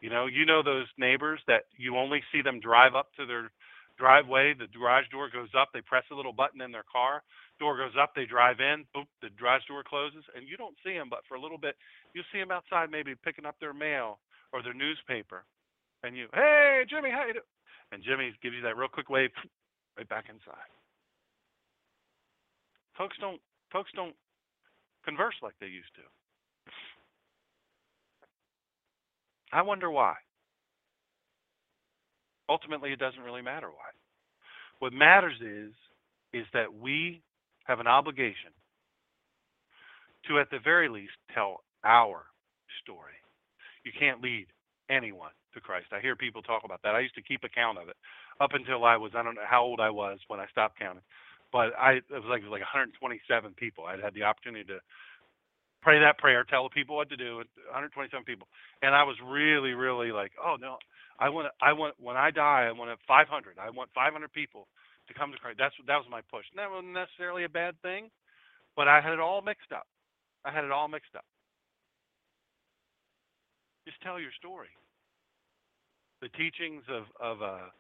You 0.01 0.09
know, 0.09 0.27
you 0.27 0.45
know 0.45 0.61
those 0.61 0.85
neighbors 0.97 1.41
that 1.47 1.65
you 1.77 1.97
only 1.97 2.21
see 2.31 2.41
them 2.41 2.59
drive 2.59 2.95
up 2.95 3.09
to 3.17 3.25
their 3.25 3.51
driveway, 3.97 4.53
the 4.53 4.67
garage 4.69 5.09
door 5.09 5.29
goes 5.33 5.49
up, 5.57 5.69
they 5.73 5.81
press 5.81 6.03
a 6.11 6.15
little 6.15 6.33
button 6.33 6.61
in 6.61 6.71
their 6.71 6.85
car, 6.85 7.23
door 7.59 7.77
goes 7.77 7.97
up, 7.99 8.13
they 8.15 8.25
drive 8.25 8.59
in, 8.59 8.85
boop, 8.95 9.09
the 9.21 9.29
garage 9.39 9.65
door 9.67 9.81
closes, 9.81 10.23
and 10.35 10.47
you 10.47 10.55
don't 10.55 10.77
see 10.85 10.93
them, 10.93 11.09
but 11.09 11.25
for 11.27 11.33
a 11.33 11.41
little 11.41 11.57
bit, 11.57 11.75
you 12.13 12.21
see 12.31 12.37
them 12.37 12.51
outside 12.51 12.91
maybe 12.91 13.15
picking 13.25 13.45
up 13.45 13.55
their 13.59 13.73
mail 13.73 14.19
or 14.53 14.61
their 14.61 14.77
newspaper, 14.77 15.45
and 16.03 16.15
you, 16.15 16.27
hey 16.33 16.85
Jimmy, 16.87 17.09
how 17.09 17.25
you 17.25 17.33
doing? 17.33 17.53
And 17.91 18.03
Jimmy 18.03 18.29
gives 18.43 18.55
you 18.55 18.61
that 18.61 18.77
real 18.77 18.87
quick 18.91 19.09
wave, 19.09 19.31
right 19.97 20.07
back 20.07 20.25
inside. 20.29 20.69
Folks 22.97 23.17
don't 23.19 23.41
folks 23.71 23.91
don't 23.95 24.15
converse 25.05 25.35
like 25.41 25.53
they 25.59 25.67
used 25.67 25.93
to. 25.95 26.01
I 29.57 29.63
wonder 29.63 29.89
why. 29.89 30.13
Ultimately, 32.47 32.91
it 32.91 32.99
doesn't 32.99 33.23
really 33.23 33.41
matter 33.41 33.69
why. 33.69 33.89
What 34.77 34.93
matters 34.93 35.33
is 35.41 35.73
is 36.31 36.45
that 36.53 36.71
we 36.71 37.23
have 37.65 37.79
an 37.79 37.87
obligation 37.87 38.53
to, 40.27 40.39
at 40.39 40.51
the 40.51 40.59
very 40.63 40.89
least, 40.89 41.13
tell 41.33 41.61
our 41.83 42.25
story. 42.83 43.17
You 43.83 43.91
can't 43.97 44.21
lead 44.21 44.45
anyone 44.91 45.31
to 45.55 45.59
Christ. 45.59 45.87
I 45.91 46.01
hear 46.01 46.15
people 46.15 46.43
talk 46.43 46.61
about 46.63 46.81
that. 46.83 46.93
I 46.93 46.99
used 46.99 47.15
to 47.15 47.23
keep 47.23 47.43
account 47.43 47.79
of 47.79 47.89
it 47.89 47.95
up 48.39 48.51
until 48.53 48.85
I 48.85 48.95
was 48.97 49.13
I 49.15 49.23
don't 49.23 49.33
know 49.33 49.49
how 49.49 49.63
old 49.63 49.79
I 49.79 49.89
was 49.89 50.19
when 50.27 50.39
I 50.39 50.45
stopped 50.51 50.77
counting, 50.77 51.01
but 51.51 51.73
I 51.79 51.93
it 51.93 52.03
was 52.11 52.29
like 52.29 52.41
it 52.41 52.49
was 52.49 52.51
like 52.51 52.61
127 52.61 53.55
people. 53.57 53.85
I'd 53.85 54.03
had 54.03 54.13
the 54.13 54.21
opportunity 54.21 54.65
to 54.65 54.77
pray 55.87 56.03
that 56.03 56.17
prayer, 56.17 56.43
tell 56.43 56.67
the 56.67 56.75
people 56.75 56.97
what 56.97 57.07
to 57.07 57.15
do. 57.15 57.37
127 57.71 58.11
people, 58.25 58.45
and 58.83 58.93
I 58.93 59.07
was 59.07 59.15
really, 59.23 59.71
really 59.71 60.11
like, 60.11 60.33
oh 60.35 60.57
no, 60.59 60.75
I 61.17 61.29
want, 61.29 61.47
I 61.61 61.71
want 61.71 61.95
when 61.97 62.17
I 62.17 62.29
die, 62.29 62.67
I 62.67 62.73
want 62.73 62.91
500. 63.07 63.55
I 63.55 63.69
want 63.69 63.89
500 63.95 64.27
people 64.33 64.67
to 65.07 65.13
come 65.13 65.31
to 65.31 65.37
Christ. 65.37 65.55
That's 65.57 65.73
that 65.87 65.95
was 65.95 66.11
my 66.11 66.19
push. 66.27 66.43
And 66.51 66.59
that 66.59 66.69
wasn't 66.69 66.91
necessarily 66.91 67.45
a 67.45 67.49
bad 67.49 67.79
thing, 67.79 68.11
but 68.75 68.89
I 68.89 68.99
had 68.99 69.13
it 69.13 69.21
all 69.21 69.41
mixed 69.41 69.71
up. 69.71 69.87
I 70.43 70.51
had 70.51 70.65
it 70.65 70.71
all 70.75 70.89
mixed 70.89 71.15
up. 71.15 71.23
Just 73.87 74.01
tell 74.03 74.19
your 74.19 74.35
story. 74.35 74.67
The 76.19 76.27
teachings 76.35 76.83
of 76.91 77.07
of 77.15 77.41
uh, 77.41 77.71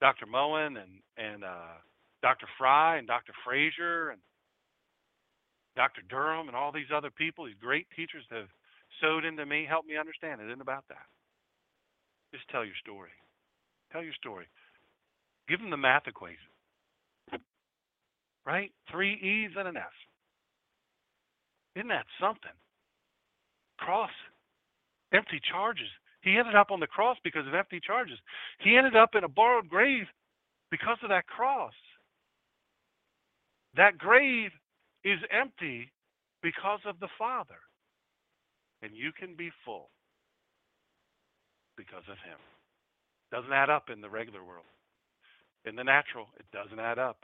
Dr. 0.00 0.24
Moen 0.24 0.80
and 0.80 1.04
and 1.20 1.44
uh, 1.44 1.76
Dr. 2.22 2.48
Fry 2.56 2.96
and 2.96 3.06
Dr. 3.06 3.36
Frazier 3.44 4.16
and 4.16 4.20
Dr. 5.76 6.02
Durham 6.08 6.48
and 6.48 6.56
all 6.56 6.72
these 6.72 6.92
other 6.94 7.10
people, 7.10 7.46
these 7.46 7.54
great 7.60 7.86
teachers 7.96 8.24
have 8.30 8.48
sewed 9.00 9.24
into 9.24 9.44
me, 9.44 9.66
helped 9.68 9.88
me 9.88 9.96
understand 9.96 10.40
it 10.40 10.48
isn't 10.48 10.60
about 10.60 10.84
that. 10.88 11.06
Just 12.32 12.48
tell 12.48 12.64
your 12.64 12.76
story. 12.80 13.10
Tell 13.92 14.02
your 14.02 14.14
story. 14.14 14.46
Give 15.48 15.60
them 15.60 15.70
the 15.70 15.76
math 15.76 16.06
equation. 16.06 16.38
Right? 18.46 18.72
Three 18.90 19.14
E's 19.14 19.56
and 19.56 19.68
an 19.68 19.76
F. 19.76 19.92
Isn't 21.76 21.88
that 21.88 22.06
something? 22.20 22.52
cross, 23.78 24.10
empty 25.12 25.40
charges. 25.50 25.88
He 26.22 26.38
ended 26.38 26.54
up 26.54 26.70
on 26.70 26.80
the 26.80 26.86
cross 26.86 27.18
because 27.22 27.46
of 27.46 27.54
empty 27.54 27.80
charges. 27.84 28.18
He 28.60 28.76
ended 28.76 28.96
up 28.96 29.10
in 29.14 29.24
a 29.24 29.28
borrowed 29.28 29.68
grave 29.68 30.06
because 30.70 30.96
of 31.02 31.10
that 31.10 31.26
cross. 31.26 31.74
That 33.76 33.98
grave 33.98 34.50
is 35.04 35.18
empty 35.30 35.92
because 36.42 36.80
of 36.86 36.98
the 37.00 37.08
Father. 37.18 37.60
And 38.82 38.92
you 38.94 39.12
can 39.12 39.36
be 39.36 39.50
full 39.64 39.90
because 41.76 42.04
of 42.10 42.16
Him. 42.24 42.38
Doesn't 43.32 43.52
add 43.52 43.70
up 43.70 43.88
in 43.92 44.00
the 44.00 44.10
regular 44.10 44.42
world. 44.44 44.66
In 45.64 45.76
the 45.76 45.84
natural, 45.84 46.26
it 46.38 46.46
doesn't 46.52 46.78
add 46.78 46.98
up. 46.98 47.18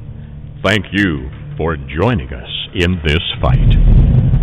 Thank 0.63 0.87
you 0.91 1.29
for 1.57 1.77
joining 1.77 2.33
us 2.33 2.49
in 2.75 2.99
this 3.05 3.21
fight. 3.41 4.40